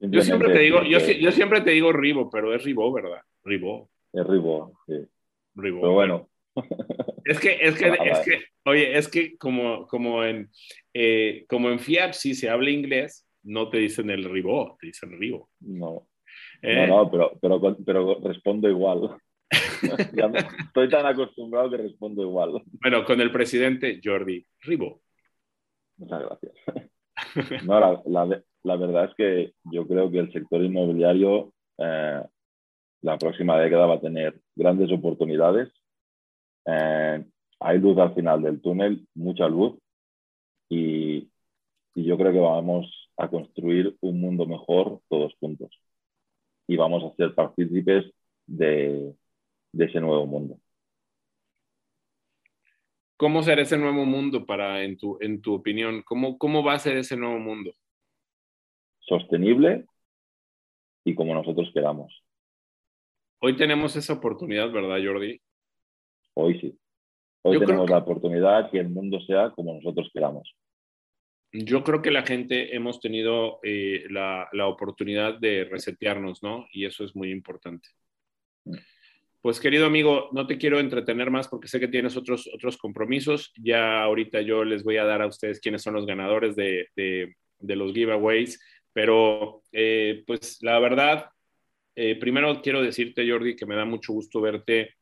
Yo 0.00 0.20
siempre 0.22 0.52
te 0.52 0.58
digo, 0.60 0.82
yo, 0.82 0.98
yo, 0.98 1.32
siempre 1.32 1.60
te 1.62 1.70
digo 1.70 1.92
Ribo, 1.92 2.30
pero 2.30 2.54
es 2.54 2.62
Ribo, 2.62 2.92
¿verdad? 2.92 3.20
Ribo. 3.44 3.90
Es 4.12 4.26
Ribo, 4.26 4.78
sí. 4.86 4.94
Ribo. 5.54 5.80
Pero 5.80 5.92
bueno. 5.92 6.28
Es 7.24 7.40
que, 7.40 7.58
es 7.60 7.74
que, 7.74 7.88
es 7.88 8.18
que, 8.20 8.44
oye, 8.64 8.96
es 8.96 9.08
que 9.08 9.36
como, 9.36 9.86
como 9.86 10.24
en, 10.24 10.48
eh, 10.94 11.44
como 11.48 11.70
en 11.70 11.78
FIAPSI 11.78 12.34
se 12.34 12.48
habla 12.48 12.70
inglés, 12.70 13.26
no 13.42 13.68
te 13.68 13.78
dicen 13.78 14.10
el 14.10 14.24
Ribo, 14.24 14.76
te 14.80 14.88
dicen 14.88 15.18
Ribo. 15.18 15.50
No. 15.60 16.08
Eh, 16.62 16.86
no, 16.86 17.04
no, 17.04 17.10
pero, 17.10 17.38
pero, 17.40 17.76
pero 17.84 18.20
respondo 18.22 18.68
igual. 18.68 19.16
estoy 20.66 20.88
tan 20.88 21.06
acostumbrado 21.06 21.70
que 21.70 21.76
respondo 21.78 22.22
igual. 22.22 22.62
Bueno, 22.80 23.04
con 23.04 23.20
el 23.20 23.30
presidente 23.30 24.00
Jordi 24.02 24.44
Ribo. 24.60 25.02
Muchas 25.98 26.22
gracias. 26.22 26.90
No, 27.66 27.80
la, 28.06 28.42
la, 28.62 28.76
verdad 28.76 29.06
es 29.06 29.14
que 29.16 29.52
yo 29.64 29.86
creo 29.86 30.10
que 30.10 30.18
el 30.18 30.32
sector 30.32 30.62
inmobiliario 30.62 31.52
eh, 31.78 32.22
la 33.02 33.18
próxima 33.18 33.58
década 33.58 33.86
va 33.86 33.94
a 33.94 34.00
tener 34.00 34.40
grandes 34.54 34.90
oportunidades. 34.92 35.72
Eh, 36.66 37.24
hay 37.60 37.78
luz 37.78 37.98
al 37.98 38.14
final 38.14 38.42
del 38.42 38.60
túnel, 38.60 39.06
mucha 39.14 39.48
luz, 39.48 39.78
y, 40.68 41.30
y 41.94 42.04
yo 42.04 42.16
creo 42.18 42.32
que 42.32 42.40
vamos 42.40 42.86
a 43.16 43.28
construir 43.28 43.96
un 44.00 44.20
mundo 44.20 44.46
mejor 44.46 45.00
todos 45.08 45.34
juntos. 45.40 45.70
Y 46.66 46.76
vamos 46.76 47.04
a 47.04 47.14
ser 47.16 47.34
partícipes 47.34 48.12
de, 48.46 49.14
de 49.72 49.84
ese 49.84 50.00
nuevo 50.00 50.26
mundo. 50.26 50.58
¿Cómo 53.16 53.42
será 53.42 53.62
ese 53.62 53.78
nuevo 53.78 54.04
mundo 54.04 54.44
para, 54.44 54.82
en 54.82 54.98
tu, 54.98 55.16
en 55.20 55.40
tu 55.40 55.54
opinión? 55.54 56.02
¿Cómo, 56.02 56.36
¿Cómo 56.36 56.62
va 56.62 56.74
a 56.74 56.78
ser 56.78 56.98
ese 56.98 57.16
nuevo 57.16 57.38
mundo? 57.38 57.72
Sostenible 59.00 59.86
y 61.04 61.14
como 61.14 61.34
nosotros 61.34 61.70
queramos. 61.72 62.22
Hoy 63.40 63.56
tenemos 63.56 63.96
esa 63.96 64.14
oportunidad, 64.14 64.70
¿verdad, 64.70 64.98
Jordi? 65.02 65.40
Hoy 66.34 66.60
sí. 66.60 66.78
Hoy 67.42 67.58
tenemos 67.60 67.88
la 67.88 67.98
oportunidad 67.98 68.70
que 68.70 68.80
el 68.80 68.88
mundo 68.88 69.20
sea 69.20 69.50
como 69.50 69.74
nosotros 69.74 70.10
queramos. 70.12 70.54
Yo 71.52 71.84
creo 71.84 72.02
que 72.02 72.10
la 72.10 72.22
gente 72.22 72.74
hemos 72.74 73.00
tenido 73.00 73.60
eh, 73.62 74.04
la, 74.10 74.48
la, 74.52 74.66
oportunidad 74.66 75.38
de 75.38 75.64
resetearnos, 75.64 76.42
¿no? 76.42 76.66
Y 76.72 76.84
eso 76.84 77.04
es 77.04 77.14
muy 77.14 77.30
importante. 77.30 77.88
Mm. 78.64 78.74
Pues 79.46 79.60
querido 79.60 79.86
amigo, 79.86 80.28
no 80.32 80.44
te 80.44 80.58
quiero 80.58 80.80
entretener 80.80 81.30
más 81.30 81.46
porque 81.46 81.68
sé 81.68 81.78
que 81.78 81.86
tienes 81.86 82.16
otros, 82.16 82.50
otros 82.52 82.76
compromisos. 82.76 83.52
Ya 83.54 84.02
ahorita 84.02 84.40
yo 84.40 84.64
les 84.64 84.82
voy 84.82 84.96
a 84.96 85.04
dar 85.04 85.22
a 85.22 85.28
ustedes 85.28 85.60
quiénes 85.60 85.82
son 85.82 85.94
los 85.94 86.04
ganadores 86.04 86.56
de, 86.56 86.88
de, 86.96 87.76
los 87.76 87.92
giveaways, 87.92 88.60
pero 88.92 89.62
eh, 89.70 90.24
pues 90.26 90.58
la 90.62 90.80
verdad, 90.80 91.26
eh, 91.94 92.16
primero 92.18 92.60
quiero 92.60 92.82
decirte, 92.82 93.24
Jordi, 93.30 93.54
que 93.54 93.66
me 93.66 93.76
da 93.76 93.84
mucho 93.84 94.14
gusto 94.14 94.40
verte 94.40 94.96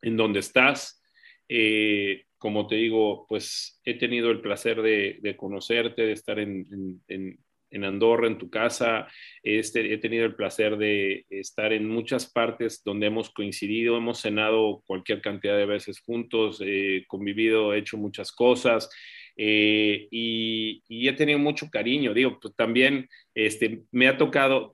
en 0.00 0.16
donde 0.16 0.40
estás. 0.40 1.00
Eh, 1.48 2.24
como 2.38 2.66
te 2.66 2.74
digo, 2.74 3.26
pues 3.28 3.80
he 3.84 3.94
tenido 3.94 4.32
el 4.32 4.40
placer 4.40 4.82
de, 4.82 5.36
conocerte, 5.38 6.02
de 6.02 6.12
estar 6.14 6.40
en 6.40 7.38
Andorra, 7.84 8.26
en 8.26 8.38
tu 8.38 8.50
casa. 8.50 9.08
Este, 9.42 9.92
he 9.92 9.98
tenido 9.98 10.24
el 10.24 10.34
placer 10.34 10.76
de 10.76 11.24
estar 11.30 11.72
en 11.72 11.88
muchas 11.88 12.30
partes 12.30 12.82
donde 12.84 13.06
hemos 13.06 13.30
coincidido, 13.30 13.96
hemos 13.96 14.20
cenado 14.20 14.82
cualquier 14.86 15.22
cantidad 15.22 15.56
de 15.56 15.66
veces 15.66 16.00
juntos, 16.00 16.62
eh, 16.64 17.04
convivido, 17.08 17.72
he 17.72 17.78
hecho 17.78 17.96
muchas 17.96 18.32
cosas. 18.32 18.90
Eh, 19.36 20.08
y, 20.10 20.82
y, 20.88 21.08
he 21.08 21.12
tenido 21.14 21.38
mucho 21.38 21.70
cariño. 21.70 22.12
Digo, 22.14 22.38
pues 22.40 22.54
también 22.54 23.08
este, 23.34 23.82
me 23.90 24.08
ha 24.08 24.16
tocado, 24.16 24.72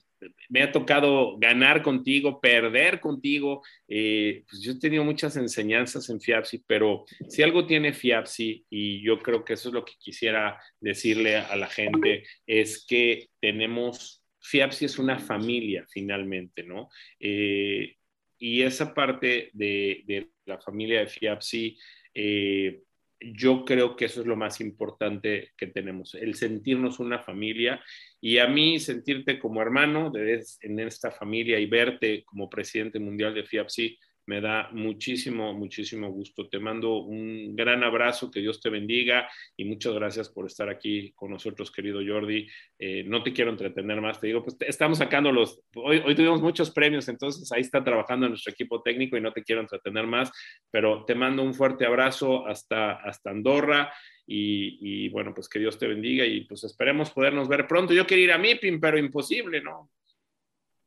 me 0.49 0.63
ha 0.63 0.73
tocado 0.73 1.39
ganar 1.39 1.83
contigo, 1.83 2.41
perder 2.41 3.01
contigo. 3.01 3.63
Eh, 3.87 4.45
pues 4.49 4.63
yo 4.63 4.73
he 4.73 4.79
tenido 4.79 5.05
muchas 5.05 5.37
enseñanzas 5.37 6.09
en 6.11 6.21
FIAPSI, 6.21 6.65
pero 6.67 7.05
si 7.29 7.43
algo 7.43 7.67
tiene 7.67 7.93
FIAPSI, 7.93 8.67
y 8.71 9.03
yo 9.03 9.19
creo 9.19 9.45
que 9.45 9.55
eso 9.55 9.69
es 9.69 9.75
lo 9.75 9.85
que 9.85 9.95
quisiera 9.99 10.59
decirle 10.81 11.37
a 11.37 11.57
la 11.57 11.69
gente, 11.69 12.25
es 12.47 12.85
que 12.87 13.29
tenemos, 13.41 14.25
FIAPSI 14.41 14.85
es 14.87 14.99
una 14.99 15.19
familia 15.19 15.85
finalmente, 15.89 16.63
¿no? 16.63 16.89
Eh, 17.21 17.97
y 18.39 18.63
esa 18.63 18.95
parte 18.95 19.51
de, 19.53 20.29
la 20.47 20.59
familia 20.61 21.01
de 21.01 21.09
FIAPSI, 21.09 21.79
eh, 22.15 22.83
yo 23.21 23.65
creo 23.65 23.97
que 23.97 24.05
eso 24.05 24.21
es 24.21 24.27
lo 24.27 24.37
más 24.37 24.61
importante 24.61 25.53
que 25.57 25.67
tenemos, 25.67 26.15
el 26.15 26.35
sentirnos 26.35 27.01
una 27.01 27.19
familia 27.19 27.83
y 28.21 28.39
a 28.39 28.47
mí 28.47 28.79
sentirte 28.79 29.39
como 29.39 29.61
hermano 29.61 30.13
en 30.15 30.79
esta 30.81 31.11
familia 31.11 31.59
y 31.59 31.67
verte 31.67 32.25
como 32.25 32.49
presidente 32.49 32.99
mundial 32.99 33.35
de 33.35 33.45
FIAPSI 33.45 33.99
me 34.29 34.43
da 34.43 34.69
muchísimo, 34.73 35.55
muchísimo 35.55 36.11
gusto. 36.11 36.51
Te 36.51 36.59
mando 36.59 36.99
un 36.99 37.57
gran 37.57 37.83
abrazo, 37.83 38.31
que 38.31 38.41
Dios 38.41 38.61
te 38.61 38.69
bendiga 38.69 39.27
y 39.57 39.65
muchas 39.65 39.95
gracias 39.95 40.29
por 40.29 40.45
estar 40.45 40.69
aquí 40.69 41.13
con 41.13 41.31
nosotros, 41.31 41.73
querido 41.73 42.01
Jordi. 42.07 42.47
Eh, 42.79 43.05
no 43.05 43.23
te 43.23 43.33
quiero 43.33 43.51
entretener 43.51 44.03
más, 44.03 44.21
te 44.21 44.27
digo, 44.27 44.45
pues 44.45 44.55
estamos 44.61 44.99
sacando 44.99 45.33
los, 45.33 45.63
hoy, 45.77 46.15
tuvimos 46.15 46.43
muchos 46.43 46.71
premios, 46.71 47.09
entonces 47.09 47.51
ahí 47.53 47.63
está 47.63 47.83
trabajando 47.83 48.29
nuestro 48.29 48.53
equipo 48.53 48.83
técnico 48.83 49.17
y 49.17 49.23
no 49.23 49.33
te 49.33 49.43
quiero 49.43 49.63
entretener 49.63 50.07
más, 50.07 50.31
pero 50.71 51.07
te 51.07 51.15
mando 51.15 51.43
un 51.43 51.55
fuerte 51.55 51.87
abrazo 51.87 52.47
hasta, 52.47 52.97
hasta 52.97 53.31
Andorra. 53.31 53.91
Y, 54.31 55.07
y, 55.07 55.09
bueno, 55.09 55.33
pues 55.35 55.49
que 55.49 55.59
Dios 55.59 55.79
te 55.79 55.87
bendiga 55.87 56.27
y 56.27 56.43
pues 56.43 56.63
esperemos 56.65 57.11
podernos 57.13 57.49
ver 57.49 57.67
pronto. 57.67 57.95
Yo 57.95 58.07
quería 58.07 58.25
ir 58.25 58.33
a 58.33 58.39
MIPIM, 58.39 58.79
pero 58.79 58.99
imposible, 58.99 59.63
¿no? 59.63 59.91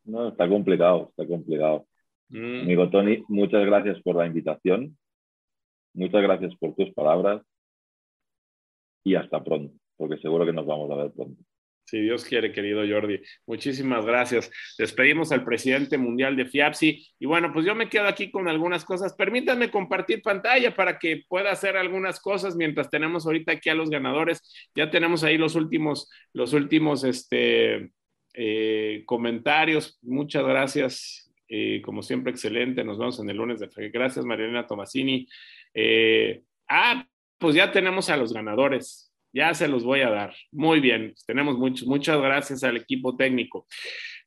No, 0.03 0.27
está 0.27 0.47
complicado, 0.47 1.07
está 1.09 1.26
complicado. 1.26 1.88
Mm. 2.32 2.62
Amigo 2.62 2.90
Tony, 2.90 3.24
muchas 3.28 3.66
gracias 3.66 4.02
por 4.02 4.16
la 4.16 4.26
invitación. 4.26 4.98
Muchas 5.94 6.22
gracias 6.22 6.56
por 6.56 6.74
tus 6.76 6.91
palabras. 6.94 7.44
Y 9.03 9.16
hasta 9.16 9.44
pronto, 9.44 9.74
porque 9.98 10.18
seguro 10.18 10.45
que 10.45 10.53
nos 10.53 10.66
vamos 10.66 10.90
a 10.91 10.95
ver 10.95 11.12
pronto. 11.12 11.41
Si 11.84 11.99
Dios 11.99 12.24
quiere, 12.24 12.53
querido 12.53 12.84
Jordi. 12.88 13.20
Muchísimas 13.45 14.06
gracias. 14.06 14.49
Despedimos 14.78 15.34
al 15.34 15.44
presidente 15.44 15.98
mundial 15.98 16.38
de 16.38 16.45
FIAPSI. 16.45 17.06
Y 17.20 17.26
bueno, 17.26 17.52
pues 17.52 17.66
yo 17.66 17.76
me 17.76 17.90
quedo 17.90 18.08
aquí 18.08 18.32
con 18.32 18.48
algunas 18.48 18.86
cosas. 18.86 19.14
Permítanme 19.14 19.70
compartir 19.70 20.22
pantalla 20.22 20.74
para 20.74 20.98
que 20.98 21.24
pueda 21.28 21.52
hacer 21.52 21.76
algunas 21.76 22.22
cosas 22.22 22.56
mientras 22.56 22.90
tenemos 22.90 23.26
ahorita 23.26 23.53
aquí 23.53 23.70
a 23.70 23.76
los 23.76 23.90
ganadores. 23.90 24.70
Ya 24.74 24.90
tenemos 24.90 25.26
ahí 25.26 25.38
los 25.38 25.56
últimos, 25.56 26.10
los 26.32 26.53
últimos 26.53 27.03
este, 27.03 27.91
eh, 28.36 29.03
comentarios. 29.06 29.99
Muchas 30.02 30.45
gracias 30.45 31.31
eh, 31.53 31.82
como 31.82 32.02
siempre, 32.02 32.32
excelente. 32.32 32.82
Nos 32.82 32.98
vemos 32.98 33.19
en 33.19 33.30
el 33.30 33.36
lunes 33.36 33.60
de 33.60 33.69
fe. 33.69 33.90
Gracias, 33.90 34.23
Marilena 34.23 34.65
Tomasini. 34.65 35.28
Eh, 35.73 36.44
ah, 36.69 37.06
pues 37.38 37.56
ya 37.56 37.73
tenemos 37.73 38.10
a 38.10 38.15
los 38.15 38.32
ganadores. 38.32 39.14
Ya 39.34 39.53
se 39.53 39.68
los 39.68 39.84
voy 39.84 39.99
a 39.99 40.10
dar. 40.10 40.34
Muy 40.53 40.80
bien. 40.80 41.14
Tenemos 41.28 41.57
muchos. 41.57 41.86
Muchas 41.86 42.22
gracias 42.22 42.64
al 42.64 42.78
equipo 42.78 43.18
técnico. 43.18 43.68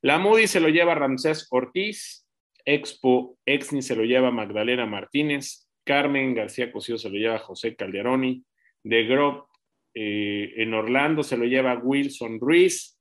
La 0.03 0.19
Moody 0.19 0.45
se 0.45 0.59
lo 0.59 0.69
lleva 0.69 0.93
Ramsés 0.93 1.47
Ortiz. 1.49 2.27
Expo 2.63 3.39
Exni 3.43 3.81
se 3.81 3.95
lo 3.95 4.03
lleva 4.03 4.29
Magdalena 4.29 4.85
Martínez. 4.85 5.67
Carmen 5.83 6.35
García 6.35 6.71
Cosío 6.71 6.99
se 6.99 7.09
lo 7.09 7.15
lleva 7.15 7.39
José 7.39 7.75
Calderoni. 7.75 8.43
De 8.83 9.03
Grop 9.05 9.47
eh, 9.95 10.53
en 10.57 10.75
Orlando 10.75 11.23
se 11.23 11.37
lo 11.37 11.45
lleva 11.45 11.73
Wilson 11.73 12.39
Ruiz. 12.39 12.99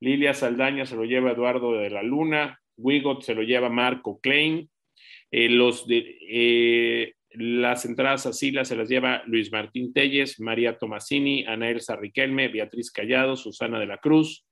Lilia 0.00 0.32
Saldaña 0.32 0.86
se 0.86 0.96
lo 0.96 1.04
lleva 1.04 1.32
Eduardo 1.32 1.74
de 1.74 1.90
la 1.90 2.02
Luna. 2.02 2.58
Wigot 2.76 3.22
se 3.22 3.34
lo 3.34 3.42
lleva 3.42 3.68
Marco 3.68 4.20
Klein. 4.20 4.68
Eh, 5.30 5.48
los 5.48 5.86
de, 5.86 6.18
eh, 6.28 7.14
las 7.30 7.84
entradas 7.84 8.26
a 8.26 8.32
Sila 8.32 8.64
se 8.64 8.76
las 8.76 8.88
lleva 8.88 9.22
Luis 9.26 9.52
Martín 9.52 9.92
Telles, 9.92 10.40
María 10.40 10.78
Tomasini, 10.78 11.44
Ana 11.46 11.70
Elsa 11.70 11.96
Riquelme, 11.96 12.48
Beatriz 12.48 12.90
Callado, 12.90 13.36
Susana 13.36 13.78
de 13.78 13.86
la 13.86 13.98
Cruz. 13.98 14.46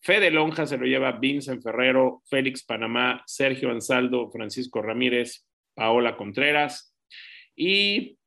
Fede 0.00 0.30
Lonja 0.30 0.66
se 0.66 0.76
lo 0.76 0.86
lleva 0.86 1.12
Vincent 1.12 1.62
Ferrero, 1.62 2.22
Félix 2.28 2.64
Panamá, 2.64 3.22
Sergio 3.26 3.70
Ansaldo, 3.70 4.30
Francisco 4.30 4.82
Ramírez, 4.82 5.46
Paola 5.74 6.16
Contreras. 6.16 6.94
Y 7.56 8.18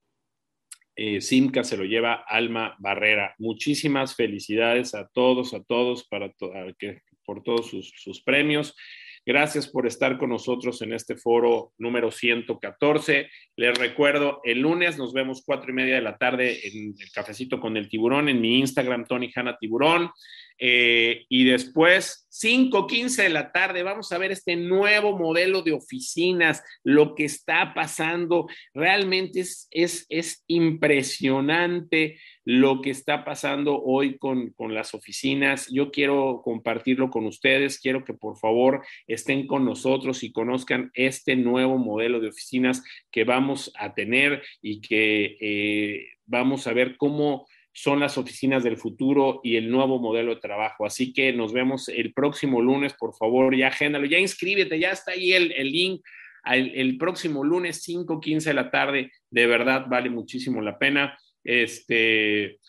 eh, 0.96 1.22
Simca 1.22 1.64
se 1.64 1.78
lo 1.78 1.86
lleva 1.86 2.14
Alma 2.14 2.76
Barrera. 2.80 3.36
Muchísimas 3.38 4.16
felicidades 4.16 4.96
a 4.96 5.08
todos, 5.08 5.54
a 5.54 5.64
todos 5.64 6.08
para 6.08 6.34
que, 6.78 7.02
por 7.24 7.44
todos 7.44 7.70
sus, 7.70 7.94
sus 7.96 8.22
premios. 8.22 8.76
Gracias 9.26 9.68
por 9.68 9.86
estar 9.86 10.18
con 10.18 10.30
nosotros 10.30 10.82
en 10.82 10.94
este 10.94 11.16
foro 11.16 11.74
número 11.78 12.12
114. 12.12 13.30
Les 13.56 13.78
recuerdo, 13.78 14.42
el 14.44 14.60
lunes 14.62 14.98
nos 14.98 15.14
vemos 15.14 15.44
cuatro 15.46 15.72
y 15.72 15.74
media 15.74 15.96
de 15.96 16.02
la 16.02 16.18
tarde 16.18 16.68
en 16.68 16.96
el 17.00 17.12
cafecito 17.12 17.60
con 17.60 17.78
el 17.78 17.90
tiburón, 17.90 18.30
en 18.30 18.42
mi 18.42 18.60
Instagram, 18.60 19.06
Tony 19.06 19.32
Hanna 19.36 19.58
Tiburón. 19.60 20.12
Eh, 20.60 21.26
y 21.30 21.46
después, 21.46 22.28
5.15 22.32 23.24
de 23.24 23.30
la 23.30 23.52
tarde, 23.52 23.82
vamos 23.82 24.12
a 24.12 24.18
ver 24.18 24.32
este 24.32 24.56
nuevo 24.56 25.18
modelo 25.18 25.62
de 25.62 25.72
oficinas, 25.72 26.62
lo 26.84 27.16
que 27.16 27.26
está 27.26 27.74
pasando. 27.74 28.48
Realmente 28.74 29.40
es, 29.40 29.68
es, 29.72 30.06
es 30.10 30.44
impresionante 30.48 32.20
lo 32.44 32.82
que 32.82 32.90
está 32.90 33.24
pasando 33.24 33.82
hoy 33.82 34.18
con, 34.18 34.52
con, 34.52 34.74
las 34.74 34.94
oficinas. 34.94 35.68
Yo 35.72 35.92
quiero 35.92 36.42
compartirlo 36.44 37.10
con 37.10 37.26
ustedes, 37.26 37.80
quiero 37.80 38.04
que 38.04 38.14
por 38.14 38.38
favor 38.38 38.84
estén 39.08 39.48
con 39.48 39.66
nosotros 39.66 40.24
y 40.24 40.32
conozcan 40.32 40.92
este 40.94 41.36
nuevo 41.36 41.78
modelo 41.78 42.20
de 42.20 42.30
oficinas 42.30 42.84
que 43.12 43.24
vamos 43.24 43.72
a 43.78 43.94
tener 43.94 44.44
y 44.62 44.82
que 44.82 45.38
eh, 45.40 46.08
vamos 46.26 46.68
a 46.68 46.74
ver 46.74 46.98
cómo 46.98 47.48
son 47.74 48.00
las 48.00 48.18
oficinas 48.18 48.64
del 48.64 48.78
futuro 48.78 49.42
y 49.44 49.56
el 49.56 49.70
nuevo 49.70 50.00
modelo 50.00 50.36
de 50.36 50.42
trabajo. 50.42 50.86
Así 50.86 51.14
que 51.14 51.32
nos 51.34 51.54
vemos 51.54 51.88
el 51.90 52.14
próximo 52.14 52.62
lunes, 52.62 52.94
por 52.94 53.16
favor, 53.16 53.56
ya 53.56 53.68
agéndalo, 53.68 54.06
ya 54.06 54.20
inscríbete, 54.20 54.80
ya 54.80 54.92
está 54.92 55.12
ahí 55.12 55.34
el, 55.34 55.52
el 55.54 55.72
link. 55.72 56.02
El, 56.46 56.98
próximo 56.98 57.44
lunes, 57.44 57.84
5, 57.84 58.20
15 58.20 58.50
de 58.50 58.54
la 58.54 58.72
tarde, 58.72 59.12
de 59.30 59.46
verdad 59.46 59.86
vale 59.88 60.10
muchísimo 60.10 60.62
la 60.62 60.80
pena. 60.80 61.18
Este, 61.44 62.60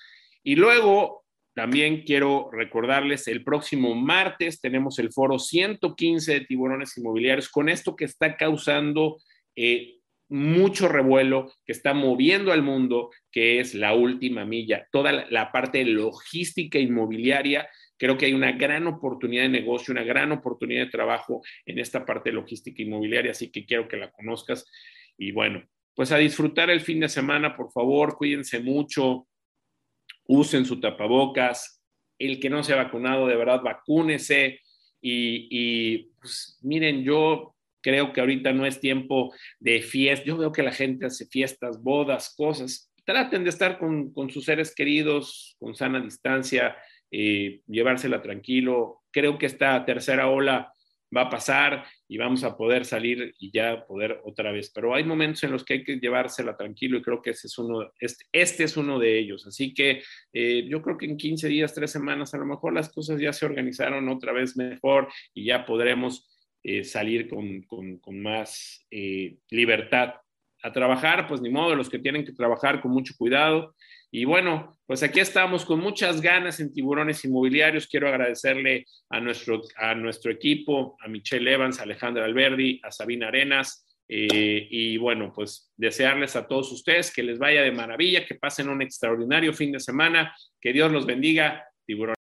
y 0.43 0.57
luego 0.57 1.25
también 1.55 2.03
quiero 2.03 2.51
recordarles, 2.53 3.27
el 3.29 3.45
próximo 3.45 3.95
martes 3.95 4.61
tenemos 4.61 4.99
el 4.99 5.13
foro 5.13 5.39
115 5.39 6.33
de 6.33 6.41
tiburones 6.47 6.97
inmobiliarios 6.99 7.49
con 7.49 7.69
esto 7.69 7.97
que 7.97 8.05
está 8.05 8.37
causando 8.37 9.19
eh, 9.57 10.00
mucho 10.31 10.89
revuelo, 10.89 11.53
que 11.67 11.73
está 11.73 11.93
moviendo 11.93 12.53
al 12.53 12.63
mundo, 12.63 13.11
que 13.33 13.59
es 13.59 13.75
la 13.75 13.95
última 13.95 14.45
milla, 14.45 14.87
toda 14.93 15.27
la, 15.29 15.53
parte 15.53 15.85
logística 15.85 16.79
inmobiliaria. 16.79 17.69
Creo 17.99 18.17
que 18.17 18.27
hay 18.27 18.33
una 18.33 18.53
gran 18.53 18.87
oportunidad 18.87 19.43
de 19.43 19.49
negocio, 19.49 19.93
una 19.93 20.05
gran 20.05 20.31
oportunidad 20.31 20.85
de 20.85 20.91
trabajo 20.91 21.43
en 21.67 21.81
esta 21.81 22.07
parte 22.07 22.31
logística 22.33 22.81
inmobiliaria, 22.81 23.33
así 23.33 23.51
que 23.51 23.67
quiero 23.67 23.89
que 23.89 23.97
la 23.97 24.13
conozcas. 24.13 24.65
Y 25.19 25.33
bueno, 25.33 25.69
pues 25.95 26.13
a 26.13 26.17
disfrutar 26.17 26.71
el 26.71 26.81
fin 26.81 27.01
de 27.01 27.09
semana, 27.09 27.57
por 27.57 27.73
favor, 27.73 28.17
cuídense 28.17 28.61
mucho, 28.61 29.27
usen 30.29 30.65
su 30.65 30.81
tapabocas, 30.81 31.83
el 32.19 32.39
que 32.39 32.51
no 32.51 32.63
se 32.63 32.73
ha 32.73 32.77
vacunado, 32.77 33.27
de 33.27 33.37
verdad, 33.37 33.63
vacúnese. 33.63 34.61
Y, 35.03 35.49
y 35.51 35.99
pues, 36.21 36.59
miren, 36.63 37.03
yo 37.03 37.57
creo 37.83 38.13
que 38.13 38.21
ahorita 38.21 38.53
no 38.53 38.67
es 38.67 38.81
tiempo 38.81 39.33
de 39.59 39.83
fiestas. 39.83 40.27
Yo 40.27 40.37
veo 40.37 40.53
que 40.53 40.63
la 40.63 40.73
gente 40.73 41.07
hace 41.07 41.27
fiestas, 41.27 41.83
bodas, 41.83 42.35
cosas. 42.37 42.93
Traten 43.05 43.45
de 43.45 43.51
estar 43.51 43.79
con, 43.79 44.13
con 44.13 44.31
sus 44.31 44.45
seres 44.45 44.75
queridos, 44.75 45.57
con 45.59 45.75
sana 45.75 46.01
distancia, 46.01 46.77
eh, 47.11 47.61
llevársela 47.67 48.23
tranquilo. 48.23 49.03
Creo 49.11 49.39
que 49.39 49.47
esta 49.47 49.85
tercera 49.85 50.29
ola 50.29 50.73
va 51.17 51.23
a 51.23 51.31
pasar 51.31 51.85
y 52.09 52.19
vamos 52.19 52.45
a 52.45 52.57
poder 52.57 52.85
salir 52.85 53.35
y 53.39 53.51
ya 53.53 53.85
poder 53.87 54.21
otra 54.25 54.53
vez. 54.53 54.71
Pero 54.73 54.95
hay 54.95 55.05
momentos 55.05 55.43
en 55.43 55.53
los 55.53 55.65
que 55.65 55.75
hay 55.75 55.85
que 55.85 55.99
llevársela 55.99 56.57
tranquilo 56.57 56.99
y 56.99 57.03
creo 57.03 57.21
que 57.21 57.31
ese 57.31 57.49
es 57.49 57.59
uno, 57.59 57.93
este, 57.99 58.25
este 58.33 58.65
es 58.65 58.77
uno 58.77 58.99
de 58.99 59.19
ellos. 59.19 59.47
Así 59.47 59.75
que 59.75 60.03
eh, 60.33 60.67
yo 60.69 60.83
creo 60.83 60.97
que 60.97 61.07
en 61.07 61.17
15 61.17 61.49
días, 61.49 61.75
3 61.75 61.91
semanas, 61.91 62.35
a 62.35 62.39
lo 62.39 62.47
mejor 62.47 62.73
las 62.73 62.93
cosas 62.93 63.21
ya 63.21 63.33
se 63.33 63.47
organizaron 63.47 64.09
otra 64.09 64.33
vez 64.33 64.57
mejor 64.57 65.09
y 65.35 65.47
ya 65.47 65.67
podremos 65.67 66.29
eh, 66.63 66.85
salir 66.85 67.29
con, 67.29 67.63
con, 67.63 68.21
más 68.21 68.87
eh, 68.91 69.37
libertad 69.51 70.15
a 70.63 70.73
trabajar, 70.73 71.27
pues 71.27 71.41
ni 71.41 71.49
modo, 71.49 71.75
los 71.75 71.89
que 71.89 71.99
tienen 71.99 72.25
que 72.25 72.33
trabajar 72.33 72.81
con 72.81 72.91
mucho 72.91 73.15
cuidado. 73.17 73.75
Y 74.11 74.25
bueno, 74.25 74.77
pues 74.87 75.03
aquí 75.03 75.21
estamos 75.21 75.65
con 75.65 75.81
muchas 75.81 76.21
ganas 76.21 76.61
en 76.61 76.73
Tiburones 76.73 77.25
Inmobiliarios. 77.25 77.87
Quiero 77.87 78.09
agradecerle 78.09 78.85
a 79.09 79.21
nuestro, 79.21 79.63
a 79.77 79.95
nuestro 79.95 80.33
equipo, 80.33 80.97
a 81.01 81.09
Michelle 81.09 81.51
Evans, 81.51 81.79
a 81.79 81.85
Alejandra 81.85 82.25
Alberdi, 82.25 82.81
a 82.83 82.91
Sabina 82.91 83.29
Arenas. 83.29 83.87
Eh, 84.09 84.67
y 84.69 84.97
bueno, 84.97 85.33
pues 85.33 85.73
desearles 85.77 86.35
a 86.35 86.49
todos 86.49 86.73
ustedes 86.73 87.13
que 87.15 87.23
les 87.23 87.39
vaya 87.39 87.63
de 87.63 87.71
maravilla, 87.71 88.27
que 88.27 88.35
pasen 88.35 88.69
un 88.69 88.83
extraordinario 88.83 89.55
fin 89.55 89.71
de 89.71 89.79
semana, 89.81 90.35
que 90.61 90.73
Dios 90.73 90.91
los 90.91 91.07
bendiga. 91.07 91.65
Tiburones. 91.87 92.20